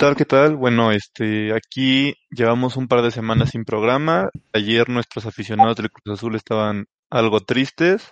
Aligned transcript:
¿Qué 0.00 0.06
tal? 0.06 0.16
¿Qué 0.16 0.24
tal? 0.24 0.56
Bueno, 0.56 0.92
este, 0.92 1.54
aquí 1.54 2.14
llevamos 2.30 2.78
un 2.78 2.88
par 2.88 3.02
de 3.02 3.10
semanas 3.10 3.50
sin 3.50 3.66
programa. 3.66 4.30
Ayer 4.54 4.88
nuestros 4.88 5.26
aficionados 5.26 5.76
del 5.76 5.90
Cruz 5.90 6.16
Azul 6.18 6.36
estaban 6.36 6.86
algo 7.10 7.40
tristes, 7.40 8.10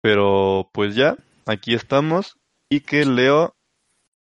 pero 0.00 0.70
pues 0.72 0.94
ya, 0.94 1.16
aquí 1.44 1.74
estamos. 1.74 2.36
Y 2.70 2.82
que 2.82 3.04
Leo, 3.04 3.56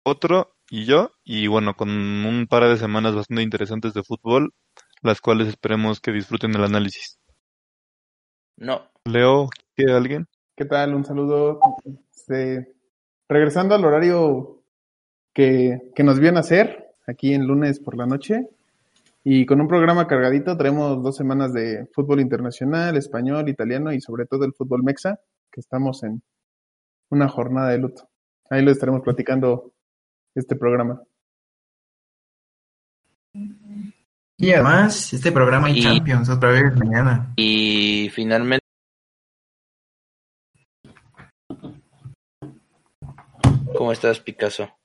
otro 0.05 0.51
y 0.69 0.85
yo, 0.85 1.13
y 1.23 1.47
bueno, 1.47 1.75
con 1.75 1.91
un 1.91 2.49
par 2.49 2.65
de 2.65 2.77
semanas 2.77 3.15
bastante 3.15 3.45
interesantes 3.45 3.95
de 3.95 4.03
fútbol, 4.03 4.53
las 5.01 5.21
cuales 5.21 5.47
esperemos 5.47 6.01
que 6.01 6.11
disfruten 6.11 6.57
el 6.57 6.65
análisis. 6.65 7.21
No. 8.57 8.91
Leo, 9.05 9.49
¿qué 9.77 9.93
alguien? 9.93 10.27
¿Qué 10.57 10.65
tal? 10.65 10.93
Un 10.97 11.05
saludo. 11.05 11.61
Este, 12.13 12.75
regresando 13.29 13.77
al 13.77 13.85
horario 13.85 14.60
que, 15.35 15.79
que 15.95 16.03
nos 16.05 16.19
viene 16.19 16.39
a 16.39 16.41
hacer, 16.41 16.95
aquí 17.07 17.35
en 17.35 17.47
lunes 17.47 17.81
por 17.81 17.97
la 17.97 18.07
noche, 18.07 18.49
y 19.23 19.45
con 19.45 19.61
un 19.61 19.69
programa 19.69 20.07
cargadito, 20.07 20.57
traemos 20.57 21.03
dos 21.03 21.17
semanas 21.17 21.53
de 21.53 21.87
fútbol 21.93 22.21
internacional, 22.21 22.97
español, 22.97 23.49
italiano 23.49 23.93
y 23.93 24.01
sobre 24.01 24.25
todo 24.27 24.45
el 24.45 24.55
fútbol 24.55 24.83
mexa, 24.83 25.21
que 25.53 25.61
estamos 25.61 26.03
en 26.05 26.23
una 27.11 27.29
jornada 27.29 27.69
de 27.71 27.79
luto. 27.79 28.09
Ahí 28.49 28.63
lo 28.63 28.71
estaremos 28.71 29.03
platicando 29.03 29.73
este 30.35 30.57
programa. 30.57 31.03
Y 34.39 34.53
además, 34.53 35.13
este 35.13 35.31
programa 35.33 35.67
hay 35.67 35.79
Y- 35.79 35.83
Champions 35.83 36.31
otra 36.31 36.51
vez 36.51 36.75
mañana. 36.77 37.33
Y 37.37 38.09
finalmente. 38.15 38.65
¿Cómo 43.77 43.93
estás, 43.93 44.19
Picasso? 44.21 44.80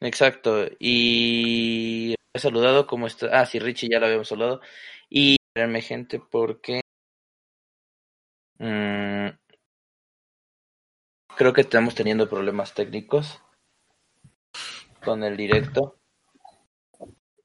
Exacto. 0.00 0.66
Y 0.78 2.14
he 2.34 2.38
saludado, 2.38 2.86
¿cómo 2.86 3.06
está? 3.06 3.40
Ah, 3.40 3.46
sí, 3.46 3.58
Richie 3.58 3.88
ya 3.90 3.98
lo 3.98 4.06
habíamos 4.06 4.28
saludado. 4.28 4.60
Y 5.08 5.36
gente, 5.80 6.20
porque 6.20 6.82
mm, 8.58 9.28
creo 11.36 11.52
que 11.52 11.62
estamos 11.62 11.94
teniendo 11.94 12.28
problemas 12.28 12.74
técnicos 12.74 13.40
con 15.02 15.24
el 15.24 15.36
directo. 15.36 15.96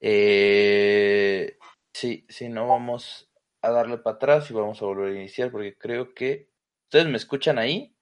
Eh, 0.01 1.57
sí, 1.93 2.25
sí, 2.27 2.49
no 2.49 2.67
vamos 2.67 3.29
a 3.61 3.69
darle 3.69 3.97
para 3.99 4.15
atrás 4.15 4.49
y 4.49 4.53
vamos 4.53 4.81
a 4.81 4.85
volver 4.85 5.13
a 5.13 5.19
iniciar 5.19 5.51
porque 5.51 5.77
creo 5.77 6.13
que 6.13 6.49
ustedes 6.85 7.07
me 7.07 7.17
escuchan 7.17 7.59
ahí, 7.59 7.95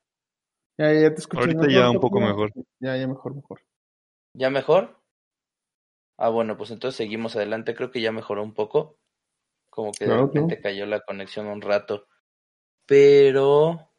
Ya, 0.77 0.93
ya 0.93 1.13
te 1.13 1.19
escucho. 1.19 1.41
Ahorita 1.41 1.67
ya 1.69 1.89
un 1.89 1.99
poco 1.99 2.21
mejor. 2.21 2.53
Ya, 2.79 2.95
ya 2.95 3.05
mejor, 3.05 3.35
mejor. 3.35 3.61
¿Ya 4.33 4.49
mejor? 4.49 4.99
Ah, 6.17 6.29
bueno, 6.29 6.57
pues 6.57 6.71
entonces 6.71 6.97
seguimos 6.97 7.35
adelante, 7.35 7.73
creo 7.73 7.91
que 7.91 8.01
ya 8.01 8.11
mejoró 8.11 8.43
un 8.43 8.53
poco, 8.53 8.97
como 9.69 9.91
que 9.91 10.05
de 10.05 10.17
repente 10.17 10.59
cayó 10.59 10.85
la 10.85 10.99
conexión 10.99 11.47
un 11.47 11.61
rato, 11.61 12.07
pero 12.85 13.89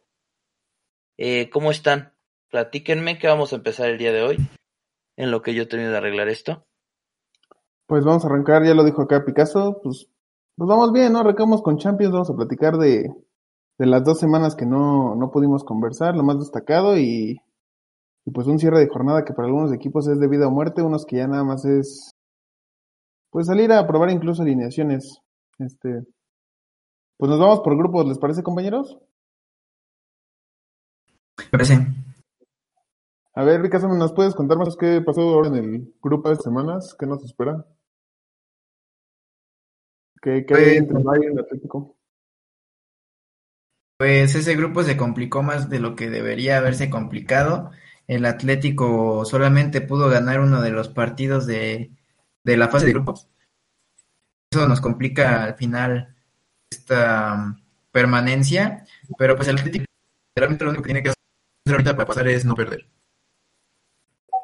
eh, 1.17 1.48
¿cómo 1.50 1.70
están? 1.70 2.12
Platíquenme 2.50 3.19
que 3.19 3.27
vamos 3.27 3.53
a 3.53 3.56
empezar 3.56 3.89
el 3.89 3.97
día 3.97 4.12
de 4.12 4.22
hoy, 4.22 4.37
en 5.17 5.31
lo 5.31 5.41
que 5.41 5.55
yo 5.55 5.67
termino 5.67 5.91
de 5.91 5.97
arreglar 5.97 6.28
esto. 6.28 6.67
Pues 7.87 8.05
vamos 8.05 8.25
a 8.25 8.28
arrancar, 8.28 8.65
ya 8.65 8.75
lo 8.75 8.84
dijo 8.84 9.00
acá 9.03 9.25
Picasso, 9.25 9.81
pues, 9.83 10.09
pues 10.56 10.69
vamos 10.69 10.92
bien, 10.92 11.12
¿no? 11.12 11.21
Arrancamos 11.21 11.62
con 11.62 11.78
Champions, 11.78 12.12
vamos 12.12 12.31
a 12.31 12.37
platicar 12.37 12.77
de, 12.77 13.10
de 13.78 13.87
las 13.87 14.04
dos 14.04 14.19
semanas 14.19 14.54
que 14.54 14.66
no, 14.66 15.15
no 15.16 15.31
pudimos 15.31 15.65
conversar, 15.65 16.15
lo 16.15 16.22
más 16.22 16.38
destacado 16.38 16.99
y, 16.99 17.41
y 18.25 18.31
pues 18.31 18.47
un 18.47 18.58
cierre 18.58 18.81
de 18.81 18.88
jornada 18.88 19.25
que 19.25 19.32
para 19.32 19.47
algunos 19.47 19.72
equipos 19.72 20.06
es 20.08 20.19
de 20.19 20.28
vida 20.28 20.48
o 20.48 20.50
muerte, 20.50 20.82
unos 20.82 21.06
que 21.06 21.16
ya 21.16 21.26
nada 21.26 21.44
más 21.44 21.64
es 21.64 22.10
pues 23.31 23.47
salir 23.47 23.72
a 23.72 23.86
probar 23.86 24.10
incluso 24.10 24.42
alineaciones. 24.42 25.20
Este, 25.58 26.04
pues 27.16 27.30
nos 27.30 27.38
vamos 27.38 27.60
por 27.60 27.76
grupos, 27.76 28.06
¿les 28.06 28.19
parece 28.19 28.42
compañeros? 28.42 28.98
Me 31.38 31.44
parece. 31.50 31.86
A 33.34 33.44
ver, 33.44 33.62
Picasso, 33.62 33.88
¿nos 33.88 34.12
puedes 34.12 34.34
contar 34.34 34.59
más 34.59 34.76
qué 34.76 35.00
pasó 35.00 35.22
ahora 35.22 35.48
en 35.48 35.56
el 35.56 35.94
grupo 36.03 36.28
de 36.28 36.36
semanas? 36.36 36.97
¿Qué 36.98 37.06
nos 37.06 37.25
espera? 37.25 37.64
¿Qué, 40.20 40.44
qué 40.47 40.54
hay 40.54 40.76
entre 40.76 41.03
Bayern 41.03 41.32
y 41.32 41.38
el 41.38 41.44
Atlético? 41.44 41.97
Pues 43.97 44.34
ese 44.34 44.56
grupo 44.56 44.82
se 44.82 44.97
complicó 44.97 45.42
más 45.42 45.70
de 45.70 45.78
lo 45.78 45.94
que 45.94 46.10
debería 46.10 46.59
haberse 46.59 46.91
complicado. 46.91 47.70
El 48.10 48.26
Atlético 48.26 49.25
solamente 49.25 49.81
pudo 49.81 50.09
ganar 50.09 50.41
uno 50.41 50.60
de 50.60 50.71
los 50.71 50.88
partidos 50.88 51.47
de, 51.47 51.93
de 52.43 52.56
la 52.56 52.66
fase 52.66 52.87
de 52.87 52.93
grupos. 52.93 53.28
Eso 54.50 54.66
nos 54.66 54.81
complica 54.81 55.44
al 55.44 55.54
final 55.54 56.16
esta 56.69 57.34
um, 57.34 57.62
permanencia, 57.93 58.84
pero 59.16 59.37
pues 59.37 59.47
el 59.47 59.59
Atlético 59.59 59.84
realmente 60.37 60.65
lo 60.65 60.71
único 60.71 60.82
que 60.82 60.88
tiene 60.88 61.03
que 61.04 61.10
hacer 61.10 61.19
ahorita 61.71 61.94
para 61.94 62.09
pasar 62.09 62.26
es 62.26 62.44
no 62.44 62.56
perder. 62.56 62.88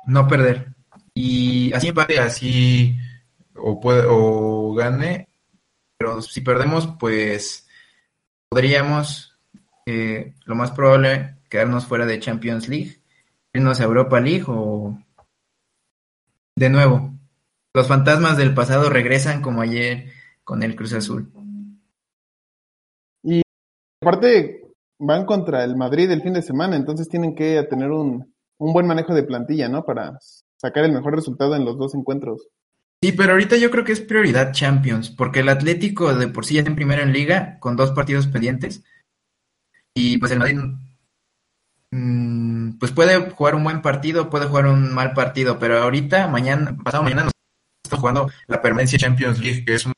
No 0.07 0.29
perder. 0.29 0.69
Y 1.13 1.73
así 1.73 1.89
empate, 1.89 2.21
así 2.21 2.97
o 3.57 3.81
puede 3.81 4.05
o 4.09 4.75
gane, 4.75 5.29
pero 5.99 6.23
si 6.23 6.41
perdemos, 6.41 6.87
pues 7.01 7.67
podríamos 8.49 9.37
eh, 9.87 10.37
lo 10.45 10.55
más 10.55 10.71
probable 10.71 11.39
quedarnos 11.49 11.85
fuera 11.85 12.07
de 12.07 12.21
Champions 12.21 12.69
League, 12.69 13.01
irnos 13.57 13.81
a 13.81 13.85
Europa 13.85 14.21
League 14.21 14.45
o 14.47 14.99
de 16.57 16.71
nuevo. 16.71 17.13
Los 17.75 17.89
fantasmas 17.89 18.37
del 18.37 18.55
pasado 18.55 18.89
regresan 18.89 19.43
como 19.43 19.61
ayer 19.61 20.11
con 20.45 20.63
el 20.63 20.77
Cruz 20.77 20.93
Azul. 20.95 21.31
Aparte, 24.01 24.63
van 24.99 25.27
contra 25.27 25.65
el 25.65 25.77
Madrid 25.77 26.11
el 26.11 26.23
fin 26.23 26.33
de 26.33 26.43
semana, 26.43 26.77
entonces 26.77 27.09
tienen 27.09 27.35
que 27.35 27.63
tener 27.65 27.91
un, 27.91 28.33
un 28.59 28.73
buen 28.73 28.87
manejo 28.87 29.15
de 29.15 29.25
plantilla, 29.25 29.69
¿no? 29.69 29.85
Para 29.85 30.19
sacar 30.57 30.85
el 30.85 30.93
mejor 30.93 31.15
resultado 31.15 31.57
en 31.57 31.65
los 31.65 31.77
dos 31.77 31.95
encuentros. 31.95 32.49
Sí, 33.03 33.13
pero 33.13 33.33
ahorita 33.33 33.57
yo 33.57 33.71
creo 33.71 33.85
que 33.85 33.93
es 33.93 34.01
prioridad 34.01 34.53
Champions, 34.53 35.11
porque 35.11 35.41
el 35.41 35.49
Atlético 35.49 36.15
de 36.15 36.29
por 36.29 36.47
sí 36.47 36.55
ya 36.55 36.61
está 36.61 36.71
en 36.71 36.77
primero 36.77 37.03
en 37.03 37.13
liga 37.13 37.59
con 37.61 37.77
dos 37.77 37.91
partidos 37.91 38.27
pendientes 38.27 38.85
y 39.95 40.19
pues 40.19 40.31
el 40.33 40.39
Madrid 40.39 40.59
pues 41.91 42.93
puede 42.93 43.31
jugar 43.31 43.55
un 43.55 43.65
buen 43.65 43.83
partido, 43.83 44.29
puede 44.29 44.47
jugar 44.47 44.67
un 44.67 44.93
mal 44.93 45.13
partido, 45.13 45.59
pero 45.59 45.79
ahorita, 45.79 46.29
mañana, 46.29 46.77
pasado 46.83 47.03
mañana 47.03 47.25
nos 47.25 47.33
está 47.85 47.97
jugando 47.97 48.31
la 48.47 48.61
permanencia 48.61 48.99
Champions 48.99 49.39
League, 49.41 49.65
que 49.65 49.75
es 49.75 49.87
uno 49.87 49.95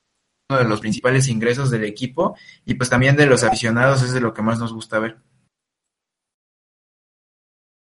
de 0.50 0.65
los 0.65 0.81
principales 0.81 1.28
ingresos 1.28 1.71
del 1.71 1.84
equipo 1.84 2.37
y 2.65 2.75
pues 2.75 2.91
también 2.91 3.16
de 3.16 3.26
los 3.26 3.43
aficionados 3.43 4.03
es 4.03 4.12
de 4.12 4.21
lo 4.21 4.32
que 4.32 4.43
más 4.43 4.59
nos 4.59 4.72
gusta 4.72 4.99
ver. 4.99 5.19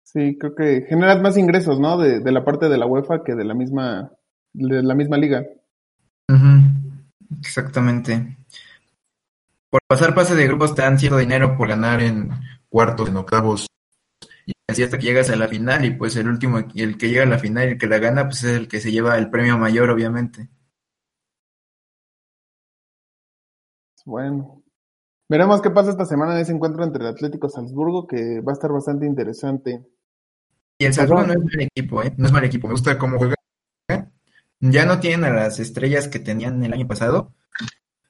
Sí, 0.04 0.36
creo 0.38 0.54
que 0.54 0.84
generas 0.88 1.22
más 1.22 1.38
ingresos, 1.38 1.80
¿no? 1.80 1.97
De, 1.97 2.20
de 2.20 2.32
la 2.32 2.44
parte 2.44 2.69
de 2.69 2.76
la 2.76 2.84
UEFA 2.86 3.24
que 3.24 3.34
de 3.34 3.44
la 3.44 3.54
misma, 3.54 4.12
de 4.53 4.82
la 4.82 4.94
misma 4.94 5.16
liga. 5.16 5.44
Exactamente. 7.41 8.36
Por 9.70 9.80
pasar 9.86 10.14
pase 10.14 10.34
de 10.34 10.47
grupos 10.47 10.74
te 10.74 10.82
dan 10.82 10.98
cierto 10.98 11.16
dinero 11.16 11.56
por 11.56 11.69
ganar 11.69 12.03
en 12.03 12.30
cuartos, 12.69 13.09
en 13.09 13.16
octavos, 13.16 13.66
y 14.47 14.53
así 14.69 14.82
hasta 14.82 14.98
que 14.98 15.06
llegas 15.06 15.30
a 15.30 15.36
la 15.36 15.48
final, 15.48 15.84
y 15.84 15.91
pues 15.92 16.16
el 16.16 16.28
último, 16.28 16.60
y 16.74 16.83
el 16.83 16.98
que 16.98 17.09
llega 17.09 17.22
a 17.24 17.27
la 17.27 17.39
final 17.39 17.68
y 17.68 17.72
el 17.72 17.78
que 17.78 17.86
la 17.86 17.98
gana, 17.98 18.24
pues 18.28 18.44
es 18.44 18.56
el 18.56 18.68
que 18.68 18.80
se 18.80 18.92
lleva 18.92 19.18
el 19.18 19.30
premio 19.30 19.59
mayor, 19.59 19.91
obviamente. 19.91 20.48
Bueno. 24.04 24.62
Veremos 25.28 25.62
qué 25.62 25.71
pasa 25.71 25.91
esta 25.91 26.04
semana 26.04 26.34
en 26.34 26.41
ese 26.41 26.53
encuentro 26.53 26.84
entre 26.84 27.04
el 27.04 27.10
Atlético 27.10 27.48
Salzburgo, 27.48 28.06
que 28.06 28.41
va 28.41 28.53
a 28.53 28.54
estar 28.54 28.71
bastante 28.71 29.06
interesante. 29.06 29.83
Y 30.78 30.84
el 30.84 30.92
Salzburgo 30.92 31.27
no 31.27 31.33
es 31.33 31.38
mal 31.38 31.60
equipo, 31.60 32.03
¿eh? 32.03 32.12
No 32.18 32.27
es 32.27 32.33
mal 32.33 32.45
equipo, 32.45 32.66
me 32.66 32.74
gusta 32.74 32.98
cómo 32.98 33.18
juega. 33.18 33.34
Ya 34.60 34.84
no 34.84 35.00
tienen 35.00 35.24
a 35.24 35.34
las 35.34 35.59
estrellas 35.59 36.09
que 36.09 36.18
tenían 36.18 36.62
el 36.62 36.72
año 36.72 36.86
pasado, 36.86 37.33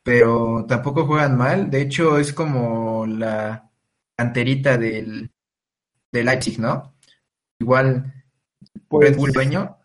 pero 0.03 0.67
tampoco 0.67 1.07
juegan 1.07 1.37
mal. 1.37 1.71
De 1.71 1.81
hecho, 1.81 2.19
es 2.19 2.33
como 2.33 3.07
la 3.07 3.71
canterita 4.17 4.77
del, 4.77 5.31
del 6.13 6.27
Leipzig, 6.27 6.59
¿no? 6.61 6.95
Igual 7.61 8.13
Pues- 8.89 9.09
Red 9.11 9.17
Bull 9.17 9.33
dueño 9.33 9.79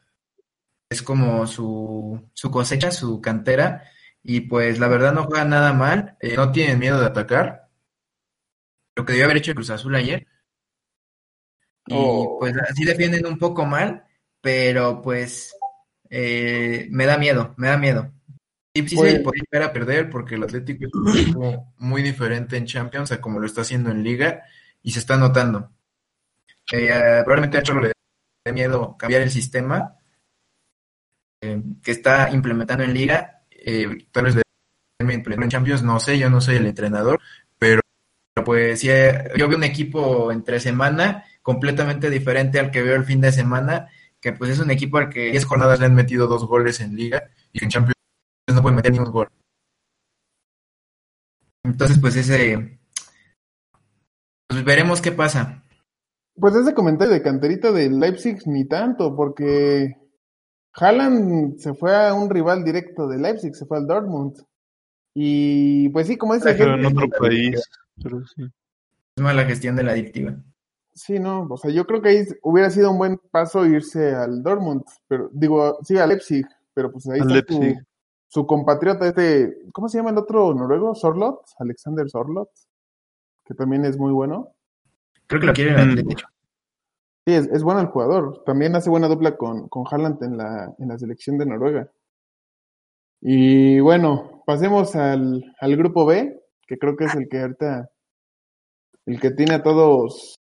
es 0.89 1.01
como 1.01 1.47
su, 1.47 2.29
su 2.33 2.51
cosecha, 2.51 2.91
su 2.91 3.19
cantera, 3.21 3.83
y 4.24 4.41
pues 4.41 4.79
la 4.79 4.88
verdad 4.88 5.13
no 5.13 5.24
juegan 5.25 5.50
nada 5.50 5.74
mal, 5.74 6.18
eh, 6.21 6.35
no 6.35 6.51
tienen 6.51 6.79
miedo 6.79 7.00
de 7.00 7.06
atacar. 7.07 7.69
Lo 8.95 9.06
que 9.06 9.13
debió 9.13 9.25
haber 9.25 9.38
hecho 9.38 9.51
el 9.51 9.56
Cruz 9.56 9.69
Azul 9.69 9.95
ayer. 9.95 10.27
Y 11.88 11.94
Oh. 11.95 12.38
pues 12.39 12.53
así 12.69 12.83
defienden 12.83 13.25
un 13.25 13.38
poco 13.38 13.65
mal, 13.65 14.06
pero 14.41 15.01
pues 15.01 15.56
eh, 16.09 16.88
me 16.91 17.06
da 17.06 17.18
miedo, 17.18 17.53
me 17.57 17.68
da 17.68 17.77
miedo. 17.77 18.12
Y 18.74 18.88
sí 18.88 18.95
Pues- 18.95 19.13
se 19.13 19.19
podría 19.21 19.44
llegar 19.51 19.69
a 19.69 19.74
perder 19.74 20.09
porque 20.09 20.35
el 20.35 20.44
Atlético 20.44 20.85
es 20.85 21.35
muy 21.77 22.01
diferente 22.01 22.56
en 22.57 22.65
Champions 22.65 23.12
a 23.12 23.19
como 23.21 23.39
lo 23.39 23.45
está 23.45 23.62
haciendo 23.62 23.89
en 23.91 24.03
Liga 24.03 24.44
y 24.81 24.91
se 24.91 25.00
está 25.00 25.18
notando. 25.18 25.71
Eh, 26.71 27.21
probablemente 27.23 27.57
a 27.57 27.63
Cholo 27.63 27.81
le 27.81 27.93
dé 28.45 28.53
miedo 28.53 28.97
cambiar 28.97 29.21
el 29.21 29.31
sistema 29.31 29.97
eh, 31.41 31.61
que 31.81 31.91
está 31.91 32.29
implementando 32.29 32.83
en 32.83 32.93
Liga. 32.93 33.43
Eh, 33.51 34.07
tal 34.11 34.25
vez 34.25 34.35
en 34.99 35.49
Champions, 35.49 35.83
no 35.83 35.99
sé, 35.99 36.17
yo 36.17 36.29
no 36.29 36.41
soy 36.41 36.55
el 36.55 36.65
entrenador, 36.65 37.19
pero 37.57 37.81
pues 38.45 38.79
sí, 38.79 38.87
yo 39.35 39.47
veo 39.47 39.57
un 39.57 39.63
equipo 39.63 40.31
entre 40.31 40.59
semana 40.59 41.25
completamente 41.41 42.09
diferente 42.09 42.59
al 42.59 42.71
que 42.71 42.81
veo 42.81 42.95
el 42.95 43.05
fin 43.05 43.21
de 43.21 43.31
semana, 43.31 43.87
que 44.19 44.33
pues 44.33 44.51
es 44.51 44.59
un 44.59 44.71
equipo 44.71 44.97
al 44.97 45.09
que 45.09 45.31
10 45.31 45.45
jornadas 45.45 45.79
le 45.79 45.85
han 45.85 45.95
metido 45.95 46.27
dos 46.27 46.45
goles 46.45 46.79
en 46.81 46.95
Liga 46.95 47.29
y 47.53 47.63
en 47.63 47.69
Champions 47.69 47.95
no 48.53 48.61
puede 48.61 48.75
meter 48.75 48.91
ni 48.91 48.99
un 48.99 49.11
gol. 49.11 49.29
Entonces, 51.63 51.99
pues 51.99 52.15
ese. 52.15 52.79
Pues 54.47 54.63
veremos 54.63 55.01
qué 55.01 55.11
pasa. 55.11 55.63
Pues 56.39 56.56
ese 56.56 56.74
comentario 56.74 57.13
de 57.13 57.22
canterita 57.22 57.72
de 57.72 57.89
Leipzig 57.89 58.39
ni 58.45 58.66
tanto, 58.66 59.16
porque 59.16 59.98
Haaland 60.74 61.57
se 61.57 61.74
fue 61.74 61.95
a 61.95 62.13
un 62.13 62.30
rival 62.30 62.63
directo 62.63 63.07
de 63.07 63.18
Leipzig, 63.18 63.56
se 63.56 63.66
fue 63.66 63.78
al 63.78 63.88
Dortmund. 63.88 64.36
Y 65.16 65.89
pues 65.89 66.07
sí, 66.07 66.18
como 66.18 66.36
dice. 66.36 66.54
Pero 66.54 66.75
en 66.75 66.86
otro 66.86 67.10
país, 67.10 67.60
pero 68.01 68.24
sí. 68.25 68.44
Es 69.16 69.24
mala 69.24 69.45
gestión 69.45 69.75
de 69.75 69.84
la 69.84 69.94
adictiva. 69.94 70.38
Sí, 70.94 71.19
no, 71.19 71.48
o 71.50 71.57
sea, 71.57 71.72
yo 71.72 71.86
creo 71.86 72.01
que 72.01 72.10
ahí 72.10 72.25
hubiera 72.42 72.69
sido 72.72 72.92
un 72.92 72.98
buen 72.98 73.18
paso 73.30 73.66
irse 73.66 74.16
al 74.16 74.42
Dortmund, 74.42 74.84
pero 75.07 75.30
digo, 75.31 75.78
sí, 75.84 75.98
a 75.98 76.07
Leipzig, 76.07 76.45
pero 76.74 76.92
pues 76.92 77.07
ahí 77.07 77.19
está 77.19 77.44
tu, 77.44 77.60
su 78.28 78.45
compatriota, 78.45 79.07
este, 79.07 79.60
¿cómo 79.72 79.89
se 79.89 79.98
llama 79.98 80.10
el 80.10 80.18
otro 80.18 80.54
noruego? 80.54 80.95
Sorlot, 80.95 81.42
Alexander 81.60 82.10
Sorlot, 82.10 82.50
que 83.45 83.54
también 83.54 83.86
es 83.86 83.98
muy 83.98 84.12
bueno. 84.12 84.56
Creo 85.27 85.41
que 85.41 85.47
lo 85.47 85.53
quiere 85.53 85.81
en 85.81 85.97
Sí, 87.25 87.33
es, 87.33 87.47
es, 87.47 87.62
bueno 87.62 87.81
el 87.81 87.88
jugador. 87.88 88.44
También 88.45 88.75
hace 88.75 88.89
buena 88.89 89.07
dupla 89.07 89.35
con, 89.35 89.68
con 89.68 89.83
Haaland 89.89 90.24
en 90.24 90.38
la, 90.38 90.74
en 90.79 90.88
la 90.88 90.97
selección 90.97 91.38
de 91.38 91.45
Noruega. 91.45 91.91
Y 93.19 93.79
bueno, 93.81 94.44
pasemos 94.45 94.95
al, 94.95 95.44
al 95.59 95.75
grupo 95.75 96.06
B, 96.06 96.41
que 96.65 96.77
creo 96.77 96.95
que 96.95 97.06
es 97.06 97.15
el 97.15 97.27
que 97.27 97.41
ahorita, 97.41 97.89
el 99.06 99.19
que 99.19 99.31
tiene 99.31 99.56
a 99.56 99.63
todos 99.63 100.35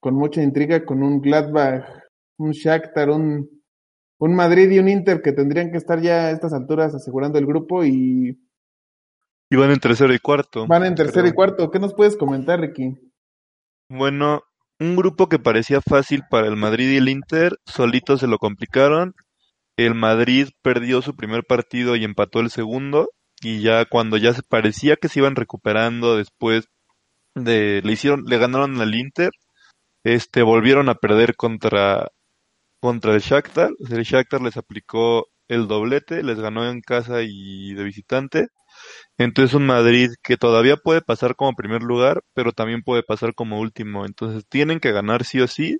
con 0.00 0.14
mucha 0.14 0.42
intriga, 0.42 0.84
con 0.84 1.02
un 1.02 1.20
Gladbach, 1.20 1.84
un 2.38 2.50
Shakhtar, 2.50 3.10
un 3.10 3.60
un 4.20 4.34
Madrid 4.34 4.70
y 4.70 4.78
un 4.78 4.88
Inter 4.88 5.22
que 5.22 5.32
tendrían 5.32 5.70
que 5.70 5.78
estar 5.78 6.00
ya 6.00 6.26
a 6.26 6.30
estas 6.30 6.52
alturas 6.52 6.94
asegurando 6.94 7.38
el 7.38 7.46
grupo 7.46 7.84
y... 7.84 8.38
Y 9.48 9.56
van 9.56 9.70
en 9.70 9.80
tercero 9.80 10.12
y 10.14 10.18
cuarto. 10.18 10.66
Van 10.66 10.84
en 10.84 10.94
tercero 10.94 11.26
y 11.26 11.32
cuarto. 11.32 11.70
¿Qué 11.70 11.80
nos 11.80 11.94
puedes 11.94 12.16
comentar, 12.16 12.60
Ricky? 12.60 12.96
Bueno, 13.90 14.44
un 14.78 14.94
grupo 14.94 15.28
que 15.28 15.40
parecía 15.40 15.80
fácil 15.80 16.22
para 16.30 16.46
el 16.46 16.54
Madrid 16.54 16.90
y 16.92 16.96
el 16.98 17.08
Inter, 17.08 17.58
solitos 17.66 18.20
se 18.20 18.28
lo 18.28 18.38
complicaron. 18.38 19.14
El 19.76 19.96
Madrid 19.96 20.50
perdió 20.62 21.02
su 21.02 21.16
primer 21.16 21.44
partido 21.44 21.96
y 21.96 22.04
empató 22.04 22.38
el 22.38 22.50
segundo. 22.50 23.10
Y 23.42 23.62
ya 23.62 23.84
cuando 23.86 24.16
ya 24.16 24.32
se 24.32 24.44
parecía 24.44 24.94
que 24.96 25.08
se 25.08 25.18
iban 25.18 25.34
recuperando 25.34 26.16
después 26.16 26.66
de 27.34 27.82
le 27.84 27.92
hicieron 27.92 28.24
le 28.26 28.38
ganaron 28.38 28.80
al 28.80 28.94
Inter, 28.94 29.32
este 30.04 30.42
volvieron 30.42 30.88
a 30.88 30.94
perder 30.96 31.36
contra 31.36 32.08
contra 32.80 33.14
el 33.14 33.20
Shakhtar. 33.20 33.72
El 33.90 34.04
Shakhtar 34.04 34.42
les 34.42 34.56
aplicó 34.56 35.28
el 35.48 35.68
doblete, 35.68 36.22
les 36.22 36.40
ganó 36.40 36.70
en 36.70 36.80
casa 36.82 37.22
y 37.22 37.74
de 37.74 37.84
visitante. 37.84 38.48
Entonces 39.18 39.54
un 39.54 39.66
Madrid 39.66 40.10
que 40.22 40.36
todavía 40.36 40.76
puede 40.76 41.02
pasar 41.02 41.36
como 41.36 41.54
primer 41.54 41.82
lugar, 41.82 42.22
pero 42.34 42.52
también 42.52 42.82
puede 42.82 43.02
pasar 43.02 43.34
como 43.34 43.60
último. 43.60 44.06
Entonces 44.06 44.44
tienen 44.48 44.80
que 44.80 44.92
ganar 44.92 45.24
sí 45.24 45.40
o 45.40 45.46
sí. 45.48 45.78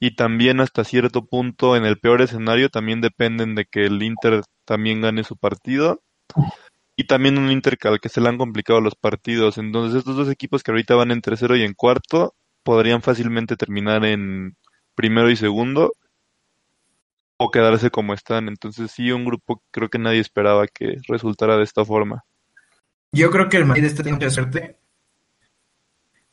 Y 0.00 0.16
también 0.16 0.60
hasta 0.60 0.84
cierto 0.84 1.26
punto, 1.26 1.76
en 1.76 1.84
el 1.86 1.98
peor 1.98 2.22
escenario, 2.22 2.68
también 2.70 3.00
dependen 3.00 3.54
de 3.54 3.66
que 3.66 3.86
el 3.86 4.02
Inter 4.02 4.42
también 4.66 5.00
gane 5.00 5.24
su 5.24 5.36
partido. 5.36 6.02
Y 6.96 7.04
también 7.06 7.38
un 7.38 7.50
Inter 7.50 7.78
al 7.84 8.00
que 8.00 8.08
se 8.08 8.20
le 8.20 8.28
han 8.28 8.38
complicado 8.38 8.80
los 8.80 8.94
partidos. 8.94 9.58
Entonces 9.58 9.98
estos 9.98 10.16
dos 10.16 10.30
equipos 10.30 10.62
que 10.62 10.70
ahorita 10.72 10.94
van 10.94 11.10
en 11.10 11.20
tercero 11.22 11.56
y 11.56 11.62
en 11.62 11.74
cuarto 11.74 12.34
podrían 12.62 13.02
fácilmente 13.02 13.56
terminar 13.56 14.04
en 14.04 14.56
primero 14.94 15.30
y 15.30 15.36
segundo 15.36 15.92
o 17.38 17.50
quedarse 17.50 17.90
como 17.90 18.14
están. 18.14 18.48
Entonces 18.48 18.90
sí, 18.92 19.10
un 19.12 19.24
grupo 19.24 19.62
creo 19.70 19.88
que 19.88 19.98
nadie 19.98 20.20
esperaba 20.20 20.66
que 20.68 20.96
resultara 21.08 21.56
de 21.56 21.64
esta 21.64 21.84
forma. 21.84 22.24
Yo 23.12 23.30
creo 23.30 23.48
que 23.48 23.58
el 23.58 23.66
Madrid 23.66 23.84
está 23.84 24.02
teniendo 24.02 24.30
suerte. 24.30 24.78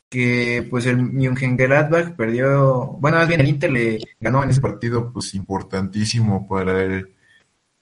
Que 0.09 0.65
pues 0.69 0.85
el 0.87 0.97
Mönchengladbach 0.97 2.15
perdió, 2.15 2.97
bueno, 2.99 3.17
más 3.17 3.27
bien 3.27 3.41
el 3.41 3.47
Inter 3.47 3.71
le 3.71 3.99
ganó 4.19 4.43
en 4.43 4.49
ese 4.49 4.61
partido 4.61 5.11
pues 5.13 5.35
importantísimo 5.35 6.47
para 6.47 6.81
el 6.81 7.13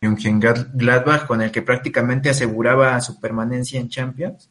Mönchengladbach 0.01 1.25
con 1.25 1.41
el 1.41 1.51
que 1.51 1.61
prácticamente 1.61 2.29
aseguraba 2.29 2.99
su 3.01 3.19
permanencia 3.19 3.79
en 3.79 3.89
Champions. 3.89 4.49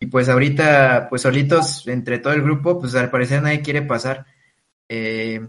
Y 0.00 0.06
pues 0.06 0.28
ahorita, 0.28 1.08
pues 1.08 1.22
solitos 1.22 1.86
entre 1.88 2.18
todo 2.18 2.32
el 2.32 2.42
grupo, 2.42 2.80
pues 2.80 2.94
al 2.96 3.10
parecer 3.10 3.42
nadie 3.42 3.62
quiere 3.62 3.82
pasar. 3.82 4.26
Eh, 4.88 5.46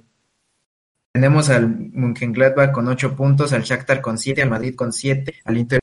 tenemos 1.11 1.49
al 1.49 1.67
Mönchengladbach 1.67 2.71
con 2.71 2.87
8 2.87 3.15
puntos, 3.15 3.53
al 3.53 3.63
Shakhtar 3.63 4.01
con 4.01 4.17
7, 4.17 4.43
al 4.43 4.49
Madrid 4.49 4.75
con 4.75 4.93
7, 4.93 5.33
al 5.45 5.57
Inter 5.57 5.79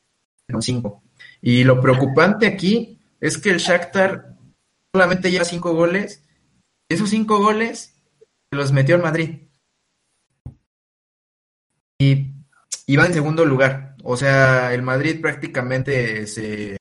con 0.51 0.63
5. 0.63 1.03
Y 1.47 1.63
lo 1.65 1.79
preocupante 1.79 2.47
aquí 2.47 2.99
es 3.21 3.37
que 3.37 3.51
el 3.51 3.59
Shakhtar 3.59 4.35
solamente 4.95 5.31
lleva 5.31 5.45
5 5.45 5.75
goles. 5.75 6.25
Esos 6.89 7.11
5 7.11 7.39
goles 7.39 8.03
los 8.51 8.73
metió 8.73 8.97
el 8.97 9.03
Madrid. 9.03 9.43
Y, 12.01 12.33
y 12.87 12.97
va 12.97 13.05
en 13.05 13.13
segundo 13.13 13.45
lugar. 13.45 13.95
O 14.05 14.17
sea, 14.17 14.73
el 14.73 14.81
Madrid 14.81 15.21
prácticamente 15.21 16.27
se... 16.27 16.79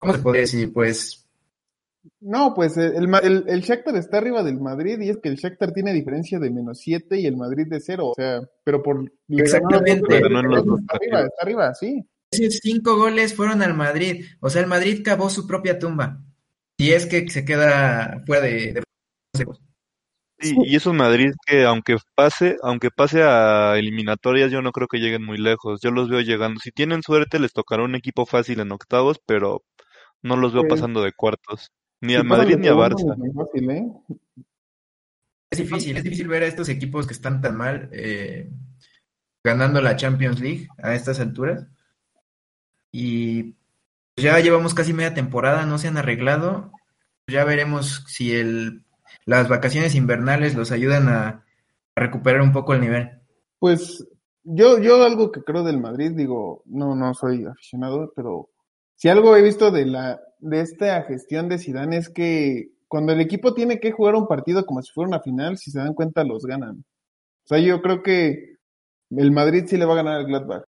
¿Cómo 0.00 0.14
se 0.14 0.18
podría 0.18 0.40
decir? 0.40 0.72
Pues 0.72 1.24
no, 2.20 2.52
pues 2.52 2.76
el, 2.78 3.08
el, 3.22 3.44
el, 3.46 3.60
Shakhtar 3.60 3.94
está 3.94 4.18
arriba 4.18 4.42
del 4.42 4.58
Madrid 4.58 4.98
y 5.00 5.10
es 5.10 5.18
que 5.18 5.28
el 5.28 5.36
Shakhtar 5.36 5.72
tiene 5.72 5.92
diferencia 5.92 6.40
de 6.40 6.50
menos 6.50 6.80
7 6.80 7.16
y 7.16 7.26
el 7.26 7.36
Madrid 7.36 7.68
de 7.68 7.80
0, 7.80 8.08
o 8.08 8.14
sea, 8.14 8.40
pero 8.64 8.82
por... 8.82 9.08
Exactamente. 9.28 10.20
No, 10.28 10.42
no, 10.42 10.64
no, 10.64 10.78
está 10.78 10.96
arriba, 10.96 11.20
está 11.20 11.42
arriba, 11.42 11.74
sí. 11.74 12.04
Esos 12.30 12.60
cinco 12.62 12.96
goles 12.96 13.34
fueron 13.34 13.62
al 13.62 13.74
Madrid, 13.74 14.26
o 14.40 14.50
sea, 14.50 14.62
el 14.62 14.68
Madrid 14.68 15.02
cavó 15.04 15.30
su 15.30 15.46
propia 15.46 15.78
tumba. 15.78 16.22
Y 16.76 16.92
es 16.92 17.06
que 17.06 17.28
se 17.28 17.44
queda 17.44 18.22
fuera 18.26 18.42
de... 18.42 18.72
de... 18.74 18.82
Sí, 20.40 20.54
y 20.64 20.76
es 20.76 20.86
un 20.86 20.96
Madrid 20.96 21.32
que 21.44 21.64
aunque 21.64 21.96
pase, 22.14 22.56
aunque 22.62 22.90
pase 22.92 23.24
a 23.24 23.76
eliminatorias, 23.76 24.52
yo 24.52 24.62
no 24.62 24.70
creo 24.70 24.86
que 24.86 24.98
lleguen 24.98 25.24
muy 25.24 25.36
lejos. 25.36 25.80
Yo 25.82 25.90
los 25.90 26.08
veo 26.08 26.20
llegando. 26.20 26.60
Si 26.60 26.70
tienen 26.70 27.02
suerte, 27.02 27.40
les 27.40 27.52
tocará 27.52 27.82
un 27.82 27.96
equipo 27.96 28.24
fácil 28.24 28.60
en 28.60 28.70
octavos, 28.70 29.20
pero 29.26 29.64
no 30.22 30.36
los 30.36 30.52
veo 30.52 30.68
pasando 30.68 31.02
de 31.02 31.12
cuartos. 31.12 31.72
Ni 32.00 32.14
a 32.14 32.22
Madrid 32.22 32.56
ni 32.56 32.68
a 32.68 32.74
Barça. 32.74 33.16
¿eh? 33.68 33.82
Es 35.50 35.58
difícil, 35.58 35.96
es 35.96 36.04
difícil 36.04 36.28
ver 36.28 36.44
a 36.44 36.46
estos 36.46 36.68
equipos 36.68 37.08
que 37.08 37.14
están 37.14 37.40
tan 37.40 37.56
mal 37.56 37.88
eh, 37.90 38.48
ganando 39.42 39.80
la 39.80 39.96
Champions 39.96 40.38
League 40.38 40.68
a 40.80 40.94
estas 40.94 41.18
alturas. 41.18 41.66
Y 42.92 43.54
ya 44.16 44.38
llevamos 44.40 44.74
casi 44.74 44.92
media 44.92 45.14
temporada, 45.14 45.66
no 45.66 45.78
se 45.78 45.88
han 45.88 45.96
arreglado. 45.96 46.72
Ya 47.26 47.44
veremos 47.44 48.04
si 48.08 48.34
el, 48.34 48.84
las 49.24 49.48
vacaciones 49.48 49.94
invernales 49.94 50.54
los 50.54 50.72
ayudan 50.72 51.08
a, 51.08 51.44
a 51.94 52.00
recuperar 52.00 52.40
un 52.40 52.52
poco 52.52 52.74
el 52.74 52.80
nivel. 52.80 53.10
Pues 53.58 54.06
yo, 54.42 54.78
yo 54.78 55.02
algo 55.04 55.30
que 55.30 55.42
creo 55.42 55.64
del 55.64 55.78
Madrid, 55.80 56.12
digo, 56.14 56.62
no, 56.66 56.94
no 56.94 57.12
soy 57.14 57.44
aficionado, 57.44 58.12
pero 58.16 58.48
si 58.96 59.08
algo 59.08 59.36
he 59.36 59.42
visto 59.42 59.70
de 59.70 59.86
la 59.86 60.20
de 60.40 60.60
esta 60.60 61.02
gestión 61.02 61.48
de 61.48 61.58
Zidane 61.58 61.96
es 61.96 62.08
que 62.08 62.70
cuando 62.86 63.12
el 63.12 63.20
equipo 63.20 63.54
tiene 63.54 63.80
que 63.80 63.92
jugar 63.92 64.14
un 64.14 64.26
partido 64.26 64.64
como 64.64 64.82
si 64.82 64.92
fuera 64.92 65.08
una 65.08 65.20
final, 65.20 65.58
si 65.58 65.70
se 65.70 65.78
dan 65.78 65.94
cuenta 65.94 66.24
los 66.24 66.44
ganan. 66.44 66.84
O 67.44 67.48
sea, 67.48 67.58
yo 67.58 67.82
creo 67.82 68.02
que 68.02 68.56
el 69.10 69.32
Madrid 69.32 69.64
sí 69.66 69.76
le 69.76 69.84
va 69.84 69.94
a 69.94 69.96
ganar 69.96 70.14
al 70.16 70.26
Gladbach. 70.26 70.64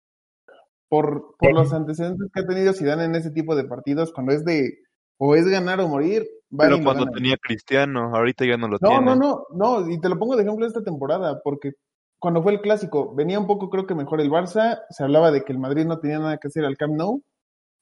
Por, 0.89 1.37
por 1.39 1.53
los 1.53 1.73
antecedentes 1.73 2.31
que 2.33 2.41
ha 2.41 2.47
tenido 2.47 2.73
Zidane 2.73 3.05
en 3.05 3.15
ese 3.15 3.31
tipo 3.31 3.55
de 3.55 3.65
partidos, 3.65 4.13
cuando 4.13 4.33
es 4.33 4.45
de 4.45 4.79
o 5.19 5.35
es 5.35 5.47
ganar 5.47 5.81
o 5.81 5.89
morir. 5.89 6.27
Pero 6.57 6.83
cuando 6.83 7.07
tenía 7.07 7.37
Cristiano, 7.37 8.15
ahorita 8.15 8.47
ya 8.47 8.57
no 8.57 8.69
lo 8.69 8.79
no, 8.81 8.89
tiene. 8.89 9.05
No, 9.05 9.17
no, 9.17 9.45
no, 9.53 9.91
y 9.91 10.01
te 10.01 10.09
lo 10.09 10.19
pongo 10.19 10.37
de 10.37 10.45
ejemplo 10.45 10.67
esta 10.67 10.83
temporada, 10.83 11.41
porque 11.45 11.73
cuando 12.19 12.43
fue 12.43 12.53
el 12.53 12.61
clásico, 12.61 13.15
venía 13.15 13.39
un 13.39 13.47
poco 13.47 13.69
creo 13.69 13.87
que 13.87 13.95
mejor 13.95 14.21
el 14.21 14.31
Barça, 14.31 14.81
se 14.89 15.05
hablaba 15.05 15.31
de 15.31 15.45
que 15.45 15.53
el 15.53 15.59
Madrid 15.59 15.85
no 15.85 15.99
tenía 15.99 16.19
nada 16.19 16.39
que 16.39 16.49
hacer 16.49 16.65
al 16.65 16.77
Camp 16.77 16.95
Nou, 16.95 17.23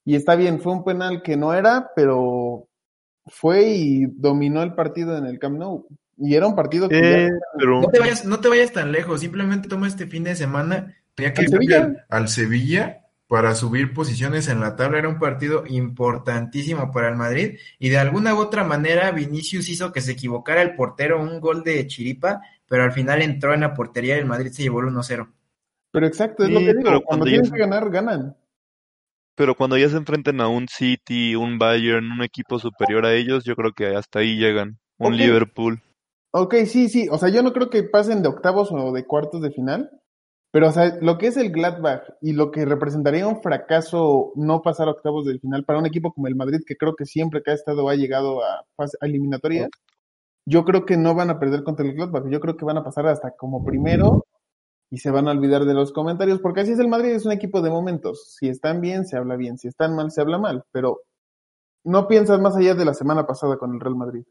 y 0.03 0.15
está 0.15 0.35
bien, 0.35 0.59
fue 0.59 0.73
un 0.73 0.83
penal 0.83 1.21
que 1.21 1.37
no 1.37 1.53
era, 1.53 1.91
pero 1.95 2.67
fue 3.25 3.63
y 3.69 4.05
dominó 4.05 4.63
el 4.63 4.73
partido 4.73 5.17
en 5.17 5.25
el 5.25 5.39
Camp 5.39 5.57
Nou. 5.57 5.87
Y 6.17 6.35
era 6.35 6.47
un 6.47 6.55
partido 6.55 6.89
que... 6.89 7.25
Eh, 7.25 7.29
pero... 7.57 7.81
no, 7.81 7.87
te 7.89 7.99
vayas, 7.99 8.25
no 8.25 8.39
te 8.39 8.49
vayas 8.49 8.71
tan 8.71 8.91
lejos, 8.91 9.19
simplemente 9.19 9.69
toma 9.69 9.87
este 9.87 10.07
fin 10.07 10.23
de 10.23 10.35
semana. 10.35 10.95
Tenía 11.17 11.33
que 11.33 11.41
¿Al 11.41 11.47
Sevilla? 11.47 12.05
Al, 12.09 12.29
Sevilla 12.29 13.01
para 13.27 13.55
subir 13.55 13.91
posiciones 13.91 14.47
en 14.49 14.59
la 14.61 14.75
tabla. 14.75 14.99
Era 14.99 15.09
un 15.09 15.17
partido 15.17 15.63
importantísimo 15.65 16.91
para 16.91 17.09
el 17.09 17.15
Madrid 17.15 17.57
y 17.79 17.89
de 17.89 17.97
alguna 17.97 18.35
u 18.35 18.37
otra 18.37 18.63
manera 18.63 19.09
Vinicius 19.11 19.67
hizo 19.67 19.91
que 19.91 20.01
se 20.01 20.11
equivocara 20.11 20.61
el 20.61 20.75
portero, 20.75 21.19
un 21.19 21.41
gol 21.41 21.63
de 21.63 21.87
chiripa, 21.87 22.41
pero 22.67 22.83
al 22.83 22.91
final 22.91 23.23
entró 23.23 23.55
en 23.55 23.61
la 23.61 23.73
portería 23.73 24.15
y 24.15 24.19
el 24.19 24.27
Madrid 24.27 24.51
se 24.51 24.61
llevó 24.61 24.79
el 24.81 24.87
1-0. 24.87 25.27
Pero 25.91 26.05
exacto, 26.05 26.43
es 26.43 26.51
lo 26.51 26.59
que 26.59 26.67
digo, 26.67 26.81
pero 26.83 27.01
cuando 27.01 27.05
cuando 27.05 27.25
tienen 27.25 27.45
ya- 27.45 27.51
que 27.51 27.59
ganar, 27.59 27.89
ganan. 27.89 28.37
Pero 29.35 29.55
cuando 29.55 29.77
ya 29.77 29.89
se 29.89 29.97
enfrenten 29.97 30.39
a 30.39 30.47
un 30.47 30.67
City, 30.67 31.35
un 31.35 31.57
Bayern, 31.57 32.11
un 32.11 32.21
equipo 32.21 32.59
superior 32.59 33.05
a 33.05 33.13
ellos, 33.13 33.43
yo 33.43 33.55
creo 33.55 33.73
que 33.73 33.95
hasta 33.95 34.19
ahí 34.19 34.35
llegan. 34.37 34.77
Un. 34.99 35.17
Liverpool. 35.17 35.81
Ok, 36.31 36.55
sí, 36.65 36.89
sí, 36.89 37.07
o 37.09 37.17
sea, 37.17 37.29
yo 37.29 37.41
no 37.41 37.53
creo 37.53 37.69
que 37.71 37.81
pasen 37.83 38.21
de 38.21 38.29
octavos 38.29 38.69
o 38.71 38.91
de 38.91 39.05
cuartos 39.05 39.41
de 39.41 39.51
final, 39.51 39.89
pero 40.57 40.69
o 40.69 40.71
sea, 40.71 40.97
lo 41.01 41.19
que 41.19 41.27
es 41.27 41.37
el 41.37 41.51
Gladbach 41.51 42.01
y 42.19 42.33
lo 42.33 42.49
que 42.49 42.65
representaría 42.65 43.27
un 43.27 43.43
fracaso 43.43 44.31
no 44.35 44.63
pasar 44.63 44.87
a 44.87 44.91
octavos 44.91 45.23
de 45.27 45.37
final 45.37 45.63
para 45.65 45.77
un 45.77 45.85
equipo 45.85 46.11
como 46.11 46.25
el 46.27 46.35
Madrid, 46.35 46.61
que 46.65 46.75
creo 46.75 46.95
que 46.95 47.05
siempre 47.05 47.43
que 47.43 47.51
ha 47.51 47.53
estado 47.53 47.87
ha 47.89 47.95
llegado 47.95 48.43
a, 48.43 48.65
fase- 48.75 48.97
a 48.99 49.05
eliminatoria, 49.05 49.69
yo 50.45 50.65
creo 50.65 50.85
que 50.85 50.97
no 50.97 51.15
van 51.15 51.29
a 51.29 51.39
perder 51.39 51.63
contra 51.63 51.85
el 51.85 51.93
Gladbach, 51.93 52.25
yo 52.29 52.39
creo 52.39 52.57
que 52.57 52.65
van 52.65 52.77
a 52.77 52.83
pasar 52.83 53.07
hasta 53.07 53.31
como 53.37 53.63
primero 53.63 54.25
y 54.91 54.99
se 54.99 55.11
van 55.11 55.27
a 55.27 55.31
olvidar 55.31 55.65
de 55.65 55.75
los 55.75 55.93
comentarios, 55.93 56.39
porque 56.41 56.61
así 56.61 56.73
es 56.73 56.79
el 56.79 56.89
Madrid, 56.89 57.11
es 57.11 57.25
un 57.25 57.33
equipo 57.33 57.61
de 57.61 57.71
momentos, 57.71 58.35
si 58.39 58.49
están 58.49 58.81
bien, 58.81 59.05
se 59.05 59.17
habla 59.17 59.37
bien, 59.37 59.57
si 59.59 59.67
están 59.69 59.95
mal, 59.95 60.11
se 60.11 60.21
habla 60.21 60.39
mal, 60.39 60.63
pero 60.71 61.01
no 61.85 62.07
piensas 62.07 62.39
más 62.41 62.55
allá 62.57 62.75
de 62.75 62.85
la 62.85 62.93
semana 62.95 63.27
pasada 63.27 63.57
con 63.57 63.73
el 63.73 63.81
Real 63.81 63.95
Madrid. 63.97 64.23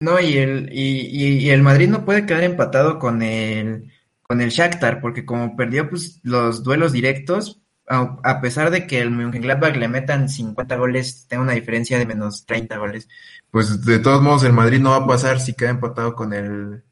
No, 0.00 0.18
y 0.20 0.36
el, 0.38 0.68
y, 0.72 1.00
y- 1.10 1.38
y 1.46 1.50
el 1.50 1.62
Madrid 1.62 1.88
no 1.88 2.04
puede 2.04 2.26
quedar 2.26 2.42
empatado 2.44 2.98
con 2.98 3.22
el, 3.22 3.92
con 4.32 4.40
el 4.40 4.48
Shakhtar, 4.48 5.02
porque 5.02 5.26
como 5.26 5.56
perdió 5.56 5.90
pues, 5.90 6.18
los 6.22 6.62
duelos 6.62 6.90
directos, 6.90 7.60
a, 7.86 8.16
a 8.24 8.40
pesar 8.40 8.70
de 8.70 8.86
que 8.86 8.98
el 8.98 9.10
Mönchengladbach 9.10 9.76
le 9.76 9.88
metan 9.88 10.30
50 10.30 10.76
goles, 10.76 11.26
tenga 11.28 11.42
una 11.42 11.52
diferencia 11.52 11.98
de 11.98 12.06
menos 12.06 12.46
30 12.46 12.78
goles, 12.78 13.10
pues 13.50 13.84
de 13.84 13.98
todos 13.98 14.22
modos 14.22 14.44
el 14.44 14.54
Madrid 14.54 14.80
no 14.80 14.88
va 14.92 14.96
a 14.96 15.06
pasar 15.06 15.38
si 15.38 15.52
queda 15.52 15.68
empatado 15.68 16.14
con 16.14 16.32
el 16.32 16.82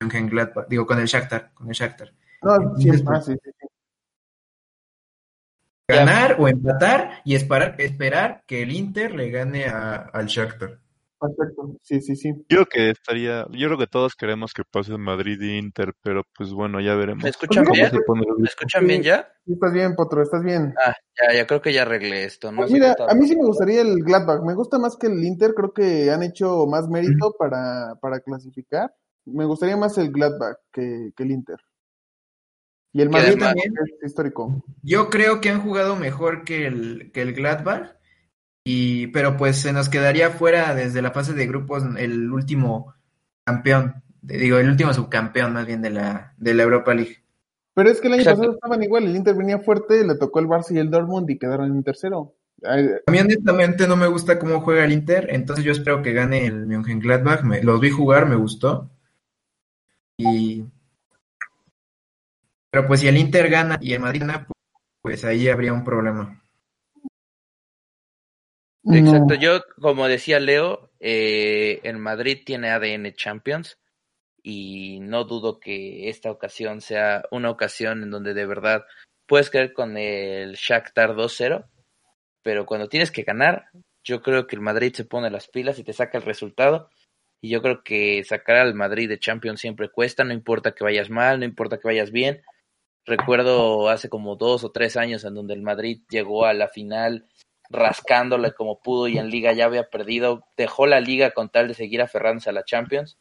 Mönchengladbach, 0.00 0.68
digo, 0.68 0.86
con 0.86 1.00
el 1.00 1.06
Shakhtar, 1.06 1.50
con 1.52 1.66
el 1.66 1.74
Shakhtar. 1.74 2.12
No, 2.42 2.54
Entonces, 2.54 2.82
siempre, 2.84 3.04
pues, 3.04 3.24
sí, 3.24 3.32
sí, 3.42 3.50
sí. 3.60 3.66
Ganar 5.88 6.36
o 6.38 6.46
empatar 6.46 7.22
y 7.24 7.34
esperar, 7.34 7.74
esperar 7.78 8.44
que 8.46 8.62
el 8.62 8.70
Inter 8.70 9.16
le 9.16 9.30
gane 9.30 9.64
a- 9.66 9.96
al 9.96 10.26
Shakhtar. 10.26 10.78
Perfecto, 11.26 11.76
sí, 11.82 12.00
sí, 12.00 12.16
sí. 12.16 12.32
Yo 12.48 12.64
creo 12.64 12.66
que 12.66 12.90
estaría, 12.90 13.46
yo 13.50 13.68
creo 13.68 13.78
que 13.78 13.86
todos 13.86 14.14
queremos 14.14 14.52
que 14.52 14.62
pase 14.64 14.96
Madrid 14.98 15.40
e 15.42 15.56
Inter, 15.58 15.94
pero 16.02 16.22
pues 16.36 16.52
bueno, 16.52 16.80
ya 16.80 16.94
veremos. 16.94 17.24
¿Me 17.24 17.30
escuchan 17.30 17.64
bien? 17.72 17.90
¿Me 18.38 18.48
escuchan 18.48 18.86
bien 18.86 19.02
ya? 19.02 19.32
Sí, 19.44 19.52
estás 19.52 19.72
bien, 19.72 19.94
Potro, 19.94 20.22
estás 20.22 20.42
bien. 20.42 20.74
Ah, 20.84 20.94
ya, 21.20 21.34
ya 21.34 21.46
creo 21.46 21.62
que 21.62 21.72
ya 21.72 21.82
arreglé 21.82 22.24
esto. 22.24 22.50
No 22.50 22.58
Pues 22.58 22.70
sé 22.70 22.74
mira, 22.74 22.94
a 23.08 23.14
mí 23.14 23.26
sí 23.26 23.36
me 23.36 23.44
gustaría 23.44 23.80
el 23.80 24.02
Gladbach. 24.02 24.42
Me 24.42 24.54
gusta 24.54 24.78
más 24.78 24.96
que 24.96 25.06
el 25.06 25.22
Inter. 25.24 25.54
Creo 25.54 25.72
que 25.72 26.10
han 26.10 26.22
hecho 26.22 26.66
más 26.66 26.88
mérito 26.88 27.34
para, 27.38 27.94
para 28.00 28.20
clasificar. 28.20 28.94
Me 29.26 29.44
gustaría 29.44 29.76
más 29.76 29.96
el 29.98 30.10
Gladbach 30.10 30.56
que, 30.72 31.10
que 31.16 31.22
el 31.22 31.30
Inter. 31.30 31.58
Y 32.92 33.02
el 33.02 33.10
Madrid 33.10 33.38
también 33.38 33.74
es 33.82 34.06
histórico. 34.06 34.64
Yo 34.82 35.10
creo 35.10 35.40
que 35.40 35.50
han 35.50 35.62
jugado 35.62 35.96
mejor 35.96 36.44
que 36.44 36.66
el, 36.66 37.10
que 37.12 37.22
el 37.22 37.34
Gladbach, 37.34 37.96
y, 38.64 39.08
pero 39.08 39.36
pues 39.36 39.60
se 39.60 39.72
nos 39.72 39.88
quedaría 39.88 40.30
fuera 40.30 40.74
desde 40.74 41.02
la 41.02 41.10
fase 41.10 41.34
de 41.34 41.46
grupos 41.46 41.84
el 41.98 42.32
último 42.32 42.94
campeón, 43.44 44.02
de- 44.22 44.38
digo, 44.38 44.58
el 44.58 44.70
último 44.70 44.92
subcampeón 44.94 45.52
más 45.52 45.66
bien 45.66 45.82
de 45.82 45.90
la, 45.90 46.32
de 46.38 46.54
la 46.54 46.62
Europa 46.62 46.94
League. 46.94 47.22
Pero 47.74 47.90
es 47.90 48.00
que 48.00 48.06
el 48.06 48.14
año 48.14 48.22
Exacto. 48.22 48.40
pasado 48.40 48.54
estaban 48.54 48.82
igual. 48.82 49.04
El 49.04 49.16
Inter 49.16 49.34
venía 49.34 49.58
fuerte, 49.58 50.04
le 50.06 50.14
tocó 50.14 50.38
el 50.38 50.46
Barça 50.46 50.70
y 50.70 50.78
el 50.78 50.90
Dortmund 50.90 51.28
y 51.28 51.38
quedaron 51.38 51.70
en 51.72 51.82
tercero. 51.82 52.34
A 52.64 52.76
mí 53.10 53.18
honestamente 53.18 53.86
no 53.86 53.96
me 53.96 54.06
gusta 54.06 54.38
cómo 54.38 54.60
juega 54.60 54.84
el 54.84 54.92
Inter, 54.92 55.26
entonces 55.28 55.64
yo 55.64 55.72
espero 55.72 56.00
que 56.00 56.12
gane 56.12 56.46
el 56.46 56.66
Mönchengladbach, 56.66 57.42
me, 57.42 57.62
los 57.62 57.80
vi 57.80 57.90
jugar, 57.90 58.26
me 58.26 58.36
gustó. 58.36 58.90
Y... 60.16 60.64
Pero 62.70 62.86
pues 62.86 63.00
si 63.00 63.08
el 63.08 63.18
Inter 63.18 63.50
gana 63.50 63.78
y 63.80 63.92
el 63.92 64.00
Madrid 64.00 64.20
gana, 64.20 64.46
pues 65.02 65.24
ahí 65.24 65.48
habría 65.48 65.72
un 65.72 65.84
problema. 65.84 66.40
Exacto, 68.92 69.34
yo 69.34 69.62
como 69.80 70.06
decía 70.08 70.40
Leo, 70.40 70.90
eh, 71.00 71.80
el 71.84 71.98
Madrid 71.98 72.42
tiene 72.44 72.70
ADN 72.70 73.14
Champions 73.14 73.78
y 74.42 75.00
no 75.00 75.24
dudo 75.24 75.58
que 75.58 76.08
esta 76.10 76.30
ocasión 76.30 76.82
sea 76.82 77.24
una 77.30 77.50
ocasión 77.50 78.02
en 78.02 78.10
donde 78.10 78.34
de 78.34 78.46
verdad 78.46 78.84
puedes 79.26 79.48
caer 79.48 79.72
con 79.72 79.96
el 79.96 80.54
Shakhtar 80.54 81.14
2-0, 81.14 81.64
pero 82.42 82.66
cuando 82.66 82.88
tienes 82.88 83.10
que 83.10 83.22
ganar, 83.22 83.70
yo 84.04 84.20
creo 84.20 84.46
que 84.46 84.56
el 84.56 84.62
Madrid 84.62 84.92
se 84.94 85.06
pone 85.06 85.30
las 85.30 85.48
pilas 85.48 85.78
y 85.78 85.84
te 85.84 85.94
saca 85.94 86.18
el 86.18 86.24
resultado 86.24 86.90
y 87.40 87.48
yo 87.48 87.62
creo 87.62 87.82
que 87.82 88.22
sacar 88.24 88.56
al 88.56 88.74
Madrid 88.74 89.08
de 89.08 89.18
Champions 89.18 89.60
siempre 89.60 89.90
cuesta, 89.90 90.24
no 90.24 90.34
importa 90.34 90.72
que 90.72 90.84
vayas 90.84 91.08
mal, 91.08 91.38
no 91.38 91.46
importa 91.46 91.78
que 91.78 91.88
vayas 91.88 92.10
bien. 92.10 92.42
Recuerdo 93.06 93.88
hace 93.88 94.08
como 94.08 94.36
dos 94.36 94.64
o 94.64 94.72
tres 94.72 94.96
años 94.96 95.24
en 95.24 95.34
donde 95.34 95.54
el 95.54 95.62
Madrid 95.62 96.02
llegó 96.10 96.44
a 96.46 96.54
la 96.54 96.68
final 96.68 97.26
rascándole 97.70 98.52
como 98.52 98.80
pudo 98.80 99.08
y 99.08 99.18
en 99.18 99.30
liga 99.30 99.52
ya 99.52 99.64
había 99.64 99.88
perdido, 99.88 100.46
dejó 100.56 100.86
la 100.86 101.00
liga 101.00 101.32
con 101.32 101.48
tal 101.50 101.68
de 101.68 101.74
seguir 101.74 102.02
aferrándose 102.02 102.50
a 102.50 102.52
la 102.52 102.64
Champions. 102.64 103.18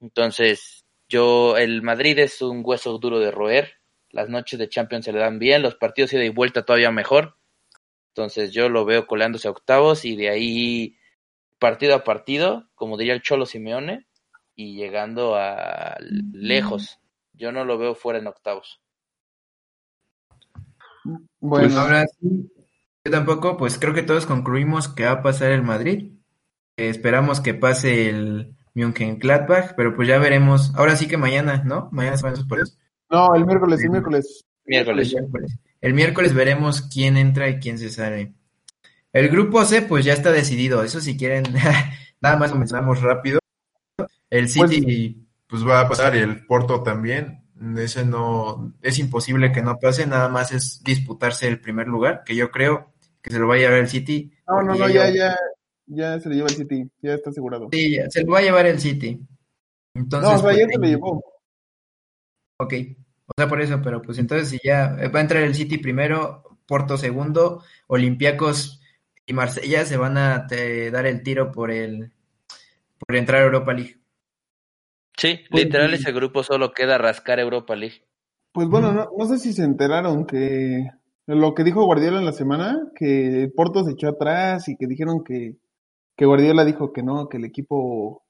Entonces, 0.00 0.84
yo, 1.08 1.56
el 1.56 1.82
Madrid 1.82 2.18
es 2.18 2.42
un 2.42 2.62
hueso 2.64 2.98
duro 2.98 3.18
de 3.18 3.30
roer, 3.30 3.78
las 4.10 4.28
noches 4.28 4.58
de 4.58 4.68
Champions 4.68 5.04
se 5.04 5.12
le 5.12 5.18
dan 5.18 5.38
bien, 5.38 5.62
los 5.62 5.74
partidos 5.74 6.12
ida 6.12 6.24
y 6.24 6.30
vuelta 6.30 6.64
todavía 6.64 6.90
mejor. 6.90 7.36
Entonces, 8.08 8.52
yo 8.52 8.68
lo 8.68 8.84
veo 8.84 9.06
colándose 9.06 9.48
a 9.48 9.50
octavos 9.50 10.04
y 10.04 10.16
de 10.16 10.30
ahí 10.30 10.96
partido 11.58 11.94
a 11.94 12.04
partido, 12.04 12.68
como 12.74 12.96
diría 12.96 13.14
el 13.14 13.22
Cholo 13.22 13.46
Simeone, 13.46 14.06
y 14.54 14.76
llegando 14.76 15.36
a 15.36 15.96
lejos. 16.32 16.98
Yo 17.32 17.52
no 17.52 17.64
lo 17.64 17.78
veo 17.78 17.94
fuera 17.94 18.18
en 18.18 18.26
octavos. 18.26 18.80
Bueno, 21.04 21.68
Pues 21.68 21.76
ahora 21.76 22.04
sí, 22.06 22.50
yo 23.08 23.10
tampoco, 23.10 23.56
pues 23.56 23.78
creo 23.78 23.94
que 23.94 24.02
todos 24.02 24.26
concluimos 24.26 24.88
que 24.88 25.06
va 25.06 25.12
a 25.12 25.22
pasar 25.22 25.50
el 25.50 25.62
Madrid. 25.62 26.12
Eh, 26.76 26.90
esperamos 26.90 27.40
que 27.40 27.54
pase 27.54 28.10
el 28.10 28.54
Mönchengladbach, 28.74 29.74
pero 29.76 29.96
pues 29.96 30.08
ya 30.08 30.18
veremos. 30.18 30.74
Ahora 30.74 30.94
sí 30.94 31.08
que 31.08 31.16
mañana, 31.16 31.62
¿no? 31.64 31.88
Mañana 31.90 32.18
se 32.18 32.24
van 32.24 32.34
esos 32.34 32.46
partidos. 32.46 32.78
no, 33.10 33.34
el 33.34 33.46
miércoles, 33.46 33.82
el 33.82 33.90
miércoles. 33.90 34.44
Miércoles. 34.66 35.08
El 35.08 35.20
miércoles. 35.22 35.58
El 35.80 35.94
miércoles 35.94 36.34
veremos 36.34 36.82
quién 36.82 37.16
entra 37.16 37.48
y 37.48 37.58
quién 37.60 37.78
se 37.78 37.88
sale. 37.88 38.34
El 39.14 39.30
grupo 39.30 39.64
C, 39.64 39.80
pues 39.80 40.04
ya 40.04 40.12
está 40.12 40.30
decidido. 40.30 40.82
Eso 40.82 41.00
si 41.00 41.16
quieren, 41.16 41.44
nada 42.20 42.36
más 42.36 42.50
lo 42.50 42.58
mencionamos 42.58 43.00
rápido. 43.00 43.38
El 44.28 44.50
City, 44.50 45.26
pues 45.46 45.66
va 45.66 45.80
a 45.80 45.88
pasar 45.88 46.14
y 46.14 46.18
el 46.18 46.44
Porto 46.44 46.82
también. 46.82 47.42
Ese 47.78 48.04
no, 48.04 48.74
es 48.82 48.98
imposible 48.98 49.50
que 49.50 49.62
no 49.62 49.78
pase, 49.78 50.06
nada 50.06 50.28
más 50.28 50.52
es 50.52 50.82
disputarse 50.84 51.48
el 51.48 51.58
primer 51.58 51.88
lugar, 51.88 52.22
que 52.24 52.36
yo 52.36 52.50
creo 52.50 52.92
que 53.22 53.30
se 53.30 53.38
lo 53.38 53.48
va 53.48 53.54
a 53.54 53.58
llevar 53.58 53.78
el 53.78 53.88
City. 53.88 54.32
No, 54.46 54.62
no, 54.62 54.74
no, 54.74 54.88
ya, 54.88 55.10
ya, 55.10 55.36
ya 55.86 56.20
se 56.20 56.28
le 56.28 56.36
lleva 56.36 56.48
el 56.48 56.54
City. 56.56 56.90
Ya 57.02 57.14
está 57.14 57.30
asegurado. 57.30 57.68
Sí, 57.72 57.96
ya, 57.96 58.10
se 58.10 58.24
lo 58.24 58.32
va 58.32 58.38
a 58.38 58.42
llevar 58.42 58.66
el 58.66 58.80
City. 58.80 59.20
Entonces, 59.94 60.28
no, 60.28 60.36
o 60.36 60.38
sea, 60.38 60.50
pues, 60.50 60.58
ya 60.58 60.66
se 60.66 60.78
lo 60.78 60.86
llevó. 60.86 61.24
Ok, 62.60 62.74
o 63.26 63.32
sea, 63.36 63.48
por 63.48 63.60
eso, 63.60 63.80
pero 63.82 64.02
pues 64.02 64.18
entonces 64.18 64.48
si 64.48 64.58
ya 64.64 64.96
eh, 65.00 65.08
va 65.08 65.20
a 65.20 65.22
entrar 65.22 65.42
el 65.42 65.54
City 65.54 65.78
primero, 65.78 66.58
Porto 66.66 66.96
segundo, 66.96 67.62
Olympiacos 67.86 68.80
y 69.26 69.32
Marsella 69.32 69.84
se 69.84 69.96
van 69.96 70.18
a 70.18 70.46
te, 70.46 70.90
dar 70.90 71.06
el 71.06 71.22
tiro 71.22 71.52
por 71.52 71.70
el 71.70 72.12
por 72.98 73.14
entrar 73.16 73.42
a 73.42 73.44
Europa 73.44 73.72
League. 73.72 73.98
Sí, 75.16 75.40
Pues, 75.50 75.64
literal 75.64 75.94
ese 75.94 76.12
grupo 76.12 76.42
solo 76.42 76.72
queda 76.72 76.98
rascar 76.98 77.38
Europa 77.38 77.76
League. 77.76 78.04
Pues 78.52 78.68
bueno, 78.68 78.92
no, 78.92 79.10
no 79.16 79.26
sé 79.26 79.38
si 79.38 79.52
se 79.52 79.62
enteraron 79.62 80.26
que 80.26 80.88
lo 81.28 81.54
que 81.54 81.62
dijo 81.62 81.84
Guardiola 81.84 82.18
en 82.18 82.24
la 82.24 82.32
semana, 82.32 82.90
que 82.94 83.42
el 83.44 83.52
Porto 83.52 83.84
se 83.84 83.92
echó 83.92 84.08
atrás 84.08 84.68
y 84.68 84.76
que 84.76 84.86
dijeron 84.86 85.22
que, 85.22 85.56
que 86.16 86.24
Guardiola 86.24 86.64
dijo 86.64 86.92
que 86.92 87.02
no, 87.02 87.28
que 87.28 87.36
el 87.36 87.44
equipo, 87.44 88.24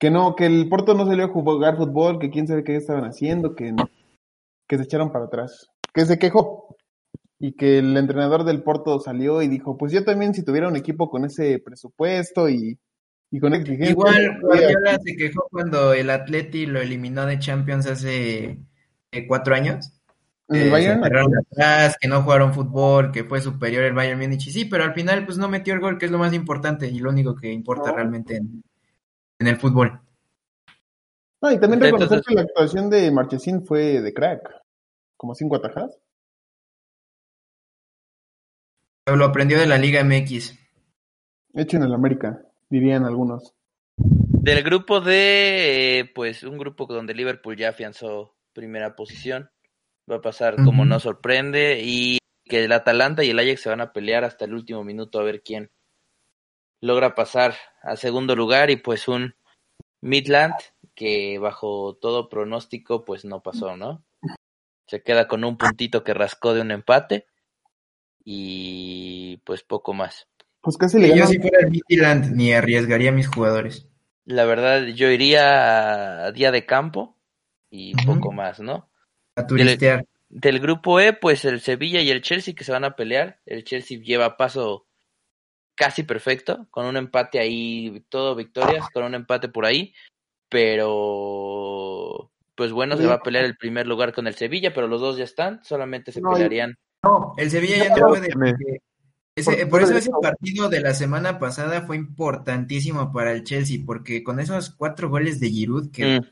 que 0.00 0.10
no, 0.10 0.34
que 0.34 0.46
el 0.46 0.68
Porto 0.70 0.94
no 0.94 1.06
salió 1.06 1.26
a 1.26 1.28
jugar 1.28 1.76
fútbol, 1.76 2.18
que 2.18 2.30
quién 2.30 2.46
sabe 2.46 2.64
qué 2.64 2.76
estaban 2.76 3.04
haciendo, 3.04 3.54
que, 3.54 3.74
que 4.66 4.78
se 4.78 4.84
echaron 4.84 5.12
para 5.12 5.26
atrás, 5.26 5.68
que 5.92 6.06
se 6.06 6.18
quejó 6.18 6.74
y 7.38 7.52
que 7.52 7.78
el 7.78 7.96
entrenador 7.96 8.44
del 8.44 8.62
Porto 8.62 8.98
salió 8.98 9.42
y 9.42 9.48
dijo, 9.48 9.76
pues 9.76 9.92
yo 9.92 10.04
también 10.04 10.32
si 10.32 10.44
tuviera 10.44 10.68
un 10.68 10.76
equipo 10.76 11.10
con 11.10 11.26
ese 11.26 11.58
presupuesto 11.58 12.48
y, 12.48 12.78
y 13.30 13.40
con 13.40 13.52
exigencia, 13.52 13.90
Igual 13.90 14.40
Guardiola 14.40 14.98
se 15.04 15.16
quejó 15.16 15.48
cuando 15.50 15.92
el 15.92 16.08
Atleti 16.08 16.64
lo 16.64 16.80
eliminó 16.80 17.26
de 17.26 17.38
Champions 17.38 17.86
hace 17.86 18.58
eh, 19.10 19.26
cuatro 19.26 19.54
años. 19.54 20.01
Eh, 20.54 20.64
el 20.64 20.70
Bayern, 20.70 21.02
se 21.02 21.08
cerraron 21.08 21.32
atrás, 21.38 21.96
que 22.00 22.08
no 22.08 22.22
jugaron 22.22 22.52
fútbol, 22.54 23.12
que 23.12 23.24
fue 23.24 23.40
superior 23.40 23.84
el 23.84 23.92
Bayern 23.94 24.18
Múnich. 24.20 24.46
Y 24.46 24.50
sí, 24.50 24.64
pero 24.64 24.84
al 24.84 24.94
final 24.94 25.24
pues 25.24 25.38
no 25.38 25.48
metió 25.48 25.74
el 25.74 25.80
gol, 25.80 25.98
que 25.98 26.06
es 26.06 26.12
lo 26.12 26.18
más 26.18 26.32
importante 26.32 26.86
y 26.88 26.98
lo 26.98 27.10
único 27.10 27.34
que 27.34 27.52
importa 27.52 27.90
No. 27.90 27.96
realmente 27.96 28.36
en, 28.36 28.62
en 29.38 29.46
el 29.46 29.56
fútbol. 29.56 30.00
No, 31.40 31.50
y 31.50 31.58
también 31.58 31.82
Entonces- 31.84 32.08
reconocer 32.10 32.22
que 32.26 32.34
la 32.34 32.42
actuación 32.42 32.88
de 32.90 33.10
Marchesín 33.10 33.64
fue 33.66 34.00
de 34.00 34.14
crack, 34.14 34.48
como 35.16 35.34
cinco 35.34 35.56
atajas. 35.56 35.98
Lo 39.06 39.24
aprendió 39.24 39.58
de 39.58 39.66
la 39.66 39.78
Liga 39.78 40.02
MX. 40.04 40.56
Hecho 41.54 41.76
en 41.76 41.82
el 41.82 41.92
América, 41.92 42.40
dirían 42.70 43.04
algunos. 43.04 43.52
Del 43.96 44.62
grupo 44.62 45.00
D, 45.00 45.98
eh, 46.00 46.04
pues 46.14 46.44
un 46.44 46.56
grupo 46.58 46.86
donde 46.86 47.14
Liverpool 47.14 47.56
ya 47.56 47.70
afianzó 47.70 48.34
primera 48.52 48.94
posición. 48.96 49.50
Va 50.10 50.16
a 50.16 50.20
pasar 50.20 50.56
como 50.56 50.84
no 50.84 51.00
sorprende. 51.00 51.80
Y 51.82 52.18
que 52.44 52.64
el 52.64 52.72
Atalanta 52.72 53.24
y 53.24 53.30
el 53.30 53.38
Ajax 53.38 53.62
se 53.62 53.68
van 53.68 53.80
a 53.80 53.92
pelear 53.92 54.24
hasta 54.24 54.44
el 54.44 54.54
último 54.54 54.84
minuto 54.84 55.18
a 55.18 55.22
ver 55.22 55.42
quién 55.42 55.70
logra 56.80 57.14
pasar 57.14 57.54
a 57.82 57.96
segundo 57.96 58.36
lugar. 58.36 58.70
Y 58.70 58.76
pues 58.76 59.08
un 59.08 59.34
Midland 60.00 60.54
que 60.94 61.38
bajo 61.38 61.96
todo 62.00 62.28
pronóstico 62.28 63.04
pues 63.04 63.24
no 63.24 63.42
pasó, 63.42 63.76
¿no? 63.76 64.04
Se 64.86 65.02
queda 65.02 65.28
con 65.28 65.44
un 65.44 65.56
puntito 65.56 66.04
que 66.04 66.14
rascó 66.14 66.54
de 66.54 66.60
un 66.60 66.70
empate. 66.70 67.26
Y 68.24 69.38
pues 69.44 69.62
poco 69.62 69.94
más. 69.94 70.28
Pues 70.60 70.76
casi 70.76 71.00
le 71.00 71.16
yo 71.16 71.26
si 71.26 71.40
fuera 71.40 71.58
el 71.60 71.70
Midland 71.70 72.36
ni 72.36 72.52
arriesgaría 72.52 73.10
a 73.10 73.14
mis 73.14 73.26
jugadores. 73.26 73.88
La 74.24 74.44
verdad, 74.44 74.86
yo 74.86 75.10
iría 75.10 76.24
a 76.24 76.32
día 76.32 76.52
de 76.52 76.64
campo 76.64 77.18
y 77.68 77.94
poco 78.06 78.30
más, 78.30 78.60
¿no? 78.60 78.91
A 79.36 79.46
turistear. 79.46 80.04
Del 80.28 80.60
grupo 80.60 80.98
E, 81.00 81.12
pues 81.12 81.44
el 81.44 81.60
Sevilla 81.60 82.00
y 82.00 82.10
el 82.10 82.22
Chelsea 82.22 82.54
que 82.54 82.64
se 82.64 82.72
van 82.72 82.84
a 82.84 82.96
pelear. 82.96 83.40
El 83.46 83.64
Chelsea 83.64 83.98
lleva 84.00 84.36
paso 84.36 84.86
casi 85.74 86.02
perfecto, 86.02 86.66
con 86.70 86.86
un 86.86 86.96
empate 86.96 87.38
ahí, 87.38 88.04
todo 88.08 88.34
victorias, 88.34 88.88
con 88.92 89.04
un 89.04 89.14
empate 89.14 89.48
por 89.48 89.66
ahí. 89.66 89.94
Pero, 90.48 92.30
pues 92.54 92.72
bueno, 92.72 92.96
se 92.96 93.06
va 93.06 93.14
a 93.14 93.22
pelear 93.22 93.44
el 93.44 93.56
primer 93.56 93.86
lugar 93.86 94.12
con 94.12 94.26
el 94.26 94.34
Sevilla, 94.34 94.72
pero 94.74 94.86
los 94.86 95.00
dos 95.00 95.16
ya 95.16 95.24
están, 95.24 95.62
solamente 95.64 96.12
se 96.12 96.20
No, 96.20 96.30
pelearían. 96.30 96.76
No, 97.02 97.34
el 97.36 97.50
Sevilla 97.50 97.76
ya 97.88 97.96
no 97.96 98.08
puede. 98.08 98.28
ese- 99.34 99.66
por 99.66 99.82
eso 99.82 99.96
ese 99.96 100.10
partido 100.20 100.68
de 100.68 100.80
la 100.80 100.94
semana 100.94 101.38
pasada 101.38 101.82
fue 101.82 101.96
importantísimo 101.96 103.12
para 103.12 103.32
el 103.32 103.44
Chelsea, 103.44 103.80
porque 103.84 104.22
con 104.22 104.40
esos 104.40 104.70
cuatro 104.70 105.08
goles 105.08 105.40
de 105.40 105.48
Giroud, 105.50 105.90
que 105.90 106.20
Mm, 106.20 106.24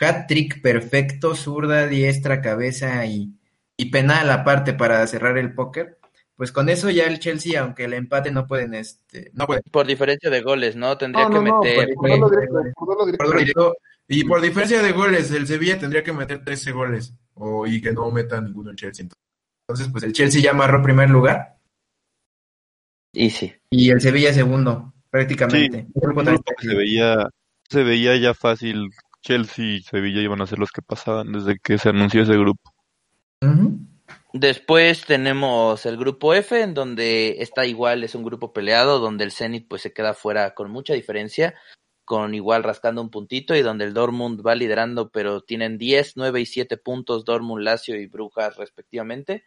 hat-trick 0.00 0.62
perfecto, 0.62 1.34
zurda, 1.34 1.86
diestra, 1.86 2.40
cabeza 2.40 3.04
y, 3.06 3.34
y 3.76 3.90
penal 3.90 4.30
aparte 4.30 4.72
para 4.72 5.06
cerrar 5.06 5.36
el 5.38 5.54
póker, 5.54 5.98
pues 6.36 6.52
con 6.52 6.68
eso 6.70 6.88
ya 6.90 7.04
el 7.04 7.18
Chelsea, 7.18 7.60
aunque 7.60 7.84
el 7.84 7.92
empate 7.92 8.30
no 8.30 8.46
pueden, 8.46 8.72
este, 8.74 9.30
no 9.34 9.46
pueden. 9.46 9.62
por 9.70 9.86
diferencia 9.86 10.30
de 10.30 10.40
goles, 10.40 10.74
¿no? 10.74 10.96
Tendría 10.96 11.28
No, 11.28 11.30
que 11.30 11.50
no, 11.50 11.56
no, 11.56 11.60
meter. 11.60 11.88
y 14.08 14.24
por 14.24 14.40
diferencia 14.40 14.82
de 14.82 14.92
goles, 14.92 15.30
el 15.30 15.46
Sevilla 15.46 15.78
tendría 15.78 16.02
que 16.02 16.12
meter 16.12 16.42
13 16.44 16.72
goles 16.72 17.12
o, 17.34 17.66
y 17.66 17.80
que 17.80 17.92
no 17.92 18.10
meta 18.10 18.40
ninguno 18.40 18.70
el 18.70 18.76
Chelsea. 18.76 19.06
Entonces, 19.68 19.92
pues 19.92 20.04
el 20.04 20.12
Chelsea 20.12 20.40
ya 20.40 20.50
amarró 20.50 20.82
primer 20.82 21.10
lugar 21.10 21.58
Y 23.12 23.30
sí. 23.30 23.52
y 23.70 23.90
el 23.90 24.00
Sevilla 24.00 24.32
segundo, 24.32 24.94
prácticamente. 25.10 25.86
Se 26.58 26.74
veía, 26.74 27.28
se 27.68 27.82
veía 27.84 28.16
ya 28.16 28.34
fácil. 28.34 28.90
Chelsea 29.22 29.64
y 29.64 29.82
Sevilla 29.82 30.20
iban 30.20 30.40
a 30.40 30.46
ser 30.46 30.58
los 30.58 30.72
que 30.72 30.82
pasaban 30.82 31.32
desde 31.32 31.58
que 31.58 31.78
se 31.78 31.90
anunció 31.90 32.22
ese 32.22 32.36
grupo. 32.36 32.72
Después 34.32 35.04
tenemos 35.06 35.84
el 35.86 35.96
grupo 35.96 36.34
F, 36.34 36.60
en 36.60 36.74
donde 36.74 37.36
está 37.40 37.66
igual, 37.66 38.04
es 38.04 38.14
un 38.14 38.22
grupo 38.22 38.52
peleado, 38.52 39.00
donde 39.00 39.24
el 39.24 39.32
Zenit 39.32 39.66
pues 39.68 39.82
se 39.82 39.92
queda 39.92 40.14
fuera 40.14 40.54
con 40.54 40.70
mucha 40.70 40.94
diferencia, 40.94 41.54
con 42.04 42.34
igual 42.34 42.62
rascando 42.62 43.02
un 43.02 43.10
puntito, 43.10 43.56
y 43.56 43.62
donde 43.62 43.84
el 43.84 43.94
Dortmund 43.94 44.46
va 44.46 44.54
liderando, 44.54 45.10
pero 45.10 45.40
tienen 45.42 45.78
10, 45.78 46.16
9 46.16 46.40
y 46.40 46.46
7 46.46 46.76
puntos 46.76 47.24
Dortmund, 47.24 47.64
Lazio 47.64 47.96
y 47.96 48.06
Brujas 48.06 48.56
respectivamente. 48.56 49.44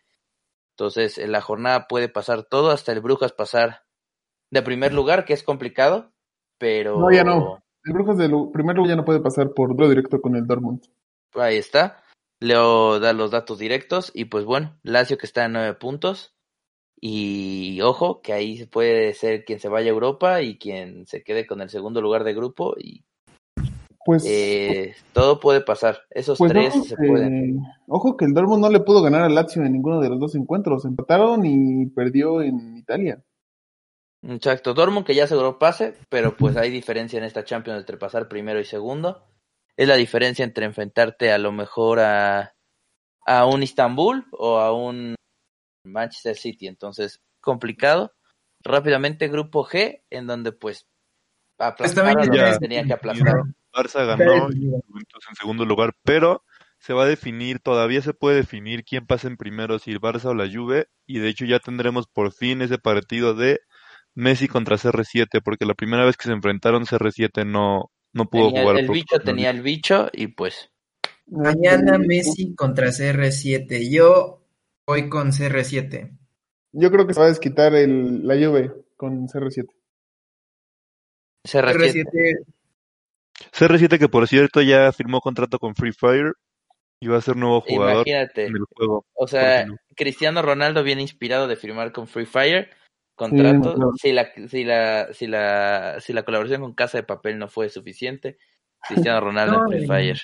Entonces, 0.71 1.17
en 1.17 1.31
la 1.31 1.41
jornada 1.41 1.87
puede 1.87 2.09
pasar 2.09 2.43
todo, 2.43 2.71
hasta 2.71 2.91
el 2.91 2.99
Brujas 2.99 3.31
pasar 3.31 3.83
de 4.49 4.61
primer 4.63 4.93
lugar, 4.93 5.23
que 5.23 5.33
es 5.33 5.43
complicado, 5.43 6.11
pero 6.57 6.99
No, 6.99 7.11
ya 7.11 7.23
no. 7.23 7.63
El 7.85 7.93
Brujas 7.93 8.17
del 8.17 8.31
primer 8.53 8.75
lugar 8.75 8.91
ya 8.91 8.95
no 8.95 9.05
puede 9.05 9.19
pasar 9.19 9.53
por 9.53 9.75
duelo 9.75 9.89
directo 9.89 10.21
con 10.21 10.35
el 10.35 10.47
Dortmund. 10.47 10.81
Ahí 11.33 11.57
está. 11.57 12.03
Leo 12.39 12.99
da 12.99 13.13
los 13.13 13.31
datos 13.31 13.57
directos 13.59 14.11
y 14.13 14.25
pues 14.25 14.45
bueno, 14.45 14.77
Lazio 14.83 15.17
que 15.17 15.25
está 15.25 15.45
en 15.45 15.53
nueve 15.53 15.73
puntos 15.75 16.35
y 16.99 17.79
ojo 17.81 18.21
que 18.21 18.33
ahí 18.33 18.65
puede 18.65 19.13
ser 19.13 19.45
quien 19.45 19.59
se 19.59 19.69
vaya 19.69 19.87
a 19.87 19.93
Europa 19.93 20.41
y 20.41 20.57
quien 20.57 21.05
se 21.05 21.23
quede 21.23 21.45
con 21.45 21.61
el 21.61 21.69
segundo 21.69 22.01
lugar 22.01 22.23
de 22.23 22.33
grupo 22.33 22.75
y 22.77 23.03
Pues, 24.05 24.25
eh, 24.27 24.93
todo 25.13 25.39
puede 25.39 25.61
pasar. 25.61 25.99
Esos 26.09 26.37
pues 26.37 26.51
tres 26.51 26.73
se 26.85 26.95
pueden. 26.95 27.61
ojo 27.87 28.17
que 28.17 28.25
el 28.25 28.33
Dortmund 28.33 28.61
no 28.61 28.69
le 28.69 28.81
pudo 28.81 29.01
ganar 29.01 29.23
al 29.23 29.35
Lazio 29.35 29.63
en 29.63 29.71
ninguno 29.71 30.01
de 30.01 30.09
los 30.09 30.19
dos 30.19 30.35
encuentros. 30.35 30.85
Empataron 30.85 31.45
y 31.45 31.85
perdió 31.87 32.41
en 32.41 32.77
Italia. 32.77 33.21
Exacto, 34.27 34.73
Dortmund 34.73 35.05
que 35.05 35.15
ya 35.15 35.25
aseguró 35.25 35.59
pase, 35.59 35.95
pero 36.09 36.35
pues 36.37 36.55
hay 36.55 36.69
diferencia 36.69 37.17
en 37.17 37.25
esta 37.25 37.43
Champions 37.43 37.79
entre 37.79 37.97
pasar 37.97 38.27
primero 38.27 38.59
y 38.59 38.65
segundo. 38.65 39.25
Es 39.75 39.87
la 39.87 39.95
diferencia 39.95 40.45
entre 40.45 40.65
enfrentarte 40.65 41.31
a 41.31 41.37
lo 41.37 41.51
mejor 41.51 41.99
a, 41.99 42.55
a 43.25 43.45
un 43.45 43.63
Istanbul 43.63 44.25
o 44.31 44.59
a 44.59 44.71
un 44.71 45.15
Manchester 45.85 46.35
City. 46.35 46.67
Entonces, 46.67 47.19
complicado. 47.41 48.13
Rápidamente, 48.63 49.27
grupo 49.27 49.65
G, 49.65 50.03
en 50.09 50.25
donde 50.25 50.53
pues 50.53 50.87
aplastaron 51.57 52.15
que 52.31 52.57
tenían 52.59 52.87
que 52.87 52.93
aplastar. 52.93 53.43
Barça 53.73 54.05
ganó 54.05 54.49
y 54.51 54.69
Juventus 54.87 55.25
en 55.27 55.35
segundo 55.35 55.65
lugar, 55.65 55.93
pero 56.03 56.43
se 56.77 56.93
va 56.93 57.03
a 57.03 57.07
definir, 57.07 57.59
todavía 57.59 58.01
se 58.01 58.13
puede 58.13 58.37
definir 58.37 58.83
quién 58.83 59.05
pasa 59.05 59.27
en 59.27 59.35
primero, 59.35 59.79
si 59.79 59.91
el 59.91 59.99
Barça 59.99 60.25
o 60.25 60.33
la 60.33 60.49
Juve, 60.49 60.87
y 61.05 61.19
de 61.19 61.29
hecho 61.29 61.45
ya 61.45 61.59
tendremos 61.59 62.07
por 62.07 62.31
fin 62.31 62.61
ese 62.61 62.77
partido 62.77 63.33
de 63.33 63.61
Messi 64.15 64.47
contra 64.47 64.77
CR7, 64.77 65.41
porque 65.43 65.65
la 65.65 65.73
primera 65.73 66.05
vez 66.05 66.17
que 66.17 66.25
se 66.27 66.33
enfrentaron 66.33 66.85
CR7 66.85 67.45
no, 67.45 67.91
no 68.13 68.25
pudo 68.29 68.47
Tenía- 68.49 68.61
jugar. 68.61 68.77
el 68.79 68.89
bicho 68.89 69.19
tenía 69.19 69.49
el 69.49 69.61
bicho 69.61 70.09
y 70.13 70.27
pues 70.27 70.69
Mañana 71.25 71.97
Messi 71.97 72.53
contra 72.53 72.87
CR7. 72.89 73.89
Yo 73.91 74.43
voy 74.85 75.09
con 75.09 75.31
CR7. 75.31 76.11
Yo 76.73 76.91
creo 76.91 77.07
que 77.07 77.13
se 77.13 77.19
va 77.19 77.27
a 77.27 77.29
desquitar 77.29 77.73
el, 77.75 78.27
la 78.27 78.35
Juve 78.35 78.71
con 78.97 79.27
CR7. 79.27 79.67
CR7. 81.45 82.05
CR7 82.05 82.45
CR7 83.51 83.99
que 83.99 84.09
por 84.09 84.27
cierto 84.27 84.61
ya 84.61 84.91
firmó 84.91 85.19
contrato 85.21 85.59
con 85.59 85.75
Free 85.75 85.91
Fire 85.91 86.33
y 86.99 87.07
va 87.07 87.17
a 87.17 87.21
ser 87.21 87.35
nuevo 87.35 87.61
jugador 87.61 88.07
Imagínate. 88.07 88.45
en 88.45 88.55
el 88.55 88.63
juego. 88.75 89.05
O 89.13 89.27
sea. 89.27 89.65
Cristiano 89.95 90.41
Ronaldo 90.41 90.83
viene 90.83 91.01
inspirado 91.03 91.47
de 91.47 91.55
firmar 91.55 91.91
con 91.91 92.07
Free 92.07 92.25
Fire 92.25 92.69
contrato. 93.15 93.75
Sí, 93.95 94.09
si, 94.09 94.13
la, 94.13 94.27
si, 94.49 94.63
la, 94.63 95.07
si, 95.13 95.27
la, 95.27 95.97
si 95.99 96.13
la 96.13 96.23
colaboración 96.23 96.61
con 96.61 96.73
Casa 96.73 96.97
de 96.97 97.03
Papel 97.03 97.37
no 97.39 97.47
fue 97.47 97.69
suficiente, 97.69 98.37
Cristiano 98.87 99.19
Ronaldo 99.27 99.57
No, 99.59 99.63
en 99.65 99.67
Free 99.71 99.83
y- 99.83 99.87
Fire. 99.87 100.21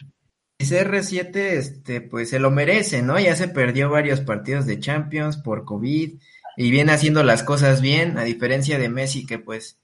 Y 0.62 0.66
CR7, 0.66 1.36
este, 1.38 2.02
pues 2.02 2.30
se 2.32 2.40
lo 2.40 2.52
merece, 2.52 3.02
¿no? 3.02 3.18
Ya 3.18 3.36
se 3.36 3.48
perdió 3.48 3.90
varios 3.90 4.20
partidos 4.20 4.66
de 4.66 4.80
Champions 4.80 5.38
por 5.38 5.64
COVID 5.64 6.20
y 6.58 6.72
viene 6.72 6.92
haciendo 6.92 7.24
las 7.24 7.44
cosas 7.44 7.82
bien, 7.82 8.18
a 8.18 8.24
diferencia 8.26 8.78
de 8.78 8.90
Messi, 8.90 9.26
que 9.26 9.40
pues. 9.40 9.80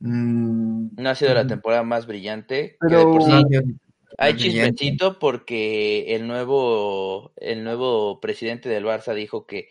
mm, 0.00 0.88
No 0.96 1.08
ha 1.10 1.14
sido 1.14 1.32
la 1.34 1.46
temporada 1.46 1.82
más 1.84 2.06
brillante. 2.06 2.72
que 2.72 2.76
Pero- 2.80 2.98
de 2.98 3.04
por 3.04 3.22
sí 3.22 3.78
hay 4.18 4.36
chismecito 4.36 5.18
porque 5.18 6.14
el 6.14 6.26
nuevo, 6.26 7.32
el 7.36 7.64
nuevo 7.64 8.20
presidente 8.20 8.68
del 8.68 8.84
Barça 8.84 9.14
dijo 9.14 9.46
que, 9.46 9.68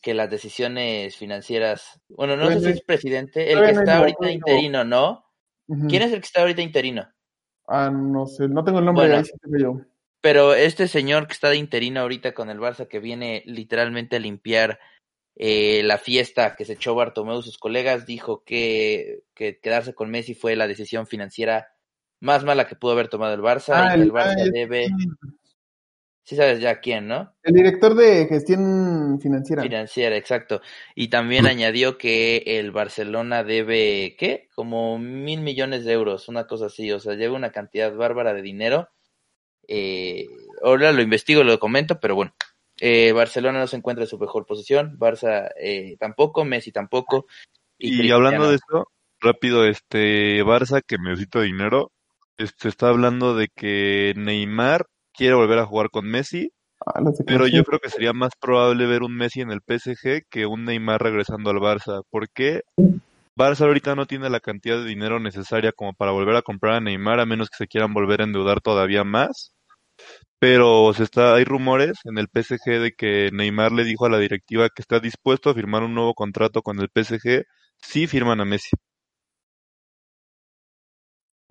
que 0.00 0.14
las 0.14 0.30
decisiones 0.30 1.16
financieras. 1.16 2.00
Bueno, 2.08 2.36
no 2.36 2.50
sé 2.50 2.60
si 2.60 2.68
es 2.70 2.82
presidente, 2.82 3.52
el 3.52 3.60
que 3.64 3.70
está 3.72 3.98
ahorita 3.98 4.18
no 4.20 4.30
interino, 4.30 4.84
¿no? 4.84 5.24
¿Quién 5.88 6.02
es 6.02 6.12
el 6.12 6.20
que 6.20 6.26
está 6.26 6.40
ahorita 6.40 6.62
interino? 6.62 7.08
Ah, 7.66 7.90
no 7.90 8.26
sé, 8.26 8.48
no 8.48 8.64
tengo 8.64 8.78
el 8.78 8.84
nombre, 8.86 9.06
Bueno. 9.06 9.18
ahí 9.18 9.30
tengo 9.42 9.58
yo. 9.58 9.80
Pero 10.20 10.54
este 10.54 10.88
señor 10.88 11.26
que 11.26 11.34
está 11.34 11.50
de 11.50 11.56
interino 11.56 12.00
ahorita 12.00 12.32
con 12.32 12.50
el 12.50 12.58
Barça, 12.58 12.88
que 12.88 12.98
viene 12.98 13.42
literalmente 13.46 14.16
a 14.16 14.20
limpiar 14.20 14.80
eh, 15.36 15.82
la 15.84 15.98
fiesta 15.98 16.56
que 16.56 16.64
se 16.64 16.72
echó 16.72 16.94
Bartomeu 16.94 17.40
y 17.40 17.42
sus 17.42 17.58
colegas, 17.58 18.06
dijo 18.06 18.42
que, 18.44 19.22
que 19.34 19.60
quedarse 19.60 19.94
con 19.94 20.10
Messi 20.10 20.34
fue 20.34 20.56
la 20.56 20.66
decisión 20.66 21.06
financiera 21.06 21.68
más 22.20 22.44
mala 22.44 22.66
que 22.66 22.74
pudo 22.74 22.92
haber 22.92 23.08
tomado 23.08 23.34
el 23.34 23.42
Barça 23.42 23.74
Ah, 23.74 23.90
y 23.92 23.98
que 23.98 24.02
el 24.02 24.12
Barça 24.12 24.50
debe, 24.50 24.86
sí 24.86 24.92
sabes 26.36 26.60
ya 26.60 26.80
quién, 26.80 27.08
¿no? 27.08 27.34
El 27.42 27.54
director 27.54 27.94
de 27.94 28.26
gestión 28.26 29.18
financiera. 29.20 29.62
Financiera, 29.62 30.16
exacto. 30.16 30.60
Y 30.94 31.08
también 31.08 31.46
añadió 31.46 31.96
que 31.96 32.42
el 32.44 32.70
Barcelona 32.70 33.44
debe, 33.44 34.14
¿qué? 34.18 34.48
Como 34.54 34.98
mil 34.98 35.40
millones 35.40 35.84
de 35.84 35.92
euros, 35.92 36.28
una 36.28 36.46
cosa 36.46 36.66
así, 36.66 36.92
o 36.92 37.00
sea, 37.00 37.14
lleva 37.14 37.36
una 37.36 37.50
cantidad 37.50 37.94
bárbara 37.94 38.34
de 38.34 38.42
dinero. 38.42 38.88
Eh, 39.66 40.26
ahora 40.62 40.92
lo 40.92 41.02
investigo, 41.02 41.44
lo 41.44 41.58
comento, 41.58 41.98
pero 42.00 42.14
bueno, 42.14 42.34
eh, 42.80 43.12
Barcelona 43.12 43.60
no 43.60 43.66
se 43.66 43.76
encuentra 43.76 44.04
en 44.04 44.10
su 44.10 44.18
mejor 44.18 44.46
posición, 44.46 44.98
Barça 44.98 45.50
eh, 45.58 45.96
tampoco, 45.98 46.44
Messi 46.44 46.72
tampoco. 46.72 47.26
Y, 47.78 48.10
hablando 48.10 48.50
de 48.50 48.56
esto, 48.56 48.88
rápido, 49.20 49.64
este 49.66 50.42
Barça 50.44 50.82
que 50.86 50.98
necesita 50.98 51.40
dinero, 51.40 51.90
este 52.36 52.68
está 52.68 52.88
hablando 52.88 53.34
de 53.34 53.48
que 53.48 54.12
Neymar 54.16 54.86
quiere 55.18 55.34
volver 55.34 55.58
a 55.58 55.66
jugar 55.66 55.90
con 55.90 56.06
Messi 56.06 56.50
Ah, 56.86 57.02
Pero 57.26 57.48
yo 57.48 57.64
creo 57.64 57.80
que 57.80 57.90
sería 57.90 58.12
más 58.12 58.30
probable 58.40 58.86
ver 58.86 59.02
un 59.02 59.16
Messi 59.16 59.40
en 59.40 59.50
el 59.50 59.60
PSG 59.60 60.22
que 60.30 60.46
un 60.46 60.64
Neymar 60.64 61.02
regresando 61.02 61.50
al 61.50 61.56
Barça. 61.56 62.02
¿Por 62.08 62.28
qué? 62.30 62.62
Barça 63.36 63.66
ahorita 63.66 63.96
no 63.96 64.06
tiene 64.06 64.30
la 64.30 64.40
cantidad 64.40 64.78
de 64.78 64.84
dinero 64.84 65.18
necesaria 65.18 65.72
como 65.72 65.92
para 65.92 66.12
volver 66.12 66.36
a 66.36 66.42
comprar 66.42 66.74
a 66.74 66.80
Neymar, 66.80 67.18
a 67.20 67.26
menos 67.26 67.50
que 67.50 67.56
se 67.56 67.66
quieran 67.66 67.92
volver 67.94 68.20
a 68.20 68.24
endeudar 68.24 68.60
todavía 68.60 69.02
más. 69.02 69.52
Pero 70.38 70.92
se 70.94 71.02
está, 71.02 71.34
hay 71.34 71.44
rumores 71.44 71.98
en 72.04 72.18
el 72.18 72.28
PSG 72.28 72.80
de 72.80 72.92
que 72.96 73.30
Neymar 73.32 73.72
le 73.72 73.82
dijo 73.82 74.06
a 74.06 74.10
la 74.10 74.18
directiva 74.18 74.68
que 74.68 74.82
está 74.82 75.00
dispuesto 75.00 75.50
a 75.50 75.54
firmar 75.54 75.82
un 75.82 75.94
nuevo 75.94 76.14
contrato 76.14 76.62
con 76.62 76.78
el 76.80 76.90
PSG 76.90 77.44
si 77.82 78.06
firman 78.06 78.40
a 78.40 78.44
Messi. 78.44 78.70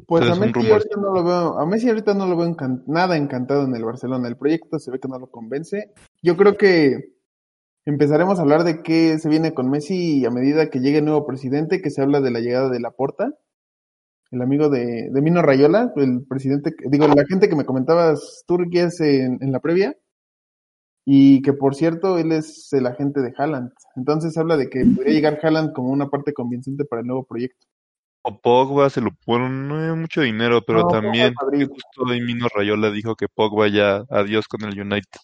Pues 0.07 0.23
a 0.23 0.27
Entonces, 0.33 0.47
Messi 0.47 0.53
rumor. 0.53 0.71
ahorita 0.81 1.01
no 1.01 1.13
lo 1.13 1.23
veo, 1.23 1.59
a 1.59 1.65
Messi 1.65 1.89
ahorita 1.89 2.13
no 2.13 2.27
lo 2.27 2.37
veo 2.37 2.47
encan- 2.47 2.83
nada 2.87 3.17
encantado 3.17 3.65
en 3.65 3.75
el 3.75 3.83
Barcelona. 3.83 4.27
El 4.27 4.37
proyecto 4.37 4.79
se 4.79 4.89
ve 4.89 4.99
que 4.99 5.07
no 5.09 5.19
lo 5.19 5.29
convence. 5.29 5.91
Yo 6.23 6.37
creo 6.37 6.55
que 6.57 7.13
empezaremos 7.85 8.39
a 8.39 8.41
hablar 8.43 8.63
de 8.63 8.81
qué 8.83 9.19
se 9.19 9.27
viene 9.29 9.53
con 9.53 9.69
Messi 9.69 10.25
a 10.25 10.29
medida 10.31 10.69
que 10.69 10.79
llegue 10.79 10.99
el 10.99 11.05
nuevo 11.05 11.25
presidente, 11.27 11.81
que 11.81 11.89
se 11.89 12.01
habla 12.01 12.21
de 12.21 12.31
la 12.31 12.39
llegada 12.39 12.69
de 12.69 12.79
Laporta, 12.79 13.33
el 14.31 14.41
amigo 14.41 14.69
de, 14.69 15.09
de 15.11 15.21
Mino 15.21 15.41
Rayola, 15.41 15.91
el 15.95 16.25
presidente, 16.27 16.73
digo, 16.89 17.07
la 17.07 17.25
gente 17.25 17.47
que 17.49 17.55
me 17.55 17.65
comentabas 17.65 18.43
es 18.71 18.99
en, 19.01 19.37
en 19.41 19.51
la 19.51 19.59
previa, 19.61 19.95
y 21.05 21.41
que 21.41 21.53
por 21.53 21.75
cierto, 21.75 22.17
él 22.17 22.33
es 22.33 22.67
el 22.73 22.85
agente 22.87 23.21
de 23.21 23.33
Haaland. 23.37 23.71
Entonces 23.95 24.37
habla 24.37 24.57
de 24.57 24.69
que 24.69 24.85
podría 24.85 25.13
llegar 25.13 25.39
Haaland 25.41 25.71
como 25.73 25.91
una 25.91 26.09
parte 26.09 26.33
convincente 26.33 26.83
para 26.83 27.01
el 27.01 27.07
nuevo 27.07 27.23
proyecto. 27.25 27.65
O 28.29 28.41
Pogba 28.41 28.89
se 28.89 28.99
lo 28.99 29.11
hay 29.25 29.95
mucho 29.95 30.19
dinero, 30.19 30.61
pero 30.61 30.81
No, 30.81 30.87
también 30.89 31.33
justo 31.33 32.03
hoy 32.05 32.19
Mino 32.19 32.47
Rayola 32.53 32.91
dijo 32.91 33.15
que 33.15 33.29
Pogba 33.29 33.69
ya 33.69 34.03
adiós 34.09 34.49
con 34.49 34.65
el 34.65 34.77
United. 34.77 35.21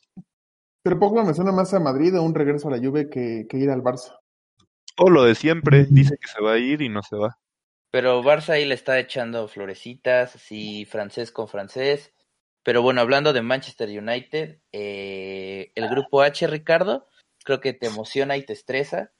Pero 0.81 0.99
Pogba 0.99 1.25
me 1.25 1.33
suena 1.33 1.51
más 1.51 1.73
a 1.73 1.81
Madrid 1.81 2.17
o 2.17 2.23
un 2.23 2.33
regreso 2.33 2.69
a 2.69 2.71
la 2.71 2.77
Juve 2.77 3.09
que, 3.09 3.45
que 3.49 3.57
ir 3.57 3.69
al 3.71 3.81
Barça. 3.81 4.17
O 4.95 5.09
lo 5.09 5.25
de 5.25 5.35
siempre, 5.35 5.85
dice 5.89 6.15
que 6.17 6.29
se 6.29 6.41
va 6.41 6.53
a 6.53 6.57
ir 6.59 6.81
y 6.81 6.87
no 6.87 7.03
se 7.03 7.17
va. 7.17 7.37
Pero 7.91 8.23
Barça 8.23 8.51
ahí 8.51 8.63
le 8.63 8.75
está 8.75 8.97
echando 8.97 9.49
florecitas, 9.49 10.37
así 10.37 10.85
francés 10.85 11.33
con 11.33 11.49
francés. 11.49 12.13
Pero 12.63 12.81
bueno, 12.83 13.01
hablando 13.01 13.33
de 13.33 13.41
Manchester 13.41 13.89
United, 13.89 14.59
eh, 14.71 15.73
el 15.75 15.89
grupo 15.89 16.21
H, 16.21 16.47
Ricardo, 16.47 17.05
creo 17.43 17.59
que 17.59 17.73
te 17.73 17.87
emociona 17.87 18.37
y 18.37 18.45
te 18.45 18.53
estresa. 18.53 19.11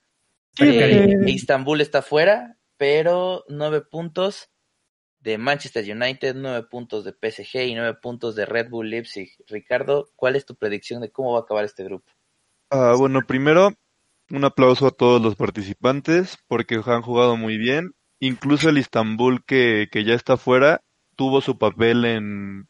Eh, 0.57 1.17
Istanbul 1.27 1.81
está 1.81 2.01
fuera, 2.01 2.57
pero 2.83 3.45
nueve 3.47 3.79
puntos 3.79 4.49
de 5.21 5.37
Manchester 5.37 5.85
United, 5.89 6.35
nueve 6.35 6.67
puntos 6.69 7.05
de 7.05 7.13
PSG 7.13 7.61
y 7.67 7.75
nueve 7.75 7.93
puntos 7.93 8.35
de 8.35 8.45
Red 8.45 8.69
Bull 8.69 8.89
Leipzig. 8.89 9.29
Ricardo, 9.47 10.09
¿cuál 10.17 10.35
es 10.35 10.45
tu 10.45 10.57
predicción 10.57 10.99
de 10.99 11.09
cómo 11.09 11.31
va 11.31 11.39
a 11.39 11.41
acabar 11.43 11.63
este 11.63 11.85
grupo? 11.85 12.11
Ah, 12.69 12.95
bueno, 12.97 13.21
primero, 13.25 13.71
un 14.31 14.43
aplauso 14.43 14.85
a 14.85 14.91
todos 14.91 15.21
los 15.21 15.37
participantes 15.37 16.37
porque 16.49 16.81
han 16.85 17.01
jugado 17.03 17.37
muy 17.37 17.57
bien. 17.57 17.93
Incluso 18.19 18.67
el 18.67 18.77
Istanbul 18.77 19.45
que, 19.45 19.87
que 19.89 20.03
ya 20.03 20.13
está 20.13 20.35
fuera 20.35 20.81
tuvo 21.15 21.39
su 21.39 21.57
papel 21.57 22.03
en, 22.03 22.67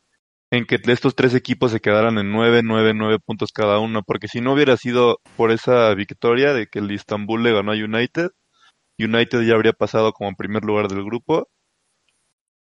en 0.51 0.65
que 0.67 0.79
estos 0.91 1.15
tres 1.15 1.33
equipos 1.33 1.71
se 1.71 1.79
quedaran 1.79 2.19
en 2.19 2.31
nueve, 2.31 2.61
nueve, 2.63 2.93
nueve 2.93 3.17
puntos 3.17 3.51
cada 3.51 3.79
uno, 3.79 4.03
porque 4.03 4.27
si 4.27 4.41
no 4.41 4.53
hubiera 4.53 4.77
sido 4.77 5.17
por 5.35 5.49
esa 5.49 5.91
victoria 5.95 6.53
de 6.53 6.67
que 6.67 6.77
el 6.77 6.91
Istanbul 6.91 7.41
le 7.41 7.51
ganó 7.51 7.71
a 7.71 7.75
United, 7.75 8.29
United 8.97 9.41
ya 9.41 9.55
habría 9.55 9.73
pasado 9.73 10.13
como 10.13 10.35
primer 10.35 10.63
lugar 10.63 10.87
del 10.87 11.03
grupo. 11.03 11.47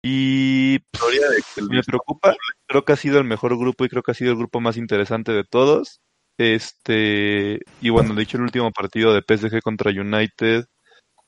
Y 0.02 0.80
pues, 0.80 1.70
me 1.70 1.84
preocupa, 1.84 2.36
creo 2.68 2.86
que 2.86 2.94
ha 2.94 2.96
sido 2.96 3.18
el 3.18 3.26
mejor 3.26 3.58
grupo 3.58 3.84
y 3.84 3.90
creo 3.90 4.02
que 4.02 4.12
ha 4.12 4.16
sido 4.16 4.32
el 4.32 4.38
grupo 4.38 4.62
más 4.62 4.78
interesante 4.78 5.34
de 5.34 5.44
todos. 5.44 6.02
Este, 6.38 7.60
y 7.82 7.90
bueno, 7.90 8.16
de 8.16 8.24
hecho 8.24 8.38
el 8.38 8.44
último 8.44 8.72
partido 8.72 9.14
de 9.14 9.22
PSG 9.22 9.62
contra 9.62 9.92
United 9.92 10.66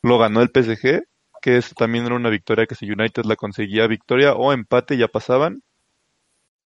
lo 0.03 0.17
ganó 0.17 0.41
el 0.41 0.51
PSG, 0.51 1.03
que 1.41 1.57
es, 1.57 1.73
también 1.75 2.05
era 2.05 2.15
una 2.15 2.29
victoria 2.29 2.65
que 2.65 2.75
si 2.75 2.89
United 2.89 3.25
la 3.25 3.35
conseguía 3.35 3.87
victoria 3.87 4.33
o 4.33 4.53
empate 4.53 4.97
ya 4.97 5.07
pasaban. 5.09 5.63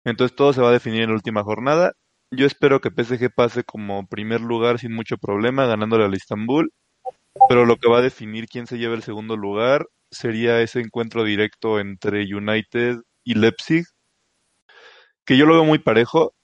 Entonces 0.04 0.36
todo 0.36 0.52
se 0.52 0.62
va 0.62 0.70
a 0.70 0.72
definir 0.72 1.02
en 1.02 1.10
la 1.10 1.16
última 1.16 1.42
jornada. 1.42 1.92
Yo 2.30 2.46
espero 2.46 2.80
que 2.80 2.90
PSG 2.90 3.30
pase 3.34 3.64
como 3.64 4.06
primer 4.06 4.40
lugar 4.40 4.78
sin 4.78 4.94
mucho 4.94 5.18
problema, 5.18 5.66
ganándole 5.66 6.04
al 6.04 6.14
Istanbul. 6.14 6.72
Pero 7.48 7.64
lo 7.64 7.76
que 7.76 7.88
va 7.88 7.98
a 7.98 8.02
definir 8.02 8.46
quién 8.46 8.66
se 8.66 8.78
lleva 8.78 8.94
el 8.94 9.02
segundo 9.02 9.36
lugar 9.36 9.86
sería 10.10 10.60
ese 10.60 10.80
encuentro 10.80 11.24
directo 11.24 11.80
entre 11.80 12.22
United 12.24 12.98
y 13.24 13.34
Leipzig, 13.34 13.84
que 15.24 15.36
yo 15.36 15.46
lo 15.46 15.54
veo 15.54 15.64
muy 15.64 15.78
parejo. 15.78 16.34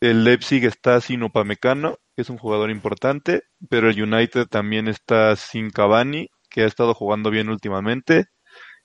El 0.00 0.24
Leipzig 0.24 0.64
está 0.64 1.00
sin 1.00 1.22
Upamecano, 1.24 1.96
que 2.14 2.22
es 2.22 2.30
un 2.30 2.38
jugador 2.38 2.70
importante, 2.70 3.42
pero 3.68 3.90
el 3.90 4.00
United 4.00 4.46
también 4.46 4.86
está 4.88 5.34
sin 5.36 5.70
Cavani, 5.70 6.28
que 6.48 6.62
ha 6.62 6.66
estado 6.66 6.94
jugando 6.94 7.30
bien 7.30 7.48
últimamente, 7.48 8.26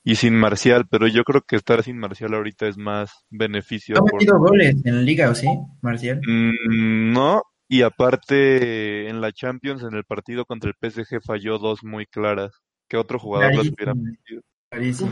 y 0.03 0.15
sin 0.15 0.35
Marcial, 0.35 0.85
pero 0.89 1.07
yo 1.07 1.23
creo 1.23 1.41
que 1.41 1.55
estar 1.55 1.83
sin 1.83 1.97
Marcial 1.97 2.33
ahorita 2.33 2.67
es 2.67 2.77
más 2.77 3.11
beneficio. 3.29 3.97
¿Ha 3.97 4.01
por- 4.01 4.13
metido 4.13 4.37
goles 4.39 4.75
en 4.83 4.95
la 4.95 5.01
liga 5.01 5.29
o 5.29 5.35
sí, 5.35 5.47
Marcial? 5.81 6.19
Mm, 6.27 7.13
no, 7.13 7.43
y 7.73 7.81
aparte 7.81 9.09
en 9.09 9.19
la 9.19 9.31
Champions, 9.31 9.81
en 9.81 9.95
el 9.95 10.03
partido 10.03 10.45
contra 10.45 10.69
el 10.69 10.75
PSG 10.79 11.23
falló 11.25 11.57
dos 11.57 11.83
muy 11.83 12.05
claras, 12.05 12.61
que 12.87 12.97
otro 12.97 13.17
jugador 13.17 13.55
las 13.55 13.67
hubiera 13.67 13.95
metido. 13.95 14.43
clarísimo. 14.69 15.09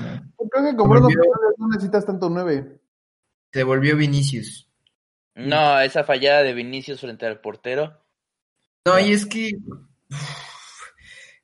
Creo 0.52 0.70
que 0.70 0.78
con 0.78 0.88
Bruno 0.88 1.08
Volvió. 1.08 1.24
No 1.58 1.68
necesitas 1.70 2.06
tanto 2.06 2.30
nueve. 2.30 2.80
Se 3.52 3.64
volvió 3.64 3.98
Vinicius. 3.98 4.70
No, 5.34 5.80
esa 5.80 6.04
fallada 6.04 6.44
de 6.44 6.54
Vinicius 6.54 7.02
frente 7.02 7.26
al 7.26 7.42
portero. 7.42 8.00
No, 8.86 9.00
y 9.00 9.12
es 9.12 9.26
que. 9.26 9.58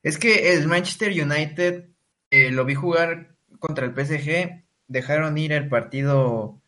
Es 0.03 0.19
que 0.19 0.53
el 0.53 0.67
Manchester 0.67 1.11
United 1.11 1.89
eh, 2.29 2.51
lo 2.51 2.63
vi 2.63 2.75
jugar 2.75 3.35
contra 3.57 3.87
el 3.87 3.95
PSG. 3.95 4.67
Dejaron 4.87 5.35
ir 5.39 5.51
el 5.51 5.67
partido. 5.67 6.61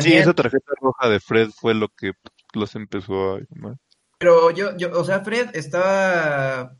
Sí, 0.00 0.12
esa 0.12 0.34
tarjeta 0.34 0.72
roja 0.80 1.08
de 1.08 1.18
Fred 1.18 1.48
fue 1.50 1.74
lo 1.74 1.88
que 1.88 2.12
los 2.54 2.76
empezó 2.76 3.34
a 3.34 3.40
llamar. 3.40 3.76
Pero 4.18 4.50
yo, 4.50 4.76
yo, 4.76 4.90
o 4.98 5.04
sea, 5.04 5.20
Fred 5.20 5.50
estaba, 5.54 6.76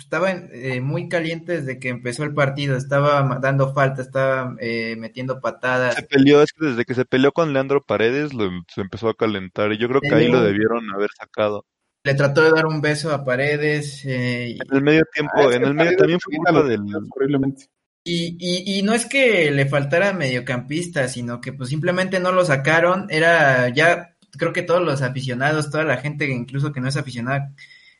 estaba 0.00 0.30
en- 0.30 0.48
eh, 0.52 0.80
muy 0.80 1.08
caliente 1.08 1.60
desde 1.60 1.78
que 1.78 1.90
empezó 1.90 2.24
el 2.24 2.32
partido, 2.34 2.76
estaba 2.76 3.38
dando 3.40 3.74
falta, 3.74 4.00
estaba 4.02 4.56
eh, 4.60 4.96
metiendo 4.96 5.40
patadas. 5.40 5.96
Se 5.96 6.02
peleó, 6.04 6.42
es 6.42 6.52
que 6.52 6.66
desde 6.66 6.84
que 6.84 6.94
se 6.94 7.04
peleó 7.04 7.32
con 7.32 7.52
Leandro 7.52 7.82
Paredes 7.84 8.32
lo, 8.32 8.48
se 8.72 8.80
empezó 8.80 9.08
a 9.10 9.14
calentar 9.14 9.72
y 9.72 9.78
yo 9.78 9.88
creo 9.88 10.00
que 10.00 10.14
ahí 10.14 10.28
lo 10.28 10.42
debieron 10.42 10.90
haber 10.94 11.10
sacado. 11.18 11.66
Le 12.04 12.14
trató 12.14 12.42
de 12.42 12.52
dar 12.52 12.64
un 12.64 12.80
beso 12.80 13.12
a 13.12 13.24
Paredes 13.24 14.02
eh, 14.06 14.52
En 14.52 14.76
el 14.76 14.82
medio 14.82 15.02
tiempo, 15.12 15.32
Ah, 15.36 15.54
en 15.54 15.64
el 15.64 15.74
medio 15.74 15.96
también 15.96 16.20
fue 16.20 16.36
culpa 16.36 16.62
del... 16.62 16.80
Horriblemente. 17.10 17.66
y, 18.04 18.36
y, 18.40 18.78
y 18.78 18.82
no 18.82 18.94
es 18.94 19.04
que 19.04 19.50
le 19.50 19.66
faltara 19.66 20.14
mediocampista, 20.14 21.08
sino 21.08 21.40
que 21.42 21.52
pues 21.52 21.68
simplemente 21.68 22.18
no 22.20 22.32
lo 22.32 22.44
sacaron. 22.46 23.08
Era 23.10 23.68
ya, 23.68 24.14
creo 24.38 24.52
que 24.54 24.62
todos 24.62 24.82
los 24.82 25.02
aficionados, 25.02 25.70
toda 25.70 25.84
la 25.84 25.98
gente, 25.98 26.26
incluso 26.30 26.72
que 26.72 26.80
no 26.80 26.88
es 26.88 26.96
aficionada, 26.96 27.54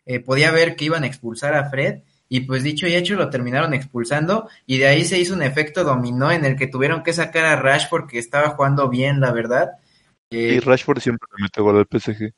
eh, 0.06 0.20
podía 0.20 0.50
ver 0.52 0.76
que 0.76 0.86
iban 0.86 1.04
a 1.04 1.06
expulsar 1.08 1.54
a 1.54 1.70
Fred. 1.70 2.00
Y 2.30 2.40
pues 2.40 2.62
dicho 2.62 2.86
y 2.86 2.94
hecho 2.94 3.14
lo 3.16 3.30
terminaron 3.30 3.72
expulsando 3.74 4.48
y 4.66 4.78
de 4.78 4.86
ahí 4.88 5.04
se 5.04 5.18
hizo 5.18 5.34
un 5.34 5.42
efecto 5.42 5.82
dominó 5.84 6.30
en 6.30 6.44
el 6.44 6.56
que 6.56 6.66
tuvieron 6.66 7.02
que 7.02 7.14
sacar 7.14 7.46
a 7.46 7.56
Rashford 7.56 8.06
que 8.06 8.18
estaba 8.18 8.50
jugando 8.50 8.88
bien, 8.90 9.20
la 9.20 9.32
verdad. 9.32 9.70
Eh, 10.30 10.56
Y 10.56 10.60
Rashford 10.60 11.00
siempre 11.00 11.28
le 11.36 11.42
mete 11.44 11.60
gol 11.60 11.76
al 11.78 11.86
PSG. 11.86 12.32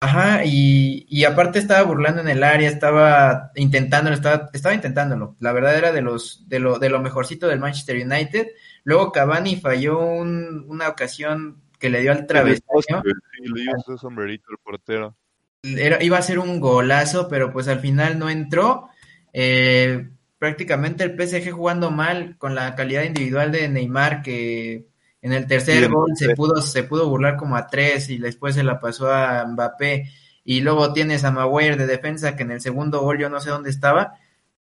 Ajá, 0.00 0.44
y, 0.44 1.06
y 1.08 1.24
aparte 1.24 1.58
estaba 1.58 1.82
burlando 1.82 2.20
en 2.20 2.28
el 2.28 2.42
área, 2.44 2.68
estaba 2.68 3.50
intentándolo, 3.56 4.14
estaba, 4.14 4.50
estaba 4.52 4.74
intentándolo. 4.74 5.36
La 5.40 5.52
verdad 5.52 5.76
era 5.76 5.90
de 5.90 6.02
los, 6.02 6.46
de 6.48 6.58
lo, 6.60 6.78
de 6.78 6.90
lo 6.90 7.00
mejorcito 7.00 7.48
del 7.48 7.60
Manchester 7.60 7.96
United. 8.06 8.48
Luego 8.84 9.10
Cavani 9.10 9.56
falló 9.56 9.98
un- 9.98 10.64
una 10.68 10.88
ocasión 10.88 11.62
que 11.78 11.90
le 11.90 12.00
dio 12.00 12.12
al 12.12 12.26
travesaño. 12.26 13.02
Sí, 13.02 13.48
le 13.48 13.62
dio 13.62 13.72
ese 13.76 13.98
sombrerito 13.98 14.46
al 14.50 14.58
portero. 14.58 15.16
Era, 15.62 16.02
iba 16.02 16.18
a 16.18 16.22
ser 16.22 16.38
un 16.38 16.60
golazo, 16.60 17.28
pero 17.28 17.52
pues 17.52 17.68
al 17.68 17.80
final 17.80 18.18
no 18.18 18.30
entró. 18.30 18.88
Eh, 19.32 20.08
prácticamente 20.38 21.04
el 21.04 21.16
PSG 21.16 21.50
jugando 21.50 21.90
mal 21.90 22.36
con 22.38 22.54
la 22.54 22.74
calidad 22.74 23.02
individual 23.02 23.52
de 23.52 23.68
Neymar 23.68 24.22
que 24.22 24.86
en 25.22 25.32
el 25.32 25.46
tercer 25.46 25.78
Bien, 25.78 25.92
gol 25.92 26.12
se 26.14 26.34
pudo, 26.34 26.62
se 26.62 26.84
pudo 26.84 27.08
burlar 27.08 27.36
como 27.36 27.56
a 27.56 27.66
tres 27.66 28.10
y 28.10 28.18
después 28.18 28.54
se 28.54 28.62
la 28.62 28.80
pasó 28.80 29.12
a 29.12 29.44
Mbappé 29.44 30.10
y 30.44 30.60
luego 30.60 30.92
tienes 30.92 31.24
a 31.24 31.32
Maguire 31.32 31.76
de 31.76 31.86
defensa 31.86 32.36
que 32.36 32.44
en 32.44 32.52
el 32.52 32.60
segundo 32.60 33.00
gol 33.00 33.18
yo 33.18 33.28
no 33.28 33.40
sé 33.40 33.50
dónde 33.50 33.70
estaba, 33.70 34.12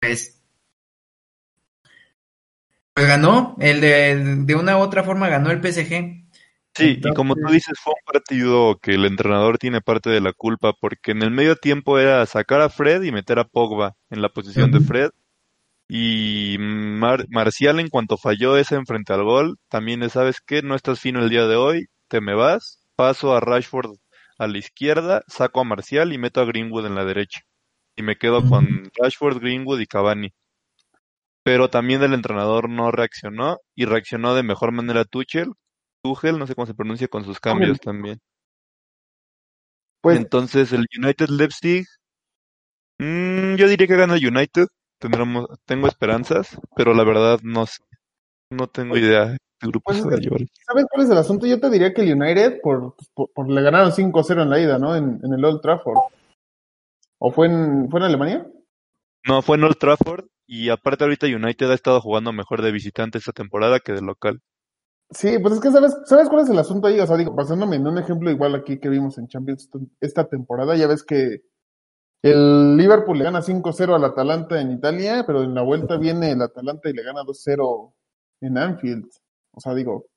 pues, 0.02 0.42
pues 2.94 3.08
ganó, 3.08 3.56
el 3.60 3.80
de, 3.80 4.36
de 4.40 4.56
una 4.56 4.78
u 4.78 4.82
otra 4.82 5.04
forma 5.04 5.30
ganó 5.30 5.52
el 5.52 5.62
PSG. 5.62 6.29
Sí, 6.80 6.98
y 7.04 7.12
como 7.12 7.36
tú 7.36 7.52
dices, 7.52 7.78
fue 7.82 7.94
un 7.94 8.14
partido 8.14 8.78
que 8.82 8.92
el 8.96 9.06
entrenador 9.06 9.58
tiene 9.58 9.82
parte 9.82 10.10
de 10.10 10.22
la 10.22 10.34
culpa, 10.34 10.74
porque 10.80 11.12
en 11.12 11.22
el 11.24 11.32
medio 11.32 11.56
tiempo 11.56 12.00
era 12.00 12.26
sacar 12.26 12.62
a 12.62 12.70
Fred 12.70 13.04
y 13.04 13.12
meter 13.12 13.40
a 13.40 13.44
Pogba 13.46 13.96
en 14.10 14.22
la 14.22 14.30
posición 14.30 14.72
de. 14.72 14.80
Fred. 14.82 15.10
Y 15.90 16.58
Mar- 16.60 17.26
Marcial, 17.30 17.80
en 17.80 17.90
cuanto 17.90 18.18
falló 18.18 18.58
ese 18.58 18.76
en 18.76 18.86
frente 18.88 19.14
al 19.14 19.24
gol, 19.24 19.58
también 19.70 20.04
es, 20.04 20.14
¿sabes 20.14 20.42
qué? 20.46 20.62
No 20.64 20.76
estás 20.76 21.00
fino 21.02 21.22
el 21.22 21.30
día 21.30 21.48
de 21.48 21.56
hoy, 21.58 21.88
te 22.10 22.22
me 22.22 22.36
vas, 22.36 22.82
paso 22.96 23.36
a 23.36 23.42
Rashford 23.42 23.96
a 24.40 24.48
la 24.48 24.58
izquierda, 24.60 25.24
saco 25.28 25.62
a 25.62 25.66
Marcial 25.66 26.14
y 26.14 26.18
meto 26.20 26.42
a 26.42 26.46
Greenwood 26.46 26.88
en 26.88 26.96
la 26.96 27.06
derecha. 27.06 27.42
Y 27.98 28.04
me 28.04 28.18
quedo 28.18 28.44
con 28.46 28.92
Rashford, 29.02 29.40
Greenwood 29.42 29.80
y 29.82 29.88
Cavani. 29.88 30.34
Pero 31.44 31.70
también 31.70 32.02
el 32.02 32.14
entrenador 32.14 32.70
no 32.70 32.92
reaccionó 32.92 33.58
y 33.76 33.84
reaccionó 33.84 34.36
de 34.36 34.44
mejor 34.44 34.72
manera 34.72 35.04
Tuchel. 35.04 35.52
Tuchel, 36.04 36.40
no 36.40 36.48
sé 36.48 36.56
cómo 36.56 36.66
se 36.66 36.74
pronuncia 36.74 37.08
con 37.08 37.24
sus 37.24 37.40
cambios 37.40 37.80
también. 37.80 38.20
Pues, 40.02 40.18
Entonces 40.18 40.72
el 40.72 40.86
United 40.98 41.28
Leipzig, 41.30 41.86
mm, 43.00 43.56
yo 43.56 43.68
diría 43.68 43.88
que 43.88 43.96
gana 43.96 44.16
el 44.16 44.26
United. 44.26 44.68
Tendremos, 45.00 45.48
tengo 45.66 45.88
esperanzas, 45.88 46.60
pero 46.76 46.94
la 46.94 47.04
verdad 47.04 47.40
no 47.42 47.66
sé. 47.66 47.84
No 48.52 48.68
tengo 48.68 48.98
idea. 48.98 49.38
El 49.62 49.70
grupo 49.72 49.92
Pues, 49.92 50.02
se 50.02 50.08
va 50.10 50.16
a 50.16 50.20
llevar. 50.20 50.42
¿sabes 50.66 50.86
cuál 50.90 51.06
es 51.06 51.12
el 51.12 51.18
asunto? 51.18 51.46
Yo 51.46 51.60
te 51.60 51.70
diría 51.70 51.94
que 51.94 52.02
el 52.02 52.14
United, 52.22 52.62
por, 52.62 52.96
por, 53.14 53.32
por- 53.34 53.50
le 53.50 53.62
ganaron 53.62 53.92
5-0 53.92 54.42
en 54.42 54.50
la 54.50 54.60
ida, 54.60 54.80
¿no? 54.80 54.96
En, 54.96 55.20
en 55.24 55.34
el 55.34 55.44
Old 55.44 55.62
Trafford. 55.62 55.98
¿O 57.18 57.32
fue 57.32 57.48
en, 57.48 57.90
fue 57.90 58.00
en 58.00 58.06
Alemania? 58.06 58.48
No, 59.28 59.42
fue 59.42 59.58
en 59.58 59.66
Old 59.66 59.78
Trafford 59.78 60.26
y 60.48 60.70
aparte 60.70 61.04
ahorita 61.04 61.28
United 61.28 61.70
ha 61.70 61.76
estado 61.76 62.00
jugando 62.02 62.32
mejor 62.32 62.62
de 62.62 62.72
visitante 62.72 63.18
esta 63.18 63.34
temporada 63.34 63.80
que 63.80 63.92
de 63.92 64.02
local. 64.02 64.40
Sí, 65.12 65.40
pues 65.40 65.56
es 65.56 65.60
que 65.60 65.72
sabes, 65.72 65.96
¿sabes 66.06 66.30
cuál 66.30 66.44
es 66.44 66.50
el 66.50 66.60
asunto 66.60 66.88
ahí? 66.88 67.00
O 67.00 67.08
sea, 67.08 67.18
digo, 67.18 67.34
basándome 67.34 67.78
en 67.78 67.88
un 67.88 67.98
ejemplo 67.98 68.30
igual 68.30 68.54
aquí 68.56 68.80
que 68.80 68.90
vimos 68.90 69.18
en 69.18 69.28
Champions 69.28 69.64
esta- 69.64 69.80
esta 70.02 70.30
temporada, 70.30 70.76
ya 70.76 70.88
ves 70.88 71.04
que 71.04 71.42
el 72.24 72.78
Liverpool 72.78 73.18
le 73.20 73.26
gana 73.26 73.42
5-0 73.44 73.96
al 73.96 74.06
Atalanta 74.06 74.62
en 74.62 74.72
Italia, 74.74 75.24
pero 75.28 75.44
en 75.44 75.56
la 75.56 75.64
vuelta 75.64 75.98
viene 75.98 76.32
el 76.34 76.42
Atalanta 76.44 76.90
y 76.90 76.94
le 76.94 77.04
gana 77.04 77.24
2-0 77.26 77.96
en 78.42 78.58
Anfield. 78.58 79.06
O 79.54 79.62
sea, 79.62 79.76
digo, 79.76 80.08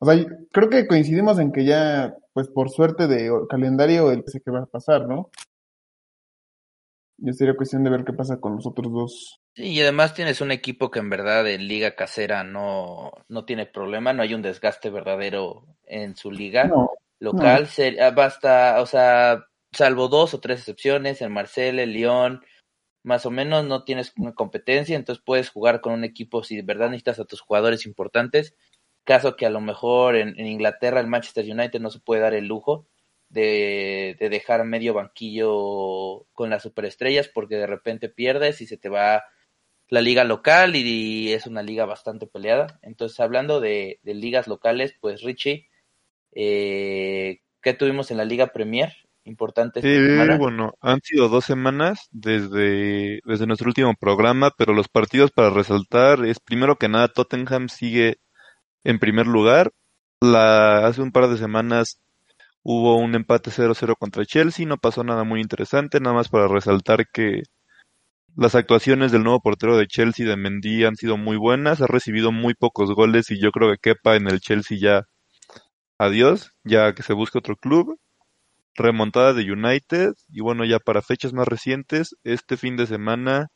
o 0.00 0.06
sea, 0.06 0.24
creo 0.52 0.68
que 0.70 0.86
coincidimos 0.88 1.38
en 1.38 1.52
que 1.52 1.64
ya, 1.64 2.14
pues 2.32 2.48
por 2.48 2.70
suerte 2.70 3.06
de 3.06 3.30
calendario, 3.48 4.10
el 4.10 4.24
sé 4.26 4.40
que 4.40 4.50
va 4.50 4.60
a 4.60 4.66
pasar, 4.66 5.06
¿no? 5.08 5.30
Ya 7.18 7.32
sería 7.32 7.54
cuestión 7.56 7.84
de 7.84 7.90
ver 7.90 8.04
qué 8.04 8.12
pasa 8.12 8.40
con 8.40 8.56
los 8.56 8.66
otros 8.66 8.92
dos. 8.92 9.40
Sí, 9.58 9.72
y 9.72 9.80
además 9.82 10.14
tienes 10.14 10.40
un 10.40 10.52
equipo 10.52 10.88
que 10.90 11.00
en 11.00 11.10
verdad 11.10 11.48
en 11.48 11.66
liga 11.66 11.96
casera 11.96 12.44
no, 12.44 13.10
no 13.28 13.44
tiene 13.44 13.66
problema, 13.66 14.12
no 14.12 14.22
hay 14.22 14.32
un 14.34 14.42
desgaste 14.42 14.88
verdadero 14.88 15.66
en 15.84 16.14
su 16.14 16.30
liga 16.30 16.68
No, 16.68 16.90
local. 17.18 17.66
se- 17.66 18.00
ah, 18.00 18.10
basta, 18.12 18.80
o 18.80 18.86
sea, 18.86 19.46
salvo 19.72 20.06
dos 20.08 20.32
o 20.34 20.40
tres 20.40 20.60
excepciones, 20.60 21.20
en 21.22 21.32
Marsella, 21.32 21.82
el 21.82 21.92
Lyon, 21.92 22.40
más 23.04 23.26
o 23.26 23.30
menos 23.32 23.64
no 23.64 23.84
tienes 23.84 24.12
una 24.18 24.34
competencia, 24.34 24.96
entonces 24.96 25.22
puedes 25.24 25.50
jugar 25.50 25.80
con 25.80 25.92
un 25.94 26.04
equipo 26.04 26.44
si 26.44 26.56
de 26.56 26.62
verdad 26.62 26.88
necesitas 26.90 27.20
a 27.20 27.24
tus 27.26 27.40
jugadores 27.40 27.86
importantes. 27.86 28.54
Caso 29.04 29.36
que 29.36 29.46
a 29.46 29.50
lo 29.50 29.60
mejor 29.60 30.16
en, 30.16 30.38
en 30.38 30.46
Inglaterra 30.46 31.00
el 31.00 31.06
Manchester 31.08 31.44
United 31.50 31.80
no 31.80 31.90
se 31.90 32.00
puede 32.00 32.22
dar 32.22 32.34
el 32.34 32.46
lujo 32.46 32.86
de, 33.30 34.16
de 34.20 34.28
dejar 34.30 34.64
medio 34.64 34.94
banquillo 34.94 36.26
con 36.34 36.50
las 36.50 36.62
superestrellas 36.62 37.28
porque 37.28 37.56
de 37.56 37.66
repente 37.66 38.08
pierdes 38.08 38.60
y 38.60 38.66
se 38.66 38.76
te 38.78 38.88
va 38.88 39.24
la 39.90 40.00
liga 40.00 40.24
local 40.24 40.76
y 40.76 41.32
es 41.32 41.46
una 41.46 41.62
liga 41.62 41.84
bastante 41.86 42.26
peleada. 42.26 42.78
Entonces, 42.82 43.20
hablando 43.20 43.60
de, 43.60 44.00
de 44.02 44.14
ligas 44.14 44.48
locales, 44.48 44.94
pues 45.00 45.22
Richie, 45.22 45.68
eh, 46.32 47.40
¿qué 47.62 47.74
tuvimos 47.74 48.10
en 48.10 48.18
la 48.18 48.24
Liga 48.26 48.48
Premier? 48.48 48.94
Importante 49.24 49.80
esta 49.80 49.86
Sí, 49.86 49.96
semana. 50.00 50.38
bueno, 50.38 50.72
han 50.80 51.00
sido 51.02 51.28
dos 51.28 51.44
semanas 51.44 52.08
desde, 52.10 53.20
desde 53.24 53.46
nuestro 53.46 53.68
último 53.68 53.94
programa, 53.94 54.50
pero 54.56 54.72
los 54.74 54.88
partidos 54.88 55.30
para 55.30 55.50
resaltar 55.50 56.24
es 56.24 56.40
primero 56.40 56.76
que 56.76 56.88
nada 56.88 57.06
Tottenham 57.08 57.68
sigue 57.68 58.16
en 58.84 58.98
primer 59.00 59.26
lugar. 59.26 59.72
La, 60.20 60.86
hace 60.86 61.02
un 61.02 61.12
par 61.12 61.28
de 61.28 61.38
semanas 61.38 62.00
hubo 62.62 62.98
un 62.98 63.14
empate 63.16 63.50
0-0 63.52 63.96
contra 63.98 64.26
Chelsea, 64.26 64.66
no 64.66 64.78
pasó 64.78 65.04
nada 65.04 65.24
muy 65.24 65.40
interesante, 65.42 66.00
nada 66.00 66.16
más 66.16 66.28
para 66.30 66.48
resaltar 66.48 67.06
que 67.12 67.42
las 68.38 68.54
actuaciones 68.54 69.10
del 69.10 69.24
nuevo 69.24 69.40
portero 69.40 69.76
de 69.76 69.88
Chelsea, 69.88 70.24
de 70.24 70.36
Mendy, 70.36 70.84
han 70.84 70.94
sido 70.94 71.16
muy 71.16 71.36
buenas, 71.36 71.82
ha 71.82 71.88
recibido 71.88 72.30
muy 72.30 72.54
pocos 72.54 72.92
goles 72.94 73.32
y 73.32 73.40
yo 73.40 73.50
creo 73.50 73.72
que 73.72 73.78
quepa 73.78 74.14
en 74.14 74.28
el 74.28 74.40
Chelsea 74.40 74.78
ya. 74.80 75.02
Adiós, 75.98 76.52
ya 76.64 76.94
que 76.94 77.02
se 77.02 77.14
busque 77.14 77.38
otro 77.38 77.56
club. 77.56 77.98
Remontada 78.76 79.32
de 79.34 79.50
United 79.52 80.12
y 80.28 80.40
bueno 80.40 80.64
ya 80.64 80.78
para 80.78 81.02
fechas 81.02 81.32
más 81.32 81.48
recientes 81.48 82.14
este 82.24 82.56
fin 82.56 82.76
de 82.76 82.86
semana 82.86 83.48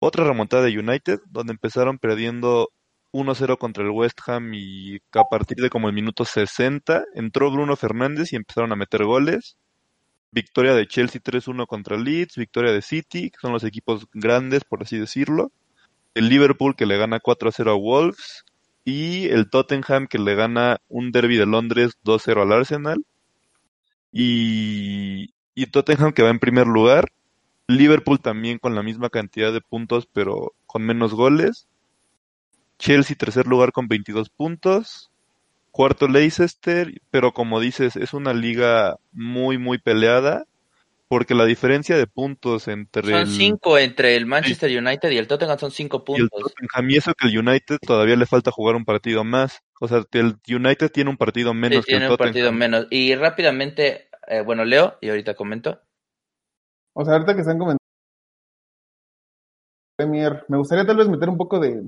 otra 0.00 0.24
remontada 0.24 0.64
de 0.64 0.78
United 0.78 1.20
donde 1.30 1.52
empezaron 1.54 1.98
perdiendo 1.98 2.68
1-0 3.12 3.58
contra 3.58 3.84
el 3.84 3.90
West 3.90 4.20
Ham 4.26 4.52
y 4.54 4.98
a 5.12 5.24
partir 5.30 5.58
de 5.58 5.70
como 5.70 5.88
el 5.88 5.94
minuto 5.94 6.26
60 6.26 7.04
entró 7.14 7.50
Bruno 7.50 7.74
Fernández 7.76 8.32
y 8.32 8.36
empezaron 8.36 8.72
a 8.72 8.76
meter 8.76 9.04
goles 9.04 9.56
victoria 10.30 10.74
de 10.74 10.86
Chelsea 10.86 11.20
3-1 11.22 11.66
contra 11.66 11.96
Leeds 11.96 12.36
victoria 12.36 12.72
de 12.72 12.82
City 12.82 13.30
que 13.30 13.38
son 13.40 13.52
los 13.52 13.64
equipos 13.64 14.06
grandes 14.12 14.64
por 14.64 14.82
así 14.82 14.98
decirlo 14.98 15.52
el 16.14 16.28
Liverpool 16.28 16.76
que 16.76 16.86
le 16.86 16.98
gana 16.98 17.20
4-0 17.20 17.70
a 17.70 17.74
Wolves 17.74 18.44
y 18.84 19.28
el 19.28 19.50
Tottenham 19.50 20.06
que 20.06 20.18
le 20.18 20.34
gana 20.34 20.78
un 20.88 21.12
derby 21.12 21.36
de 21.36 21.46
Londres 21.46 21.98
2-0 22.04 22.42
al 22.42 22.52
Arsenal 22.52 23.04
y, 24.12 25.34
y 25.54 25.66
Tottenham 25.66 26.12
que 26.12 26.22
va 26.22 26.30
en 26.30 26.38
primer 26.38 26.66
lugar. 26.66 27.12
Liverpool 27.66 28.20
también 28.20 28.58
con 28.58 28.74
la 28.74 28.82
misma 28.82 29.10
cantidad 29.10 29.52
de 29.52 29.60
puntos, 29.60 30.08
pero 30.12 30.54
con 30.66 30.82
menos 30.82 31.12
goles. 31.12 31.68
Chelsea 32.78 33.16
tercer 33.16 33.46
lugar 33.46 33.72
con 33.72 33.88
22 33.88 34.30
puntos. 34.30 35.07
Cuarto 35.78 36.08
Leicester, 36.08 37.00
pero 37.12 37.30
como 37.30 37.60
dices, 37.60 37.94
es 37.94 38.12
una 38.12 38.34
liga 38.34 38.96
muy, 39.12 39.58
muy 39.58 39.78
peleada, 39.78 40.44
porque 41.06 41.36
la 41.36 41.44
diferencia 41.44 41.96
de 41.96 42.08
puntos 42.08 42.66
entre 42.66 43.04
Son 43.04 43.20
el, 43.20 43.26
cinco 43.28 43.78
entre 43.78 44.16
el 44.16 44.26
Manchester 44.26 44.76
United 44.76 45.08
y 45.12 45.18
el 45.18 45.28
Tottenham, 45.28 45.56
son 45.56 45.70
cinco 45.70 46.02
y 46.08 46.22
el 46.22 46.28
puntos. 46.28 46.52
Tottenham, 46.52 46.90
y 46.90 46.96
eso 46.96 47.14
que 47.14 47.28
el 47.28 47.38
United 47.38 47.78
todavía 47.86 48.16
le 48.16 48.26
falta 48.26 48.50
jugar 48.50 48.74
un 48.74 48.84
partido 48.84 49.22
más. 49.22 49.62
O 49.80 49.86
sea, 49.86 50.02
el 50.10 50.34
United 50.48 50.90
tiene 50.90 51.10
un 51.10 51.16
partido 51.16 51.52
Sí, 51.52 51.58
menos 51.58 51.86
que 51.86 51.92
el 51.92 51.98
tiene 52.00 52.10
un 52.10 52.16
partido 52.16 52.46
Tottenham. 52.46 52.58
menos. 52.58 52.86
Y 52.90 53.14
rápidamente, 53.14 54.08
eh, 54.26 54.40
bueno, 54.40 54.64
Leo, 54.64 54.98
y 55.00 55.10
ahorita 55.10 55.34
comento. 55.34 55.80
O 56.92 57.04
sea, 57.04 57.14
ahorita 57.14 57.34
que 57.36 57.42
están 57.42 57.56
comentando 57.56 57.78
Premier, 59.96 60.44
me 60.48 60.56
gustaría 60.56 60.84
tal 60.84 60.96
vez 60.96 61.08
meter 61.08 61.28
un 61.28 61.36
poco 61.36 61.60
de 61.60 61.84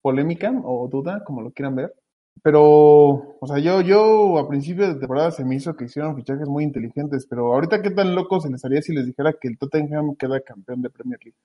polémica 0.00 0.50
o 0.64 0.88
duda, 0.88 1.22
como 1.24 1.42
lo 1.42 1.50
quieran 1.50 1.76
ver. 1.76 1.92
Pero, 2.42 3.38
o 3.40 3.46
sea, 3.46 3.58
yo, 3.58 3.80
yo 3.80 4.38
a 4.38 4.48
principio 4.48 4.86
de 4.86 4.98
temporada 4.98 5.30
se 5.30 5.44
me 5.44 5.56
hizo 5.56 5.74
que 5.76 5.84
hicieron 5.84 6.16
fichajes 6.16 6.48
muy 6.48 6.64
inteligentes, 6.64 7.26
pero 7.28 7.54
ahorita 7.54 7.80
qué 7.80 7.90
tan 7.90 8.14
loco 8.14 8.40
se 8.40 8.50
les 8.50 8.64
haría 8.64 8.82
si 8.82 8.92
les 8.92 9.06
dijera 9.06 9.32
que 9.32 9.48
el 9.48 9.56
Tottenham 9.56 10.16
queda 10.16 10.40
campeón 10.40 10.82
de 10.82 10.90
Premier 10.90 11.18
League. 11.24 11.38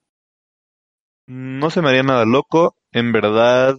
No 1.27 1.69
se 1.69 1.81
me 1.81 1.89
haría 1.89 2.03
nada 2.03 2.25
loco. 2.25 2.75
En 2.91 3.11
verdad, 3.11 3.77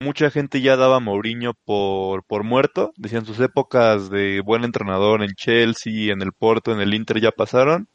mucha 0.00 0.30
gente 0.30 0.60
ya 0.60 0.76
daba 0.76 0.96
a 0.96 1.00
Mourinho 1.00 1.52
por, 1.64 2.24
por 2.24 2.42
muerto. 2.42 2.92
Decían 2.96 3.26
sus 3.26 3.38
épocas 3.40 4.10
de 4.10 4.40
buen 4.40 4.64
entrenador 4.64 5.22
en 5.22 5.34
Chelsea, 5.34 6.12
en 6.12 6.22
el 6.22 6.32
Porto, 6.32 6.72
en 6.72 6.80
el 6.80 6.94
Inter 6.94 7.20
ya 7.20 7.32
pasaron. 7.32 7.88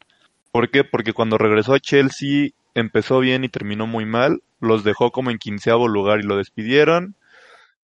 ¿Por 0.52 0.70
qué? 0.70 0.84
Porque 0.84 1.12
cuando 1.12 1.36
regresó 1.36 1.74
a 1.74 1.80
Chelsea 1.80 2.50
empezó 2.74 3.18
bien 3.18 3.42
y 3.44 3.48
terminó 3.48 3.86
muy 3.86 4.06
mal. 4.06 4.42
Los 4.60 4.84
dejó 4.84 5.10
como 5.10 5.30
en 5.30 5.38
quinceavo 5.38 5.88
lugar 5.88 6.20
y 6.20 6.24
lo 6.24 6.36
despidieron. 6.36 7.16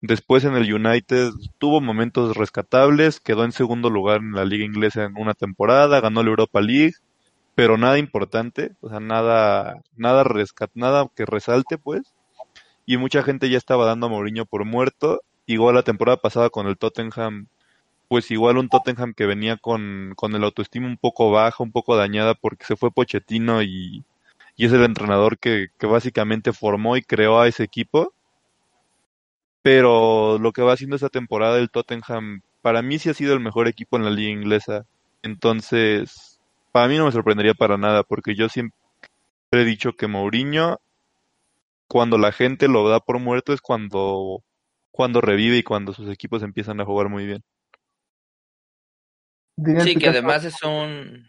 Después 0.00 0.44
en 0.44 0.54
el 0.54 0.72
United 0.72 1.30
tuvo 1.58 1.80
momentos 1.80 2.37
rescatables, 2.37 3.20
quedó 3.20 3.44
en 3.44 3.52
segundo 3.52 3.90
lugar 3.90 4.20
en 4.20 4.32
la 4.32 4.44
liga 4.44 4.64
inglesa 4.64 5.04
en 5.04 5.16
una 5.16 5.34
temporada, 5.34 6.00
ganó 6.00 6.22
la 6.22 6.30
Europa 6.30 6.61
League, 6.61 6.94
pero 7.56 7.76
nada 7.78 7.98
importante, 7.98 8.72
o 8.80 8.88
sea, 8.88 9.00
nada, 9.00 9.82
nada 9.96 10.22
rescat, 10.24 10.70
nada 10.74 11.08
que 11.16 11.26
resalte, 11.26 11.78
pues. 11.78 12.14
Y 12.87 12.96
mucha 12.98 13.22
gente 13.22 13.50
ya 13.50 13.58
estaba 13.58 13.87
dando 13.87 14.06
a 14.06 14.11
Mourinho 14.11 14.46
por 14.46 14.64
muerto. 14.64 15.22
Igual 15.46 15.74
la 15.76 15.82
temporada 15.82 16.18
pasada 16.18 16.50
con 16.50 16.66
el 16.68 16.78
Tottenham, 16.78 17.48
pues 18.08 18.30
igual 18.30 18.58
un 18.58 18.68
Tottenham 18.68 19.14
que 19.14 19.26
venía 19.26 19.56
con, 19.58 20.14
con 20.16 20.34
el 20.34 20.44
autoestima 20.44 20.87
un 20.88 20.98
poco 20.98 21.30
baja, 21.30 21.62
un 21.64 21.72
poco 21.72 21.96
dañada 21.96 22.34
porque 22.34 22.64
se 22.66 22.76
fue 22.76 22.90
Pochettino 22.92 23.62
y, 23.62 24.04
y 24.56 24.66
es 24.66 24.72
el 24.72 24.84
entrenador 24.84 25.38
que, 25.38 25.68
que 25.78 25.87
básicamente 25.87 26.52
formó 26.52 26.96
y 26.96 27.02
creó 27.02 27.40
a 27.40 27.48
ese 27.48 27.64
equipo. 27.64 28.14
Pero 29.62 30.38
lo 30.38 30.53
que 30.53 30.62
va 30.62 30.73
haciendo 30.73 30.97
esta 30.97 31.09
temporada 31.09 31.59
el 31.59 31.71
Tottenham, 31.71 32.42
para 32.62 32.83
mí 32.83 32.99
sí 32.99 33.11
ha 33.11 33.14
sido 33.14 33.35
el 33.35 33.40
mejor 33.40 33.68
equipo 33.68 33.97
en 33.97 34.05
la 34.05 34.11
liga 34.11 34.31
inglesa. 34.31 34.87
Entonces, 35.23 36.38
para 36.73 36.88
mí 36.88 36.97
no 36.97 37.07
me 37.07 37.12
sorprendería 37.12 37.55
para 37.55 37.77
nada, 37.77 38.03
porque 38.03 38.35
yo 38.35 38.49
siempre 38.49 38.77
he 39.53 39.64
dicho 39.64 39.94
que 39.94 40.07
Mourinho, 40.07 40.81
cuando 41.88 42.18
la 42.18 42.33
gente 42.33 42.68
lo 42.68 42.88
da 42.88 43.01
por 43.01 43.18
muerto, 43.18 43.53
es 43.53 43.61
cuando, 43.61 44.42
cuando 44.90 45.21
revive 45.21 45.57
y 45.59 45.62
cuando 45.62 45.92
sus 45.92 46.09
equipos 46.09 46.42
empiezan 46.42 46.81
a 46.81 46.85
jugar 46.85 47.09
muy 47.09 47.27
bien. 47.27 47.42
Sí, 49.83 49.97
que 49.97 50.09
además 50.09 50.44
es 50.44 50.62
un... 50.62 51.29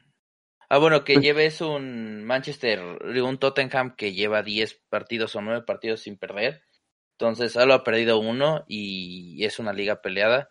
Ah, 0.72 0.78
bueno, 0.78 1.04
que 1.04 1.16
lleves 1.16 1.62
un 1.62 2.24
Manchester, 2.26 2.80
un 2.80 3.38
Tottenham 3.40 3.96
que 3.96 4.14
lleva 4.14 4.44
10 4.44 4.80
partidos 4.88 5.36
o 5.36 5.42
9 5.42 5.64
partidos 5.64 6.02
sin 6.02 6.16
perder. 6.16 6.62
Entonces 7.20 7.52
solo 7.52 7.74
ha 7.74 7.84
perdido 7.84 8.18
uno 8.18 8.64
y 8.70 9.44
es 9.44 9.60
una 9.60 9.74
liga 9.74 10.02
peleada. 10.02 10.50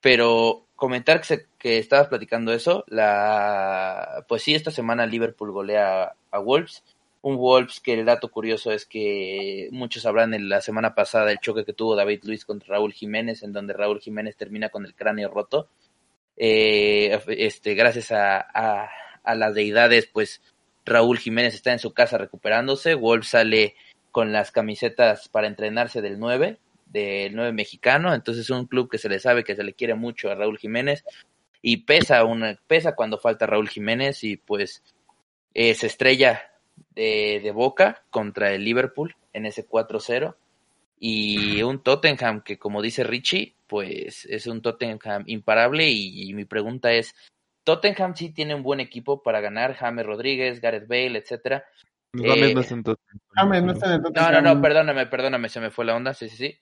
Pero 0.00 0.66
comentar 0.74 1.18
que, 1.20 1.26
se- 1.26 1.46
que 1.58 1.76
estabas 1.76 2.08
platicando 2.08 2.54
eso, 2.54 2.84
la 2.88 4.24
pues 4.26 4.42
sí, 4.42 4.54
esta 4.54 4.70
semana 4.70 5.04
Liverpool 5.04 5.52
golea 5.52 6.14
a 6.30 6.38
Wolves. 6.38 6.82
Un 7.20 7.36
Wolves 7.36 7.80
que 7.80 7.92
el 7.92 8.06
dato 8.06 8.30
curioso 8.30 8.72
es 8.72 8.86
que 8.86 9.68
muchos 9.72 10.06
hablan 10.06 10.32
en 10.32 10.48
la 10.48 10.62
semana 10.62 10.94
pasada 10.94 11.26
del 11.26 11.40
choque 11.40 11.66
que 11.66 11.74
tuvo 11.74 11.94
David 11.96 12.20
Luis 12.24 12.46
contra 12.46 12.76
Raúl 12.76 12.94
Jiménez, 12.94 13.42
en 13.42 13.52
donde 13.52 13.74
Raúl 13.74 14.00
Jiménez 14.00 14.36
termina 14.38 14.70
con 14.70 14.86
el 14.86 14.94
cráneo 14.94 15.28
roto. 15.28 15.68
Eh, 16.38 17.20
este, 17.28 17.74
gracias 17.74 18.10
a, 18.12 18.38
a 19.22 19.34
las 19.34 19.54
deidades, 19.54 20.06
pues 20.06 20.40
Raúl 20.86 21.18
Jiménez 21.18 21.54
está 21.54 21.72
en 21.72 21.78
su 21.78 21.92
casa 21.92 22.16
recuperándose. 22.16 22.94
Wolves 22.94 23.28
sale 23.28 23.74
con 24.16 24.32
las 24.32 24.50
camisetas 24.50 25.28
para 25.28 25.46
entrenarse 25.46 26.00
del 26.00 26.18
9, 26.18 26.58
del 26.86 27.36
9 27.36 27.52
mexicano. 27.52 28.14
Entonces 28.14 28.44
es 28.44 28.50
un 28.50 28.64
club 28.64 28.88
que 28.90 28.96
se 28.96 29.10
le 29.10 29.20
sabe 29.20 29.44
que 29.44 29.54
se 29.54 29.62
le 29.62 29.74
quiere 29.74 29.94
mucho 29.94 30.30
a 30.30 30.34
Raúl 30.34 30.56
Jiménez. 30.56 31.04
Y 31.60 31.84
pesa, 31.84 32.24
una, 32.24 32.58
pesa 32.66 32.94
cuando 32.94 33.18
falta 33.18 33.44
Raúl 33.44 33.68
Jiménez 33.68 34.24
y 34.24 34.38
pues 34.38 34.82
eh, 35.52 35.74
se 35.74 35.88
estrella 35.88 36.50
de, 36.94 37.40
de 37.44 37.50
Boca 37.50 38.04
contra 38.08 38.54
el 38.54 38.64
Liverpool 38.64 39.14
en 39.34 39.44
ese 39.44 39.68
4-0. 39.68 40.34
Y 40.98 41.62
un 41.62 41.82
Tottenham 41.82 42.40
que, 42.40 42.58
como 42.58 42.80
dice 42.80 43.04
Richie, 43.04 43.54
pues 43.66 44.24
es 44.24 44.46
un 44.46 44.62
Tottenham 44.62 45.24
imparable. 45.26 45.90
Y, 45.90 46.30
y 46.30 46.32
mi 46.32 46.46
pregunta 46.46 46.90
es: 46.90 47.14
¿Tottenham 47.64 48.16
sí 48.16 48.30
tiene 48.30 48.54
un 48.54 48.62
buen 48.62 48.80
equipo 48.80 49.22
para 49.22 49.42
ganar? 49.42 49.74
James 49.74 50.06
Rodríguez, 50.06 50.62
Gareth 50.62 50.88
Bale, 50.88 51.18
etcétera. 51.18 51.66
James 52.22 52.50
Eh, 52.50 52.54
no 52.54 52.60
está 52.60 52.74
en 52.74 52.82
Tottenham, 52.82 53.20
James 53.34 53.64
no 53.64 53.72
está 53.72 53.94
en 53.94 54.02
No, 54.02 54.30
no, 54.30 54.54
no, 54.54 54.62
perdóname, 54.62 55.06
perdóname, 55.06 55.48
se 55.48 55.60
me 55.60 55.70
fue 55.70 55.84
la 55.84 55.96
onda, 55.96 56.14
sí, 56.14 56.28
sí, 56.28 56.36
sí. 56.36 56.58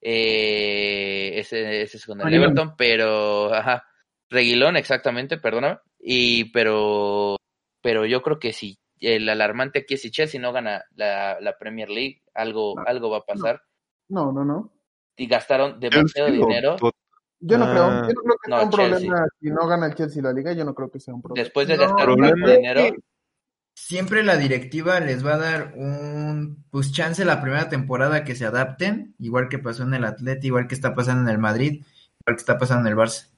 Eh, 0.00 1.32
ese, 1.38 1.82
ese 1.82 1.96
es 1.96 2.06
con 2.06 2.20
el. 2.20 2.32
Everton, 2.34 2.74
pero, 2.76 3.52
ajá, 3.52 3.84
Reguilón, 4.30 4.76
exactamente, 4.76 5.38
perdóname. 5.38 5.78
Y, 5.98 6.46
pero, 6.52 7.36
pero 7.82 8.06
yo 8.06 8.22
creo 8.22 8.38
que 8.38 8.52
si 8.52 8.78
el 9.00 9.28
alarmante 9.28 9.80
aquí 9.80 9.94
es 9.94 10.02
si 10.02 10.10
Chelsea 10.10 10.40
no 10.40 10.52
gana 10.52 10.84
la, 10.94 11.38
la 11.40 11.56
Premier 11.58 11.88
League, 11.88 12.22
algo, 12.34 12.74
algo 12.86 13.10
va 13.10 13.18
a 13.18 13.24
pasar. 13.24 13.62
No, 14.08 14.32
no, 14.32 14.44
no. 14.44 14.72
Y 15.16 15.26
gastaron 15.26 15.80
demasiado 15.80 16.30
dinero. 16.30 16.76
Yo 17.40 17.58
no 17.58 17.66
Ah. 17.66 17.70
creo, 17.70 17.84
yo 18.08 18.14
no 18.14 18.22
creo 18.22 18.36
que 18.42 18.50
No, 18.50 18.56
sea 18.56 18.64
un 18.64 18.70
Chelsea. 18.70 18.98
problema 18.98 19.26
si 19.40 19.50
no 19.50 19.66
gana 19.68 19.86
el 19.86 19.94
Chelsea 19.94 20.22
la 20.22 20.32
liga, 20.32 20.52
yo 20.52 20.64
no 20.64 20.74
creo 20.74 20.90
que 20.90 20.98
sea 21.00 21.14
un 21.14 21.22
problema. 21.22 21.44
Después 21.44 21.68
de 21.68 21.76
No, 21.76 21.82
gastar 21.82 22.04
problema 22.06 22.36
tanto 22.46 22.56
dinero, 22.56 22.90
Siempre 23.86 24.22
la 24.22 24.36
directiva 24.36 25.00
les 25.00 25.24
va 25.24 25.34
a 25.34 25.38
dar 25.38 25.72
un 25.74 26.64
pues 26.70 26.92
chance 26.92 27.24
la 27.24 27.40
primera 27.40 27.68
temporada 27.68 28.24
que 28.24 28.34
se 28.34 28.44
adapten, 28.44 29.14
igual 29.18 29.48
que 29.48 29.58
pasó 29.58 29.84
en 29.84 29.94
el 29.94 30.04
Atleti, 30.04 30.48
igual 30.48 30.66
que 30.66 30.74
está 30.74 30.94
pasando 30.94 31.22
en 31.22 31.34
el 31.34 31.38
Madrid, 31.40 31.84
igual 32.20 32.36
que 32.36 32.40
está 32.40 32.58
pasando 32.58 32.86
en 32.88 32.92
el 32.92 32.98
Barça. 32.98 33.28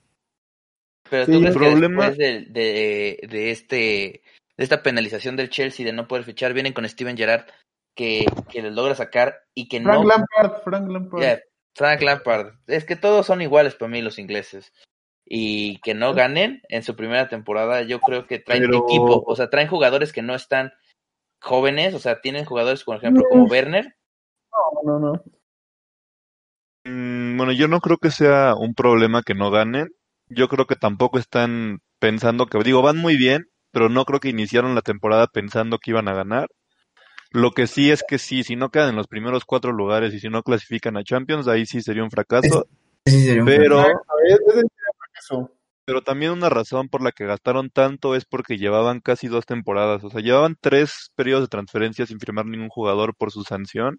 pero 1.08 1.26
tú 1.26 1.40
crees 1.40 1.54
problema- 1.54 2.10
que 2.10 2.16
después 2.16 2.18
de, 2.18 2.60
de, 2.60 3.28
de 3.28 3.50
este 3.50 4.22
de 4.56 4.64
esta 4.64 4.82
penalización 4.82 5.36
del 5.36 5.50
Chelsea 5.50 5.86
de 5.86 5.92
no 5.92 6.08
poder 6.08 6.24
fichar, 6.24 6.52
vienen 6.52 6.72
con 6.72 6.88
Steven 6.88 7.16
Gerrard 7.16 7.46
que, 7.94 8.24
que 8.50 8.62
les 8.62 8.72
logra 8.72 8.94
sacar 8.94 9.44
y 9.54 9.68
que 9.68 9.80
Frank 9.80 10.02
no 10.02 10.08
Lampard, 10.08 10.62
Frank 10.64 10.88
Lampard. 10.90 11.20
Yeah, 11.22 11.40
Frank 11.76 12.02
Lampard. 12.02 12.54
Es 12.66 12.84
que 12.84 12.96
todos 12.96 13.26
son 13.26 13.40
iguales 13.40 13.74
para 13.74 13.90
mí 13.90 14.02
los 14.02 14.18
ingleses. 14.18 14.72
Y 15.32 15.78
que 15.82 15.94
no 15.94 16.12
ganen 16.12 16.60
en 16.68 16.82
su 16.82 16.96
primera 16.96 17.28
temporada, 17.28 17.82
yo 17.82 18.00
creo 18.00 18.26
que 18.26 18.40
traen 18.40 18.62
Pero- 18.64 18.78
equipo, 18.84 19.22
o 19.24 19.36
sea, 19.36 19.48
traen 19.48 19.68
jugadores 19.68 20.12
que 20.12 20.22
no 20.22 20.34
están 20.34 20.72
jóvenes, 21.40 21.94
o 21.94 22.00
sea, 22.00 22.20
tienen 22.20 22.44
jugadores, 22.44 22.82
por 22.82 22.96
ejemplo, 22.96 23.22
como 23.30 23.44
Werner. 23.44 23.96
No, 24.84 24.98
no, 24.98 24.98
no. 24.98 25.22
Mm, 26.84 27.36
Bueno, 27.36 27.52
yo 27.52 27.68
no 27.68 27.80
creo 27.80 27.98
que 27.98 28.10
sea 28.10 28.54
un 28.56 28.74
problema 28.74 29.22
que 29.22 29.34
no 29.34 29.50
ganen. 29.52 29.88
Yo 30.28 30.48
creo 30.48 30.66
que 30.66 30.76
tampoco 30.76 31.18
están 31.18 31.78
pensando 32.00 32.46
que, 32.46 32.58
digo, 32.64 32.82
van 32.82 32.96
muy 32.98 33.16
bien, 33.16 33.48
pero 33.72 33.88
no 33.88 34.04
creo 34.04 34.18
que 34.20 34.28
iniciaron 34.30 34.74
la 34.74 34.82
temporada 34.82 35.26
pensando 35.28 35.78
que 35.78 35.92
iban 35.92 36.08
a 36.08 36.14
ganar. 36.14 36.48
Lo 37.30 37.52
que 37.52 37.68
sí 37.68 37.90
es 37.92 38.02
que 38.06 38.18
sí, 38.18 38.42
si 38.42 38.56
no 38.56 38.70
quedan 38.70 38.90
en 38.90 38.96
los 38.96 39.06
primeros 39.06 39.44
cuatro 39.44 39.70
lugares 39.72 40.12
y 40.12 40.18
si 40.18 40.28
no 40.28 40.42
clasifican 40.42 40.96
a 40.96 41.04
Champions, 41.04 41.46
ahí 41.46 41.66
sí 41.66 41.80
sería 41.82 42.02
un 42.02 42.10
fracaso. 42.10 42.66
Sí, 43.06 43.22
sería 43.24 43.42
un 43.42 43.46
Pero, 43.46 43.84
pero 45.90 46.02
también 46.02 46.30
una 46.30 46.48
razón 46.48 46.88
por 46.88 47.02
la 47.02 47.10
que 47.10 47.26
gastaron 47.26 47.68
tanto 47.68 48.14
es 48.14 48.24
porque 48.24 48.58
llevaban 48.58 49.00
casi 49.00 49.26
dos 49.26 49.44
temporadas. 49.44 50.04
O 50.04 50.10
sea, 50.10 50.20
llevaban 50.20 50.56
tres 50.60 51.10
periodos 51.16 51.44
de 51.44 51.48
transferencia 51.48 52.06
sin 52.06 52.20
firmar 52.20 52.46
ningún 52.46 52.68
jugador 52.68 53.16
por 53.16 53.32
su 53.32 53.42
sanción. 53.42 53.98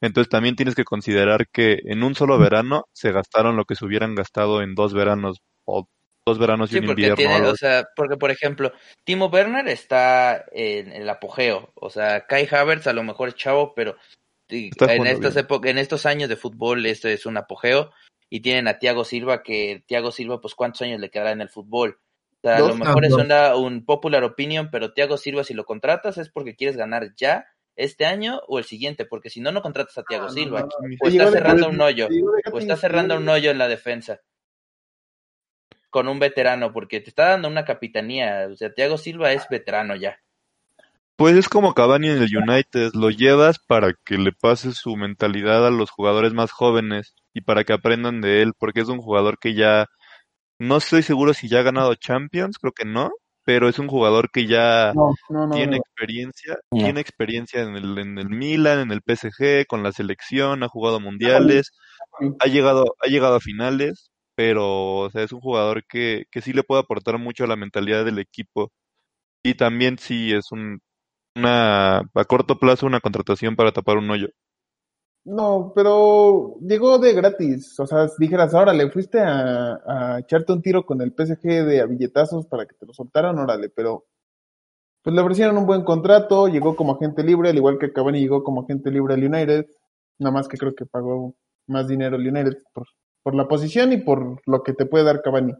Entonces 0.00 0.30
también 0.30 0.56
tienes 0.56 0.74
que 0.74 0.84
considerar 0.84 1.46
que 1.52 1.78
en 1.84 2.02
un 2.04 2.14
solo 2.14 2.38
verano 2.38 2.84
se 2.94 3.12
gastaron 3.12 3.56
lo 3.56 3.66
que 3.66 3.74
se 3.74 3.84
hubieran 3.84 4.14
gastado 4.14 4.62
en 4.62 4.74
dos 4.74 4.94
veranos 4.94 5.40
o 5.66 5.86
dos 6.26 6.38
veranos 6.38 6.70
y 6.70 6.74
Sí, 6.74 6.78
un 6.80 6.86
porque 6.86 7.08
invierno. 7.08 7.16
tiene, 7.16 7.48
o 7.48 7.54
sea, 7.54 7.84
porque 7.94 8.16
por 8.16 8.30
ejemplo, 8.30 8.72
Timo 9.04 9.26
Werner 9.26 9.68
está 9.68 10.44
en 10.52 10.90
el 10.92 11.08
apogeo, 11.08 11.70
o 11.74 11.90
sea, 11.90 12.26
Kai 12.26 12.48
Havertz 12.50 12.86
a 12.86 12.92
lo 12.92 13.02
mejor 13.04 13.28
es 13.28 13.34
chavo, 13.36 13.74
pero 13.74 13.96
en 14.48 15.06
estas 15.06 15.36
en 15.36 15.78
estos 15.78 16.06
años 16.06 16.28
de 16.28 16.36
fútbol 16.36 16.86
esto 16.86 17.08
es 17.08 17.26
un 17.26 17.36
apogeo 17.36 17.92
y 18.28 18.40
tienen 18.40 18.68
a 18.68 18.78
Thiago 18.78 19.04
Silva 19.04 19.42
que 19.42 19.84
Thiago 19.86 20.10
Silva 20.10 20.40
pues 20.40 20.54
cuántos 20.54 20.82
años 20.82 21.00
le 21.00 21.10
quedará 21.10 21.32
en 21.32 21.40
el 21.40 21.48
fútbol. 21.48 22.00
O 22.32 22.40
sea, 22.42 22.56
a 22.56 22.60
lo 22.60 22.74
mejor 22.74 23.04
es 23.04 23.12
una, 23.12 23.56
un 23.56 23.84
popular 23.84 24.22
opinion, 24.24 24.70
pero 24.70 24.92
Thiago 24.92 25.16
Silva 25.16 25.44
si 25.44 25.54
lo 25.54 25.64
contratas 25.64 26.18
es 26.18 26.28
porque 26.28 26.54
quieres 26.54 26.76
ganar 26.76 27.14
ya 27.16 27.46
este 27.76 28.06
año 28.06 28.40
o 28.46 28.58
el 28.58 28.64
siguiente, 28.64 29.04
porque 29.04 29.30
si 29.30 29.40
no 29.40 29.52
no 29.52 29.62
contratas 29.62 29.98
a 29.98 30.02
Thiago 30.04 30.26
no, 30.26 30.32
Silva 30.32 30.60
no, 30.60 30.66
no. 30.66 30.96
o 31.02 31.10
de- 31.10 31.30
cerrando 31.30 31.68
un 31.68 31.80
hoyo 31.80 32.08
o 32.52 32.58
estás 32.58 32.80
cerrando 32.80 33.16
un 33.16 33.28
hoyo 33.28 33.50
en 33.50 33.58
la 33.58 33.68
defensa 33.68 34.20
con 35.90 36.08
un 36.08 36.18
veterano, 36.18 36.74
porque 36.74 37.00
te 37.00 37.08
está 37.08 37.30
dando 37.30 37.48
una 37.48 37.64
capitanía. 37.64 38.48
O 38.52 38.56
sea, 38.56 38.70
Thiago 38.74 38.98
Silva 38.98 39.32
es 39.32 39.48
veterano 39.48 39.96
ya. 39.96 40.20
Pues 41.16 41.36
es 41.36 41.48
como 41.48 41.72
Cavani 41.72 42.10
en 42.10 42.22
el 42.22 42.36
United, 42.36 42.90
lo 42.92 43.08
llevas 43.08 43.58
para 43.58 43.94
que 44.04 44.18
le 44.18 44.32
pases 44.32 44.76
su 44.76 44.94
mentalidad 44.96 45.66
a 45.66 45.70
los 45.70 45.90
jugadores 45.90 46.34
más 46.34 46.52
jóvenes 46.52 47.14
y 47.36 47.42
para 47.42 47.64
que 47.64 47.74
aprendan 47.74 48.22
de 48.22 48.40
él, 48.40 48.54
porque 48.58 48.80
es 48.80 48.88
un 48.88 48.98
jugador 48.98 49.38
que 49.38 49.54
ya, 49.54 49.86
no 50.58 50.78
estoy 50.78 51.02
seguro 51.02 51.34
si 51.34 51.48
ya 51.48 51.58
ha 51.60 51.62
ganado 51.62 51.94
Champions, 51.94 52.56
creo 52.58 52.72
que 52.72 52.86
no, 52.86 53.10
pero 53.44 53.68
es 53.68 53.78
un 53.78 53.88
jugador 53.88 54.30
que 54.30 54.46
ya 54.46 54.94
No, 54.94 55.12
no, 55.28 55.46
no. 55.46 55.54
tiene 55.54 55.76
experiencia, 55.76 56.56
tiene 56.70 56.98
experiencia 56.98 57.60
en 57.60 57.76
el, 57.76 57.98
en 57.98 58.18
el 58.18 58.30
Milan, 58.30 58.80
en 58.80 58.90
el 58.90 59.02
PSG, 59.02 59.66
con 59.66 59.82
la 59.82 59.92
selección, 59.92 60.62
ha 60.62 60.68
jugado 60.68 60.98
mundiales, 60.98 61.72
ha 62.40 62.46
llegado, 62.46 62.96
ha 63.04 63.06
llegado 63.06 63.34
a 63.34 63.40
finales, 63.40 64.10
pero 64.34 65.00
o 65.00 65.10
sea, 65.10 65.22
es 65.22 65.32
un 65.32 65.40
jugador 65.40 65.84
que, 65.86 66.24
que 66.30 66.40
sí 66.40 66.54
le 66.54 66.62
puede 66.62 66.80
aportar 66.80 67.18
mucho 67.18 67.44
a 67.44 67.48
la 67.48 67.56
mentalidad 67.56 68.06
del 68.06 68.18
equipo. 68.18 68.72
Y 69.44 69.54
también 69.56 69.98
sí 69.98 70.32
es 70.32 70.52
un, 70.52 70.80
una, 71.36 71.98
a 71.98 72.24
corto 72.26 72.58
plazo, 72.58 72.86
una 72.86 73.00
contratación 73.00 73.56
para 73.56 73.72
tapar 73.72 73.98
un 73.98 74.10
hoyo. 74.10 74.28
No, 75.26 75.72
pero 75.74 76.56
llegó 76.60 76.98
de 76.98 77.12
gratis. 77.12 77.78
O 77.80 77.86
sea, 77.86 78.06
dijeras, 78.18 78.54
ahora 78.54 78.72
le 78.72 78.90
fuiste 78.90 79.18
a, 79.20 79.80
a 79.86 80.18
echarte 80.20 80.52
un 80.52 80.62
tiro 80.62 80.86
con 80.86 81.00
el 81.02 81.12
PSG 81.12 81.64
de 81.66 81.80
a 81.80 81.86
billetazos 81.86 82.46
para 82.46 82.64
que 82.66 82.74
te 82.76 82.86
lo 82.86 82.92
soltaran, 82.94 83.38
órale, 83.38 83.68
pero 83.68 84.06
pues 85.02 85.14
le 85.16 85.22
ofrecieron 85.22 85.56
un 85.58 85.66
buen 85.66 85.84
contrato, 85.84 86.48
llegó 86.48 86.76
como 86.76 86.94
agente 86.94 87.22
libre, 87.24 87.50
al 87.50 87.56
igual 87.56 87.78
que 87.78 87.92
Cavani 87.92 88.20
llegó 88.20 88.44
como 88.44 88.62
agente 88.62 88.90
libre 88.90 89.14
al 89.14 89.24
United, 89.24 89.66
nada 90.18 90.32
más 90.32 90.48
que 90.48 90.58
creo 90.58 90.74
que 90.74 90.86
pagó 90.86 91.36
más 91.68 91.88
dinero 91.88 92.16
el 92.16 92.28
United 92.28 92.58
por, 92.74 92.86
por 93.22 93.34
la 93.34 93.48
posición 93.48 93.92
y 93.92 93.98
por 93.98 94.40
lo 94.46 94.62
que 94.62 94.74
te 94.74 94.86
puede 94.86 95.04
dar 95.04 95.22
Cavani. 95.22 95.54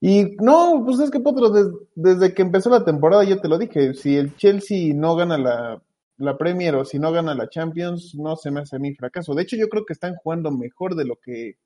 Y 0.00 0.36
no, 0.40 0.82
pues 0.84 0.98
es 1.00 1.10
que 1.10 1.20
Potro, 1.20 1.50
des- 1.50 1.68
desde 1.94 2.32
que 2.34 2.42
empezó 2.42 2.70
la 2.70 2.84
temporada 2.84 3.24
yo 3.24 3.40
te 3.40 3.48
lo 3.48 3.58
dije, 3.58 3.94
si 3.94 4.16
el 4.16 4.34
Chelsea 4.36 4.94
no 4.94 5.14
gana 5.14 5.36
la, 5.36 5.82
la 6.20 6.36
Premier 6.38 6.74
o 6.76 6.84
si 6.84 6.98
no 6.98 7.12
gana 7.12 7.34
la 7.34 7.48
Champions, 7.48 8.14
no 8.14 8.36
se 8.36 8.50
me 8.50 8.60
hace 8.60 8.76
a 8.76 8.78
mí 8.78 8.94
fracaso. 8.94 9.34
De 9.34 9.42
hecho, 9.42 9.56
yo 9.56 9.68
creo 9.68 9.84
que 9.84 9.92
están 9.94 10.14
jugando 10.16 10.50
mejor 10.50 10.94
de 10.94 11.04
lo 11.06 11.16
que, 11.16 11.56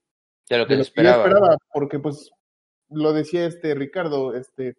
De 0.48 0.58
lo 0.58 0.66
que 0.66 0.74
de 0.74 0.76
que 0.76 0.76
yo 0.76 0.82
esperaba. 0.82 1.24
esperaba, 1.24 1.56
porque 1.72 1.98
pues 1.98 2.30
lo 2.90 3.12
decía 3.12 3.46
este 3.46 3.74
Ricardo, 3.74 4.34
este 4.34 4.76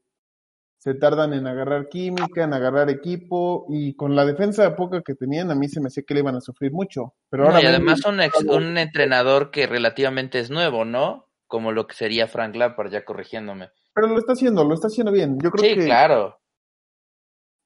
se 0.78 0.94
tardan 0.94 1.34
en 1.34 1.48
agarrar 1.48 1.90
química, 1.90 2.44
en 2.44 2.54
agarrar 2.54 2.90
equipo 2.92 3.66
y 3.70 3.96
con 3.96 4.16
la 4.16 4.24
defensa 4.24 4.76
poca 4.76 5.02
que 5.02 5.16
tenían 5.16 5.50
a 5.50 5.56
mí 5.56 5.68
se 5.68 5.82
me 5.82 5.88
hacía 5.88 6.04
que 6.04 6.14
le 6.14 6.20
iban 6.20 6.36
a 6.36 6.42
sufrir 6.42 6.72
mucho. 6.72 7.16
Pero 7.30 7.44
No, 7.44 7.50
ahora 7.50 7.62
y 7.64 7.66
además 7.66 8.06
un, 8.06 8.22
ex- 8.22 8.44
un 8.44 8.78
entrenador 8.78 9.50
que 9.50 9.66
relativamente 9.66 10.40
es 10.40 10.52
nuevo, 10.52 10.86
¿no? 10.86 11.28
Como 11.48 11.72
lo 11.72 11.88
que 11.88 11.96
sería 11.96 12.28
Frank 12.28 12.56
Lampard, 12.56 12.92
ya 12.92 13.04
corrigiéndome. 13.04 13.70
pero 13.94 14.08
lo 14.08 14.20
está 14.20 14.34
haciendo, 14.34 14.64
lo 14.64 14.76
está 14.76 14.88
haciendo 14.88 15.12
bien. 15.12 15.38
Yo 15.42 15.50
creo 15.50 15.64
Sí, 15.70 15.76
que 15.80 15.86
claro. 15.86 16.40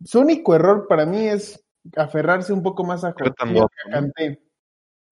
su 0.06 0.22
único 0.22 0.56
error 0.56 0.88
para 0.88 1.06
mí 1.06 1.28
es 1.28 1.62
aferrarse 1.96 2.54
un 2.54 2.64
poco 2.64 2.84
más 2.84 3.04
a 3.04 3.14
Jorginho 3.14 3.68
que 3.68 3.82
a 3.86 3.90
¿no? 3.90 3.92
Kanté. 4.08 4.40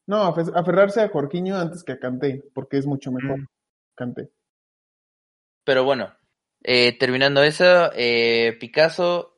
No, 0.08 0.24
afe- 0.34 0.52
aferrarse 0.56 1.02
a 1.02 1.10
Jorginho 1.10 1.58
antes 1.58 1.84
que 1.84 1.94
a 1.94 2.00
Kanté, 2.00 2.44
porque 2.54 2.78
es 2.78 2.86
mucho 2.86 3.12
mejor 3.12 3.40
Mm. 3.40 3.48
Kanté. 3.96 4.30
Pero 5.64 5.84
bueno, 5.84 6.14
eh, 6.64 6.98
terminando 6.98 7.44
eso, 7.44 7.92
eh, 7.94 8.56
Picasso, 8.60 9.38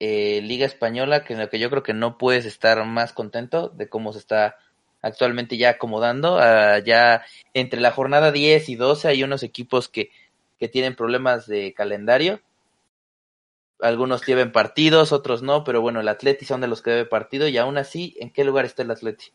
eh, 0.00 0.40
Liga 0.42 0.66
Española, 0.66 1.24
que 1.24 1.32
en 1.34 1.38
la 1.40 1.48
que 1.48 1.58
yo 1.58 1.70
creo 1.70 1.82
que 1.82 1.94
no 1.94 2.18
puedes 2.18 2.46
estar 2.46 2.84
más 2.84 3.12
contento 3.12 3.68
de 3.68 3.88
cómo 3.88 4.12
se 4.12 4.18
está 4.18 4.56
actualmente 5.02 5.56
ya 5.56 5.70
acomodando. 5.70 6.38
ah, 6.40 6.78
ya 6.80 7.24
entre 7.54 7.80
la 7.80 7.92
jornada 7.92 8.32
10 8.32 8.68
y 8.68 8.74
12 8.76 9.08
hay 9.08 9.22
unos 9.22 9.42
equipos 9.44 9.88
que, 9.88 10.10
que 10.58 10.68
tienen 10.68 10.96
problemas 10.96 11.46
de 11.46 11.72
calendario. 11.74 12.40
Algunos 13.80 14.24
lleven 14.26 14.52
partidos, 14.52 15.12
otros 15.12 15.42
no, 15.42 15.64
pero 15.64 15.80
bueno, 15.80 16.00
el 16.00 16.08
Atleti 16.08 16.44
son 16.44 16.60
de 16.60 16.68
los 16.68 16.82
que 16.82 16.90
debe 16.90 17.04
partido 17.04 17.46
y 17.48 17.56
aún 17.58 17.78
así, 17.78 18.16
¿en 18.20 18.30
qué 18.30 18.44
lugar 18.44 18.64
está 18.64 18.82
el 18.82 18.90
Atleti? 18.90 19.26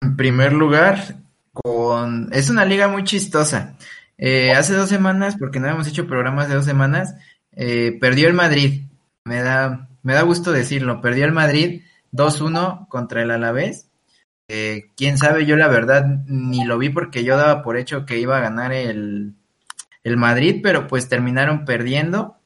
En 0.00 0.16
primer 0.16 0.52
lugar, 0.52 1.16
con... 1.52 2.30
es 2.32 2.50
una 2.50 2.64
liga 2.64 2.88
muy 2.88 3.04
chistosa. 3.04 3.76
Eh, 4.16 4.52
hace 4.52 4.74
dos 4.74 4.88
semanas, 4.88 5.36
porque 5.38 5.60
no 5.60 5.68
hemos 5.68 5.86
hecho 5.86 6.06
programas 6.06 6.48
de 6.48 6.56
dos 6.56 6.64
semanas, 6.64 7.14
eh, 7.52 7.96
perdió 8.00 8.28
el 8.28 8.34
Madrid. 8.34 8.82
Me 9.24 9.42
da, 9.42 9.88
me 10.02 10.14
da 10.14 10.22
gusto 10.22 10.52
decirlo. 10.52 11.00
Perdió 11.00 11.24
el 11.24 11.32
Madrid 11.32 11.82
2-1 12.12 12.88
contra 12.88 13.22
el 13.22 13.30
Alavés. 13.30 13.88
Eh, 14.48 14.90
quién 14.96 15.18
sabe, 15.18 15.44
yo 15.44 15.56
la 15.56 15.68
verdad 15.68 16.06
ni 16.26 16.64
lo 16.64 16.78
vi 16.78 16.88
porque 16.88 17.22
yo 17.22 17.36
daba 17.36 17.62
por 17.62 17.76
hecho 17.76 18.06
que 18.06 18.18
iba 18.18 18.38
a 18.38 18.40
ganar 18.40 18.72
el, 18.72 19.34
el 20.04 20.16
Madrid, 20.16 20.60
pero 20.62 20.86
pues 20.86 21.08
terminaron 21.08 21.64
perdiendo. 21.64 22.37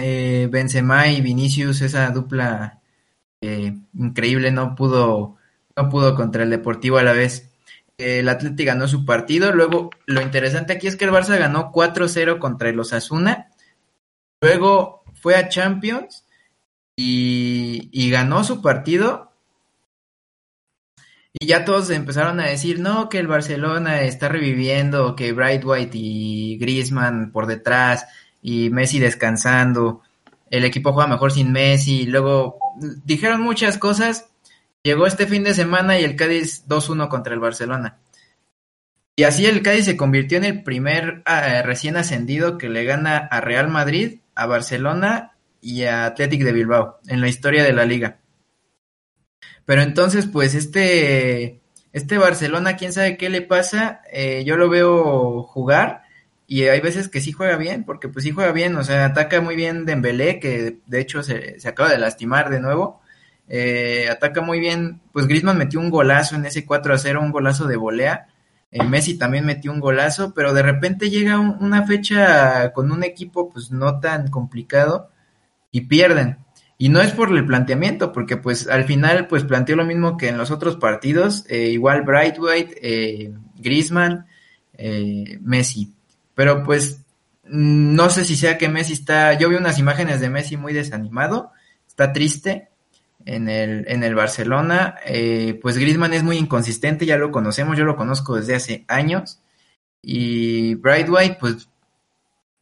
Eh, 0.00 0.46
Benzema 0.48 1.08
y 1.08 1.20
Vinicius, 1.20 1.80
esa 1.80 2.08
dupla 2.10 2.80
eh, 3.40 3.76
increíble, 3.94 4.52
no 4.52 4.76
pudo, 4.76 5.38
no 5.76 5.88
pudo 5.88 6.14
contra 6.14 6.44
el 6.44 6.50
Deportivo 6.50 6.98
a 6.98 7.02
la 7.02 7.12
vez. 7.12 7.50
El 7.96 8.28
Atleti 8.28 8.64
ganó 8.64 8.86
su 8.86 9.04
partido. 9.04 9.52
Luego, 9.52 9.90
lo 10.06 10.22
interesante 10.22 10.72
aquí 10.72 10.86
es 10.86 10.94
que 10.94 11.04
el 11.04 11.10
Barça 11.10 11.36
ganó 11.36 11.72
4-0 11.72 12.38
contra 12.38 12.68
el 12.68 12.78
Osasuna. 12.78 13.48
Luego 14.40 15.02
fue 15.20 15.34
a 15.34 15.48
Champions 15.48 16.24
y, 16.94 17.88
y 17.92 18.10
ganó 18.10 18.44
su 18.44 18.62
partido. 18.62 19.32
Y 21.32 21.46
ya 21.46 21.64
todos 21.64 21.90
empezaron 21.90 22.38
a 22.38 22.46
decir, 22.46 22.78
no, 22.78 23.08
que 23.08 23.18
el 23.18 23.26
Barcelona 23.26 24.02
está 24.02 24.28
reviviendo, 24.28 25.16
que 25.16 25.32
Bright 25.32 25.64
White 25.64 25.98
y 25.98 26.56
Griezmann 26.58 27.32
por 27.32 27.46
detrás 27.46 28.06
y 28.48 28.70
Messi 28.70 28.98
descansando, 28.98 30.00
el 30.48 30.64
equipo 30.64 30.94
juega 30.94 31.06
mejor 31.06 31.32
sin 31.32 31.52
Messi, 31.52 32.06
luego 32.06 32.58
dijeron 33.04 33.42
muchas 33.42 33.76
cosas, 33.76 34.30
llegó 34.82 35.06
este 35.06 35.26
fin 35.26 35.44
de 35.44 35.52
semana 35.52 35.98
y 35.98 36.04
el 36.04 36.16
Cádiz 36.16 36.66
2-1 36.66 37.08
contra 37.08 37.34
el 37.34 37.40
Barcelona. 37.40 37.98
Y 39.16 39.24
así 39.24 39.44
el 39.44 39.60
Cádiz 39.60 39.84
se 39.84 39.98
convirtió 39.98 40.38
en 40.38 40.44
el 40.44 40.62
primer 40.62 41.22
eh, 41.26 41.60
recién 41.62 41.98
ascendido 41.98 42.56
que 42.56 42.70
le 42.70 42.84
gana 42.84 43.18
a 43.18 43.42
Real 43.42 43.68
Madrid, 43.68 44.20
a 44.34 44.46
Barcelona 44.46 45.32
y 45.60 45.82
a 45.82 46.06
Athletic 46.06 46.42
de 46.42 46.52
Bilbao 46.52 47.00
en 47.06 47.20
la 47.20 47.28
historia 47.28 47.64
de 47.64 47.74
la 47.74 47.84
liga. 47.84 48.16
Pero 49.66 49.82
entonces, 49.82 50.24
pues 50.24 50.54
este, 50.54 51.60
este 51.92 52.16
Barcelona, 52.16 52.76
quién 52.76 52.94
sabe 52.94 53.18
qué 53.18 53.28
le 53.28 53.42
pasa, 53.42 54.00
eh, 54.10 54.42
yo 54.46 54.56
lo 54.56 54.70
veo 54.70 55.42
jugar 55.42 56.07
y 56.50 56.64
hay 56.64 56.80
veces 56.80 57.08
que 57.08 57.20
sí 57.20 57.30
juega 57.32 57.56
bien, 57.56 57.84
porque 57.84 58.08
pues 58.08 58.24
sí 58.24 58.30
juega 58.30 58.52
bien, 58.52 58.74
o 58.76 58.82
sea, 58.82 59.04
ataca 59.04 59.42
muy 59.42 59.54
bien 59.54 59.84
Dembélé, 59.84 60.40
que 60.40 60.78
de 60.86 61.00
hecho 61.00 61.22
se, 61.22 61.58
acaba 61.66 61.90
de 61.90 61.98
lastimar 61.98 62.48
de 62.48 62.58
nuevo, 62.58 63.02
eh, 63.48 64.08
ataca 64.10 64.40
muy 64.40 64.58
bien, 64.58 65.02
pues 65.12 65.26
Griezmann 65.26 65.58
metió 65.58 65.78
un 65.78 65.90
golazo 65.90 66.36
en 66.36 66.46
ese 66.46 66.64
4 66.64 66.94
a 66.94 66.98
0, 66.98 67.20
un 67.22 67.32
golazo 67.32 67.66
de 67.66 67.76
volea, 67.76 68.28
eh, 68.70 68.82
Messi 68.82 69.18
también 69.18 69.44
metió 69.44 69.70
un 69.70 69.80
golazo, 69.80 70.32
pero 70.34 70.54
de 70.54 70.62
repente 70.62 71.10
llega 71.10 71.38
un, 71.38 71.58
una 71.60 71.86
fecha 71.86 72.72
con 72.72 72.92
un 72.92 73.04
equipo 73.04 73.50
pues 73.50 73.70
no 73.70 74.00
tan 74.00 74.28
complicado 74.28 75.10
y 75.70 75.82
pierden. 75.82 76.38
Y 76.78 76.88
no 76.88 77.02
es 77.02 77.12
por 77.12 77.30
el 77.36 77.44
planteamiento, 77.44 78.12
porque 78.12 78.38
pues 78.38 78.68
al 78.68 78.84
final 78.84 79.26
pues 79.26 79.44
planteó 79.44 79.76
lo 79.76 79.84
mismo 79.84 80.16
que 80.16 80.28
en 80.28 80.38
los 80.38 80.50
otros 80.50 80.76
partidos, 80.76 81.44
eh, 81.48 81.68
igual 81.70 82.02
Brightwhite, 82.02 82.78
eh, 82.82 83.34
Griezmann, 83.56 84.26
Messi. 85.42 85.97
Pero 86.38 86.62
pues 86.62 87.04
no 87.42 88.10
sé 88.10 88.24
si 88.24 88.36
sea 88.36 88.58
que 88.58 88.68
Messi 88.68 88.92
está, 88.92 89.32
yo 89.32 89.48
vi 89.48 89.56
unas 89.56 89.80
imágenes 89.80 90.20
de 90.20 90.30
Messi 90.30 90.56
muy 90.56 90.72
desanimado, 90.72 91.50
está 91.88 92.12
triste 92.12 92.68
en 93.24 93.48
el, 93.48 93.84
en 93.88 94.04
el 94.04 94.14
Barcelona, 94.14 94.94
eh, 95.04 95.58
pues 95.60 95.78
Griezmann 95.78 96.14
es 96.14 96.22
muy 96.22 96.36
inconsistente, 96.36 97.06
ya 97.06 97.16
lo 97.16 97.32
conocemos, 97.32 97.76
yo 97.76 97.84
lo 97.84 97.96
conozco 97.96 98.36
desde 98.36 98.54
hace 98.54 98.84
años, 98.86 99.40
y 100.00 100.76
Brightwhite 100.76 101.38
pues 101.40 101.68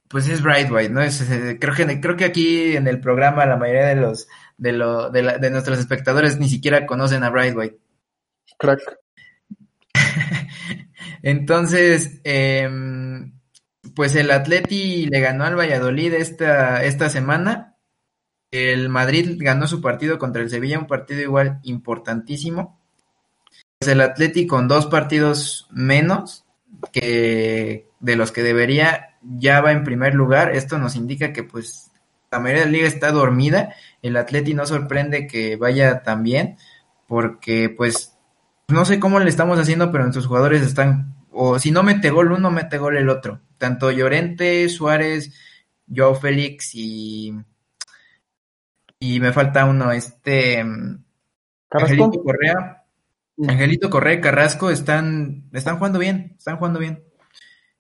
pues 0.09 0.27
es 0.27 0.43
Bright 0.43 0.71
White, 0.73 0.95
¿no? 0.95 1.03
Es, 1.03 1.21
eh, 1.31 1.59
creo, 1.61 1.75
que, 1.75 2.01
creo 2.01 2.17
que 2.17 2.25
aquí 2.25 2.77
en 2.77 2.89
el 2.89 2.99
programa 2.99 3.45
la 3.45 3.59
mayoría 3.59 3.89
de 3.89 3.97
los 3.97 4.27
de, 4.57 4.73
lo, 4.73 5.11
de, 5.11 5.23
la, 5.23 5.37
de 5.37 5.51
nuestros 5.51 5.79
espectadores 5.79 6.39
ni 6.39 6.49
siquiera 6.49 6.87
conocen 6.87 7.25
a 7.25 7.29
Bright 7.29 7.55
White. 7.55 7.79
Crack. 8.57 8.81
Entonces, 11.23 12.23
eh, 12.25 12.71
pues 13.95 14.15
el 14.17 14.31
Atleti 14.31 15.07
le 15.07 15.21
ganó 15.21 15.45
al 15.45 15.59
Valladolid 15.59 16.15
esta, 16.15 16.85
esta 16.85 17.09
semana. 17.09 17.77
El 18.51 18.89
Madrid 18.89 19.37
ganó 19.39 19.67
su 19.67 19.81
partido 19.81 20.19
contra 20.19 20.43
el 20.43 20.51
Sevilla, 20.51 20.79
un 20.79 20.87
partido 20.87 21.21
igual 21.21 21.61
importantísimo. 21.63 22.81
Pues 23.79 23.91
el 23.91 24.01
Atleti 24.01 24.47
con 24.47 24.69
dos 24.69 24.87
partidos 24.87 25.69
menos 25.71 26.45
que 26.93 27.89
de 28.01 28.17
los 28.17 28.33
que 28.33 28.43
debería 28.43 29.17
ya 29.23 29.61
va 29.61 29.73
en 29.73 29.85
primer 29.85 30.15
lugar. 30.15 30.55
Esto 30.55 30.79
nos 30.79 30.97
indica 30.97 31.33
que 31.33 31.43
pues 31.43 31.91
la 32.31 32.39
mayoría 32.39 32.65
de 32.65 32.67
la 32.67 32.73
liga 32.73 32.89
está 32.89 33.13
dormida. 33.13 33.75
El 34.03 34.17
Atleti 34.17 34.55
no 34.55 34.67
sorprende 34.67 35.27
que 35.27 35.57
vaya 35.57 36.03
tan 36.03 36.23
bien 36.23 36.57
porque 37.07 37.69
pues 37.69 38.17
no 38.69 38.85
sé 38.85 38.99
cómo 38.99 39.21
le 39.21 39.29
estamos 39.29 39.59
haciendo, 39.59 39.93
pero 39.93 40.05
nuestros 40.05 40.27
jugadores 40.27 40.63
están 40.63 41.16
o 41.37 41.59
si 41.59 41.71
no 41.71 41.83
mete 41.83 42.11
gol 42.11 42.33
uno, 42.33 42.51
mete 42.51 42.79
gol 42.79 42.97
el 42.97 43.09
otro. 43.09 43.41
Tanto 43.59 43.91
Llorente, 43.91 44.69
Suárez, 44.69 45.35
Joao 45.89 46.15
Félix 46.15 46.75
y 46.75 47.35
y 48.99 49.21
me 49.21 49.33
falta 49.33 49.65
uno, 49.67 49.93
este 49.93 50.65
Carrasco. 51.69 52.05
Angelito 52.05 52.23
Correa. 52.23 52.85
Angelito 53.47 53.91
Correa 53.91 54.15
y 54.15 54.21
Carrasco 54.21 54.71
están, 54.71 55.45
están 55.53 55.77
jugando 55.77 55.99
bien, 55.99 56.35
están 56.39 56.57
jugando 56.57 56.79
bien. 56.79 57.05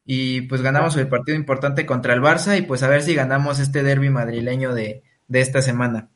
Y 0.04 0.42
pues 0.42 0.62
ganamos 0.62 0.96
el 0.96 1.08
partido 1.08 1.36
importante 1.36 1.86
contra 1.86 2.14
el 2.14 2.20
Barça 2.20 2.56
y 2.56 2.62
pues 2.62 2.82
a 2.82 2.88
ver 2.88 3.02
si 3.02 3.14
ganamos 3.14 3.58
este 3.58 3.82
derby 3.82 4.10
madrileño 4.10 4.74
de, 4.74 5.02
de 5.26 5.40
esta 5.40 5.62
semana. 5.62 6.10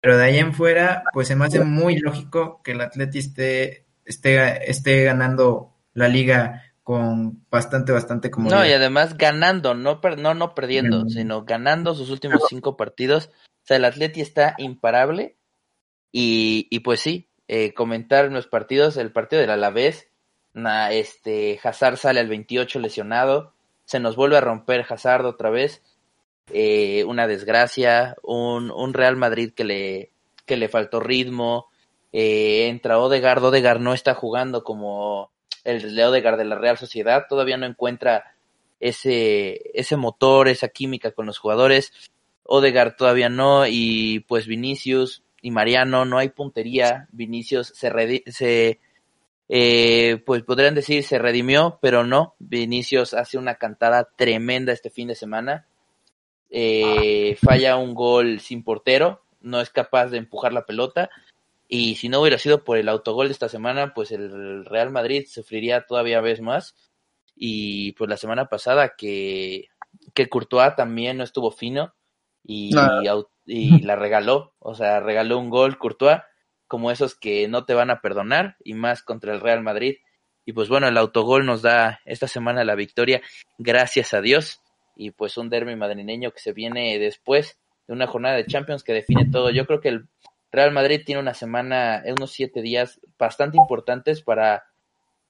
Pero 0.00 0.16
de 0.16 0.24
ahí 0.24 0.38
en 0.38 0.54
fuera, 0.54 1.02
pues 1.12 1.28
se 1.28 1.34
me 1.34 1.44
hace 1.44 1.60
muy 1.64 1.98
lógico 1.98 2.62
que 2.62 2.70
el 2.72 2.80
Atleti 2.80 3.18
esté, 3.18 3.86
esté, 4.04 4.70
esté 4.70 5.04
ganando 5.04 5.74
la 5.92 6.08
liga 6.08 6.62
con 6.88 7.44
bastante, 7.50 7.92
bastante 7.92 8.30
comodidad. 8.30 8.60
No, 8.60 8.66
y 8.66 8.72
además 8.72 9.18
ganando, 9.18 9.74
no, 9.74 10.00
per, 10.00 10.16
no, 10.18 10.32
no 10.32 10.54
perdiendo, 10.54 11.04
Mm. 11.04 11.08
sino 11.10 11.44
ganando 11.44 11.94
sus 11.94 12.08
últimos 12.08 12.40
cinco 12.48 12.78
partidos. 12.78 13.26
O 13.26 13.66
sea, 13.66 13.76
el 13.76 13.84
Atleti 13.84 14.22
está 14.22 14.54
imparable. 14.56 15.36
Y, 16.12 16.66
y 16.70 16.80
pues 16.80 17.00
sí, 17.00 17.28
eh, 17.46 17.74
comentar 17.74 18.24
en 18.24 18.32
los 18.32 18.46
partidos, 18.46 18.96
el 18.96 19.12
partido 19.12 19.42
del 19.42 19.50
Alavés, 19.50 20.08
na, 20.54 20.90
este, 20.90 21.60
Hazard 21.62 21.98
sale 21.98 22.20
al 22.20 22.28
28 22.28 22.78
lesionado, 22.78 23.52
se 23.84 24.00
nos 24.00 24.16
vuelve 24.16 24.38
a 24.38 24.40
romper 24.40 24.86
Hazard 24.88 25.26
otra 25.26 25.50
vez, 25.50 25.82
eh, 26.54 27.04
una 27.04 27.26
desgracia, 27.26 28.16
un, 28.22 28.70
un 28.70 28.94
Real 28.94 29.16
Madrid 29.16 29.52
que 29.54 29.64
le, 29.64 30.10
que 30.46 30.56
le 30.56 30.70
faltó 30.70 31.00
ritmo, 31.00 31.66
eh, 32.14 32.68
entra 32.68 32.98
Odegaard, 32.98 33.44
Odegaard 33.44 33.80
no 33.80 33.92
está 33.92 34.14
jugando 34.14 34.64
como 34.64 35.30
el 35.68 35.94
de 35.94 36.04
Odegaard 36.04 36.38
de 36.38 36.44
la 36.44 36.56
Real 36.58 36.78
Sociedad, 36.78 37.26
todavía 37.28 37.56
no 37.56 37.66
encuentra 37.66 38.34
ese, 38.80 39.70
ese 39.74 39.96
motor, 39.96 40.48
esa 40.48 40.68
química 40.68 41.10
con 41.12 41.26
los 41.26 41.38
jugadores, 41.38 41.92
Odegaard 42.44 42.96
todavía 42.96 43.28
no, 43.28 43.66
y 43.66 44.20
pues 44.20 44.46
Vinicius 44.46 45.22
y 45.42 45.50
Mariano, 45.50 46.04
no 46.04 46.18
hay 46.18 46.30
puntería, 46.30 47.08
Vinicius 47.12 47.68
se, 47.68 47.92
redi- 47.92 48.22
se 48.30 48.80
eh, 49.48 50.22
pues 50.24 50.42
podrían 50.42 50.74
decir 50.74 51.04
se 51.04 51.18
redimió, 51.18 51.78
pero 51.82 52.04
no, 52.04 52.34
Vinicius 52.38 53.14
hace 53.14 53.38
una 53.38 53.56
cantada 53.56 54.08
tremenda 54.16 54.72
este 54.72 54.90
fin 54.90 55.08
de 55.08 55.14
semana, 55.14 55.66
eh, 56.50 57.36
falla 57.42 57.76
un 57.76 57.94
gol 57.94 58.40
sin 58.40 58.62
portero, 58.62 59.22
no 59.40 59.60
es 59.60 59.70
capaz 59.70 60.06
de 60.06 60.18
empujar 60.18 60.52
la 60.52 60.64
pelota, 60.64 61.10
y 61.68 61.96
si 61.96 62.08
no 62.08 62.22
hubiera 62.22 62.38
sido 62.38 62.64
por 62.64 62.78
el 62.78 62.88
autogol 62.88 63.28
de 63.28 63.32
esta 63.32 63.50
semana, 63.50 63.92
pues 63.92 64.10
el 64.10 64.64
Real 64.64 64.90
Madrid 64.90 65.26
sufriría 65.28 65.86
todavía 65.86 66.22
vez 66.22 66.40
más, 66.40 66.74
y 67.36 67.92
pues 67.92 68.08
la 68.08 68.16
semana 68.16 68.46
pasada 68.46 68.94
que, 68.96 69.68
que 70.14 70.28
Courtois 70.30 70.74
también 70.74 71.18
no 71.18 71.24
estuvo 71.24 71.50
fino, 71.50 71.94
y, 72.42 72.70
No. 72.70 73.02
y 73.44 73.80
la 73.84 73.96
regaló, 73.96 74.54
o 74.58 74.74
sea, 74.74 75.00
regaló 75.00 75.38
un 75.38 75.50
gol 75.50 75.76
Courtois, 75.76 76.22
como 76.66 76.90
esos 76.90 77.14
que 77.14 77.48
no 77.48 77.66
te 77.66 77.74
van 77.74 77.90
a 77.90 78.00
perdonar, 78.00 78.56
y 78.64 78.72
más 78.72 79.02
contra 79.02 79.34
el 79.34 79.40
Real 79.40 79.62
Madrid. 79.62 79.96
Y 80.46 80.54
pues 80.54 80.70
bueno, 80.70 80.88
el 80.88 80.96
autogol 80.96 81.44
nos 81.44 81.60
da 81.60 82.00
esta 82.06 82.28
semana 82.28 82.64
la 82.64 82.74
victoria, 82.74 83.20
gracias 83.58 84.14
a 84.14 84.22
Dios, 84.22 84.62
y 84.96 85.10
pues 85.10 85.36
un 85.36 85.50
derby 85.50 85.76
madrileño 85.76 86.30
que 86.30 86.40
se 86.40 86.54
viene 86.54 86.98
después 86.98 87.58
de 87.86 87.92
una 87.92 88.06
jornada 88.06 88.36
de 88.36 88.46
Champions 88.46 88.82
que 88.82 88.94
define 88.94 89.30
todo. 89.30 89.50
Yo 89.50 89.66
creo 89.66 89.80
que 89.80 89.88
el, 89.90 90.08
Real 90.50 90.72
Madrid 90.72 91.02
tiene 91.04 91.20
una 91.20 91.34
semana, 91.34 92.02
unos 92.06 92.32
siete 92.32 92.62
días 92.62 93.00
bastante 93.18 93.56
importantes 93.56 94.22
para 94.22 94.64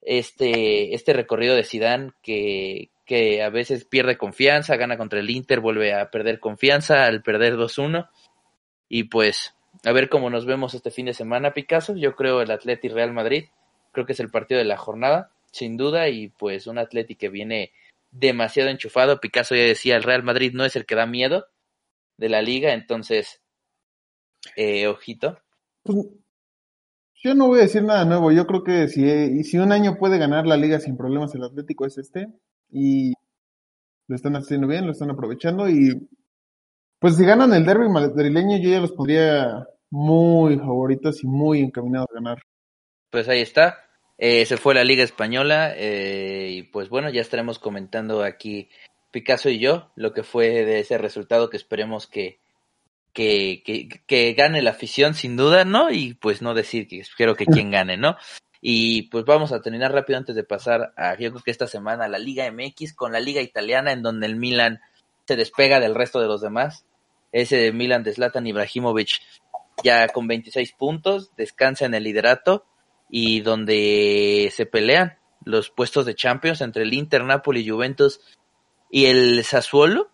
este, 0.02 0.94
este 0.94 1.12
recorrido 1.12 1.56
de 1.56 1.64
Zidane 1.64 2.12
que, 2.22 2.90
que 3.04 3.42
a 3.42 3.50
veces 3.50 3.84
pierde 3.84 4.16
confianza, 4.16 4.76
gana 4.76 4.96
contra 4.96 5.20
el 5.20 5.30
Inter, 5.30 5.60
vuelve 5.60 5.94
a 5.94 6.10
perder 6.10 6.38
confianza 6.40 7.06
al 7.06 7.22
perder 7.22 7.56
2-1 7.56 8.08
y 8.88 9.04
pues 9.04 9.54
a 9.84 9.92
ver 9.92 10.08
cómo 10.08 10.30
nos 10.30 10.46
vemos 10.46 10.74
este 10.74 10.90
fin 10.90 11.06
de 11.06 11.14
semana, 11.14 11.52
Picasso. 11.52 11.96
Yo 11.96 12.14
creo 12.14 12.42
el 12.42 12.50
Atleti 12.50 12.88
Real 12.88 13.12
Madrid, 13.12 13.46
creo 13.92 14.06
que 14.06 14.12
es 14.12 14.20
el 14.20 14.30
partido 14.30 14.58
de 14.58 14.64
la 14.64 14.76
jornada, 14.76 15.30
sin 15.50 15.76
duda, 15.76 16.08
y 16.08 16.28
pues 16.28 16.66
un 16.66 16.78
Atleti 16.78 17.14
que 17.14 17.28
viene 17.28 17.72
demasiado 18.10 18.70
enchufado. 18.70 19.20
Picasso 19.20 19.54
ya 19.54 19.62
decía, 19.62 19.96
el 19.96 20.02
Real 20.02 20.22
Madrid 20.22 20.52
no 20.54 20.64
es 20.64 20.76
el 20.76 20.86
que 20.86 20.94
da 20.94 21.06
miedo 21.06 21.46
de 22.16 22.28
la 22.28 22.42
liga, 22.42 22.72
entonces, 22.72 23.40
eh, 24.56 24.86
ojito. 24.86 25.38
Pues, 25.82 26.06
yo 27.22 27.34
no 27.34 27.48
voy 27.48 27.60
a 27.60 27.62
decir 27.62 27.82
nada 27.82 28.04
nuevo. 28.04 28.30
Yo 28.30 28.46
creo 28.46 28.62
que 28.62 28.88
si, 28.88 29.42
si 29.44 29.58
un 29.58 29.72
año 29.72 29.96
puede 29.98 30.18
ganar 30.18 30.46
la 30.46 30.56
liga 30.56 30.78
sin 30.78 30.96
problemas 30.96 31.34
el 31.34 31.44
Atlético 31.44 31.84
es 31.86 31.98
este. 31.98 32.28
Y 32.70 33.12
lo 34.06 34.16
están 34.16 34.36
haciendo 34.36 34.66
bien, 34.66 34.86
lo 34.86 34.92
están 34.92 35.10
aprovechando. 35.10 35.68
Y 35.68 36.08
pues 36.98 37.16
si 37.16 37.24
ganan 37.24 37.52
el 37.52 37.64
derby 37.64 37.88
madrileño, 37.88 38.58
yo 38.58 38.70
ya 38.70 38.80
los 38.80 38.92
pondría 38.92 39.66
muy 39.90 40.58
favoritos 40.58 41.22
y 41.24 41.26
muy 41.26 41.60
encaminados 41.60 42.08
a 42.10 42.14
ganar. 42.14 42.42
Pues 43.10 43.28
ahí 43.28 43.40
está. 43.40 43.78
Eh, 44.18 44.46
se 44.46 44.56
fue 44.56 44.74
la 44.74 44.84
Liga 44.84 45.04
Española 45.04 45.72
eh, 45.76 46.48
y 46.50 46.62
pues 46.64 46.88
bueno, 46.88 47.08
ya 47.08 47.20
estaremos 47.20 47.60
comentando 47.60 48.24
aquí 48.24 48.68
Picasso 49.12 49.48
y 49.48 49.60
yo 49.60 49.92
lo 49.94 50.12
que 50.12 50.24
fue 50.24 50.64
de 50.64 50.80
ese 50.80 50.98
resultado 50.98 51.50
que 51.50 51.56
esperemos 51.56 52.08
que, 52.08 52.40
que, 53.18 53.64
que, 53.64 53.88
que 54.06 54.32
gane 54.34 54.62
la 54.62 54.70
afición 54.70 55.12
sin 55.12 55.36
duda, 55.36 55.64
¿no? 55.64 55.90
Y 55.90 56.14
pues 56.14 56.40
no 56.40 56.54
decir 56.54 56.86
que 56.86 57.00
espero 57.00 57.34
que 57.34 57.46
quien 57.46 57.72
gane, 57.72 57.96
¿no? 57.96 58.16
Y 58.60 59.08
pues 59.08 59.24
vamos 59.24 59.50
a 59.50 59.60
terminar 59.60 59.90
rápido 59.90 60.18
antes 60.18 60.36
de 60.36 60.44
pasar 60.44 60.92
a, 60.96 61.18
yo 61.18 61.32
creo 61.32 61.42
que 61.42 61.50
esta 61.50 61.66
semana, 61.66 62.06
la 62.06 62.20
Liga 62.20 62.48
MX 62.48 62.94
con 62.94 63.10
la 63.10 63.18
Liga 63.18 63.42
Italiana 63.42 63.90
en 63.90 64.02
donde 64.02 64.26
el 64.26 64.36
Milan 64.36 64.80
se 65.26 65.34
despega 65.34 65.80
del 65.80 65.96
resto 65.96 66.20
de 66.20 66.28
los 66.28 66.40
demás. 66.40 66.84
Ese 67.32 67.56
de 67.56 67.72
Milan 67.72 68.04
de 68.04 68.12
Zlatan 68.12 68.46
Ibrahimovic 68.46 69.20
ya 69.82 70.06
con 70.10 70.28
26 70.28 70.72
puntos, 70.74 71.32
descansa 71.36 71.86
en 71.86 71.94
el 71.94 72.04
liderato 72.04 72.66
y 73.10 73.40
donde 73.40 74.52
se 74.54 74.64
pelean 74.64 75.18
los 75.44 75.70
puestos 75.70 76.06
de 76.06 76.14
Champions 76.14 76.60
entre 76.60 76.84
el 76.84 76.94
Inter, 76.94 77.24
Napoli, 77.24 77.68
Juventus 77.68 78.20
y 78.92 79.06
el 79.06 79.42
Sassuolo, 79.42 80.08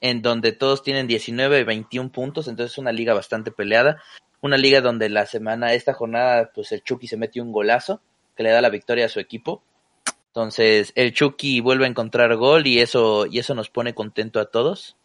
en 0.00 0.22
donde 0.22 0.52
todos 0.52 0.82
tienen 0.82 1.06
19 1.06 1.60
y 1.60 1.64
21 1.64 2.12
puntos, 2.12 2.48
entonces 2.48 2.72
es 2.72 2.78
una 2.78 2.92
liga 2.92 3.14
bastante 3.14 3.50
peleada, 3.50 4.02
una 4.40 4.56
liga 4.56 4.80
donde 4.80 5.08
la 5.08 5.26
semana, 5.26 5.72
esta 5.72 5.94
jornada, 5.94 6.50
pues 6.54 6.70
el 6.72 6.82
Chucky 6.82 7.08
se 7.08 7.16
metió 7.16 7.42
un 7.42 7.52
golazo 7.52 8.00
que 8.36 8.44
le 8.44 8.50
da 8.50 8.60
la 8.60 8.70
victoria 8.70 9.06
a 9.06 9.08
su 9.08 9.18
equipo. 9.18 9.62
Entonces, 10.28 10.92
el 10.94 11.12
Chucky 11.12 11.60
vuelve 11.60 11.86
a 11.86 11.88
encontrar 11.88 12.36
gol 12.36 12.66
y 12.66 12.78
eso, 12.78 13.26
y 13.26 13.40
eso 13.40 13.54
nos 13.54 13.70
pone 13.70 13.94
contento 13.94 14.38
a 14.38 14.46
todos, 14.46 14.96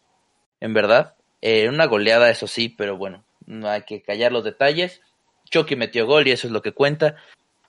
en 0.60 0.72
verdad. 0.72 1.16
Eh, 1.40 1.68
una 1.68 1.86
goleada, 1.86 2.30
eso 2.30 2.46
sí, 2.46 2.68
pero 2.68 2.96
bueno, 2.96 3.24
no 3.46 3.68
hay 3.68 3.82
que 3.82 4.02
callar 4.02 4.30
los 4.30 4.44
detalles. 4.44 5.02
Chucky 5.50 5.74
metió 5.74 6.06
gol 6.06 6.28
y 6.28 6.30
eso 6.30 6.46
es 6.46 6.52
lo 6.52 6.62
que 6.62 6.72
cuenta. 6.72 7.16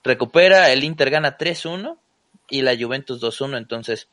Recupera, 0.04 0.70
el 0.70 0.84
Inter 0.84 1.10
gana 1.10 1.36
3-1 1.36 1.98
y 2.48 2.62
la 2.62 2.76
Juventus 2.76 3.20
2-1, 3.20 3.58
entonces 3.58 4.08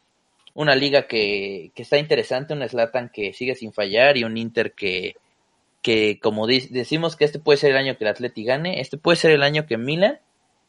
una 0.53 0.75
liga 0.75 1.07
que, 1.07 1.71
que 1.75 1.83
está 1.83 1.97
interesante, 1.97 2.53
un 2.53 2.67
Slatan 2.67 3.09
que 3.09 3.33
sigue 3.33 3.55
sin 3.55 3.73
fallar 3.73 4.17
y 4.17 4.23
un 4.23 4.37
Inter 4.37 4.73
que, 4.73 5.15
que 5.81 6.19
como 6.19 6.47
decimos 6.47 7.15
que 7.15 7.25
este 7.25 7.39
puede 7.39 7.57
ser 7.57 7.71
el 7.71 7.77
año 7.77 7.97
que 7.97 8.05
el 8.05 8.11
Atleti 8.11 8.43
gane, 8.43 8.79
este 8.79 8.97
puede 8.97 9.17
ser 9.17 9.31
el 9.31 9.43
año 9.43 9.65
que 9.65 9.77
Milan, 9.77 10.19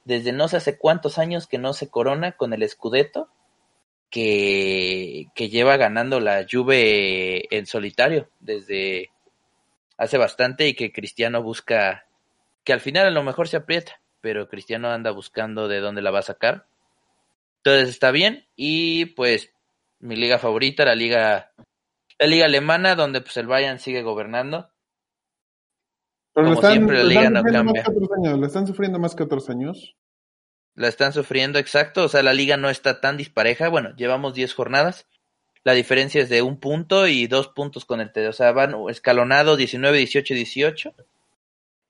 desde 0.05 0.33
no 0.33 0.49
sé 0.49 0.57
hace 0.57 0.79
cuántos 0.79 1.19
años 1.19 1.47
que 1.47 1.59
no 1.59 1.73
se 1.73 1.89
corona 1.89 2.33
con 2.33 2.53
el 2.53 2.69
Scudetto, 2.69 3.29
que, 4.11 5.27
que 5.35 5.49
lleva 5.49 5.77
ganando 5.77 6.21
la 6.21 6.47
Juve 6.51 7.47
en 7.55 7.67
solitario 7.67 8.29
desde 8.41 9.11
hace 9.97 10.19
bastante 10.19 10.69
y 10.69 10.75
que 10.75 10.93
Cristiano 10.93 11.43
busca, 11.43 12.07
que 12.65 12.73
al 12.73 12.81
final 12.81 13.07
a 13.07 13.11
lo 13.11 13.23
mejor 13.23 13.49
se 13.49 13.57
aprieta, 13.57 14.01
pero 14.21 14.49
Cristiano 14.49 14.91
anda 14.91 15.11
buscando 15.11 15.69
de 15.69 15.81
dónde 15.81 16.03
la 16.03 16.11
va 16.11 16.21
a 16.21 16.23
sacar. 16.23 16.67
Entonces 17.59 17.89
está 17.89 18.11
bien 18.11 18.47
y 18.57 19.07
pues 19.07 19.53
mi 20.05 20.17
liga 20.17 20.39
favorita, 20.39 20.85
la 20.85 20.95
liga 20.95 21.53
la 22.19 22.27
liga 22.27 22.45
alemana 22.45 22.95
donde 22.95 23.21
pues 23.21 23.37
el 23.37 23.47
Bayern 23.47 23.79
sigue 23.79 24.03
gobernando. 24.03 24.71
Pero 26.33 26.47
Como 26.49 26.55
están, 26.57 26.73
siempre, 26.73 26.99
la 26.99 27.05
liga 27.05 27.31
no 27.31 27.43
cambia. 27.43 27.85
lo 28.37 28.47
están 28.47 28.67
sufriendo 28.67 28.99
más 28.99 29.15
que 29.15 29.23
otros 29.23 29.49
años. 29.51 29.97
La 30.75 30.89
están 30.89 31.13
sufriendo, 31.13 31.59
exacto. 31.59 32.05
O 32.05 32.09
sea, 32.09 32.23
la 32.23 32.33
liga 32.33 32.57
no 32.57 32.69
está 32.69 33.01
tan 33.01 33.17
dispareja. 33.17 33.69
Bueno, 33.69 33.95
llevamos 33.97 34.35
10 34.35 34.53
jornadas. 34.55 35.07
La 35.63 35.73
diferencia 35.73 36.21
es 36.21 36.29
de 36.29 36.43
un 36.43 36.59
punto 36.59 37.07
y 37.07 37.27
dos 37.27 37.49
puntos 37.49 37.85
con 37.85 38.01
el 38.01 38.13
TD. 38.13 38.29
O 38.29 38.33
sea, 38.33 38.53
van 38.53 38.75
escalonados 38.91 39.57
19, 39.57 39.97
18, 39.97 40.35
18. 40.35 40.95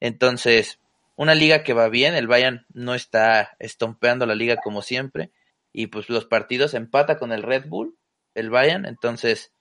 Entonces, 0.00 0.78
una 1.16 1.34
liga 1.34 1.62
que 1.62 1.72
va 1.72 1.88
bien. 1.88 2.14
El 2.14 2.28
Bayern 2.28 2.66
no 2.74 2.94
está 2.94 3.56
estompeando 3.58 4.26
la 4.26 4.34
liga 4.34 4.56
como 4.62 4.82
siempre. 4.82 5.30
Y 5.72 5.86
pues 5.86 6.10
los 6.10 6.26
partidos 6.26 6.74
empata 6.74 7.18
con 7.18 7.32
el 7.32 7.42
Red 7.42 7.66
Bull, 7.66 7.96
el 8.34 8.50
Bayern. 8.50 8.86
Entonces, 8.86 9.52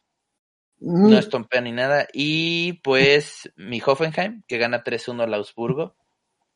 Mm, 0.86 1.12
no 1.12 1.18
estompea 1.18 1.62
ni 1.62 1.72
nada. 1.72 2.08
Y 2.14 2.74
pues 2.84 3.52
mi 3.56 3.82
Hoffenheim, 3.84 4.44
que 4.48 4.58
gana 4.58 4.84
3-1 4.84 5.24
al 5.24 5.34
Augsburgo, 5.34 5.96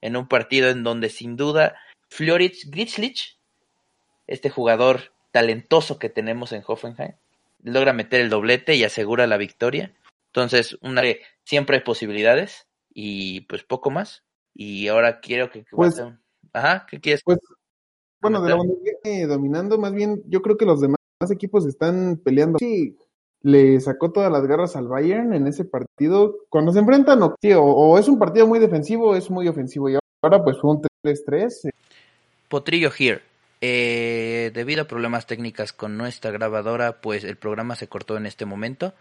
en 0.01 0.17
un 0.17 0.27
partido 0.27 0.69
en 0.69 0.83
donde 0.83 1.09
sin 1.09 1.37
duda 1.37 1.77
Floric 2.09 2.55
Gritzlich, 2.69 3.39
este 4.27 4.49
jugador 4.49 5.13
talentoso 5.31 5.97
que 5.97 6.09
tenemos 6.09 6.51
en 6.51 6.63
Hoffenheim, 6.67 7.13
logra 7.63 7.93
meter 7.93 8.19
el 8.19 8.29
doblete 8.29 8.75
y 8.75 8.83
asegura 8.83 9.27
la 9.27 9.37
victoria. 9.37 9.95
Entonces, 10.33 10.77
una, 10.81 11.03
siempre 11.45 11.77
hay 11.77 11.83
posibilidades 11.83 12.67
y 12.93 13.41
pues 13.41 13.63
poco 13.63 13.91
más. 13.91 14.25
Y 14.53 14.89
ahora 14.89 15.21
quiero 15.21 15.49
que... 15.49 15.65
Pues- 15.71 16.03
Ajá, 16.53 16.85
¿qué 16.89 16.99
quieres? 16.99 17.21
Pues, 17.23 17.39
bueno, 18.19 18.41
de 18.41 18.49
la? 18.49 18.55
Bundesliga 18.55 18.97
eh, 19.03 19.25
dominando, 19.25 19.77
más 19.77 19.93
bien, 19.93 20.23
yo 20.25 20.41
creo 20.41 20.57
que 20.57 20.65
los 20.65 20.81
demás 20.81 20.96
equipos 21.31 21.65
están 21.65 22.19
peleando. 22.23 22.57
Sí, 22.59 22.97
le 23.41 23.79
sacó 23.79 24.11
todas 24.11 24.31
las 24.31 24.45
garras 24.45 24.75
al 24.75 24.87
Bayern 24.87 25.33
en 25.33 25.47
ese 25.47 25.65
partido. 25.65 26.35
Cuando 26.49 26.71
se 26.71 26.79
enfrentan, 26.79 27.21
o, 27.23 27.35
sí, 27.41 27.51
o, 27.55 27.97
es 27.97 28.07
un 28.07 28.19
partido 28.19 28.47
muy 28.47 28.59
defensivo 28.59 29.15
es 29.15 29.29
muy 29.29 29.47
ofensivo. 29.47 29.89
Y 29.89 29.97
ahora, 30.21 30.43
pues 30.43 30.57
fue 30.59 30.71
un 30.71 30.81
3-3. 31.03 31.71
Potrillo 32.47 32.91
here. 32.97 33.21
Eh, 33.59 34.51
debido 34.53 34.83
a 34.83 34.87
problemas 34.87 35.25
técnicas 35.25 35.73
con 35.73 35.97
nuestra 35.97 36.29
grabadora, 36.31 37.01
pues 37.01 37.23
el 37.23 37.37
programa 37.37 37.75
se 37.75 37.87
cortó 37.87 38.17
en 38.17 38.27
este 38.27 38.45
momento. 38.45 38.93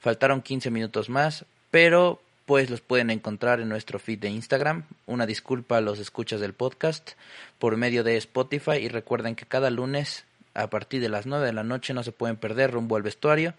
Faltaron 0.00 0.42
15 0.42 0.70
minutos 0.72 1.08
más, 1.08 1.46
pero 1.70 2.20
pues 2.44 2.70
los 2.70 2.80
pueden 2.80 3.10
encontrar 3.10 3.60
en 3.60 3.68
nuestro 3.68 4.00
feed 4.00 4.18
de 4.18 4.30
Instagram. 4.30 4.84
Una 5.06 5.26
disculpa 5.26 5.76
a 5.76 5.80
los 5.80 6.00
escuchas 6.00 6.40
del 6.40 6.54
podcast 6.54 7.12
por 7.60 7.76
medio 7.76 8.02
de 8.02 8.16
Spotify 8.16 8.78
y 8.80 8.88
recuerden 8.88 9.36
que 9.36 9.46
cada 9.46 9.70
lunes 9.70 10.24
a 10.54 10.68
partir 10.68 11.00
de 11.00 11.08
las 11.08 11.26
9 11.26 11.46
de 11.46 11.52
la 11.52 11.64
noche 11.64 11.94
no 11.94 12.02
se 12.02 12.12
pueden 12.12 12.36
perder 12.36 12.70
rumbo 12.70 12.96
al 12.96 13.02
vestuario 13.02 13.54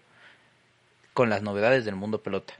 con 1.12 1.30
las 1.30 1.42
novedades 1.42 1.84
del 1.84 1.96
mundo 1.96 2.22
pelota. 2.22 2.54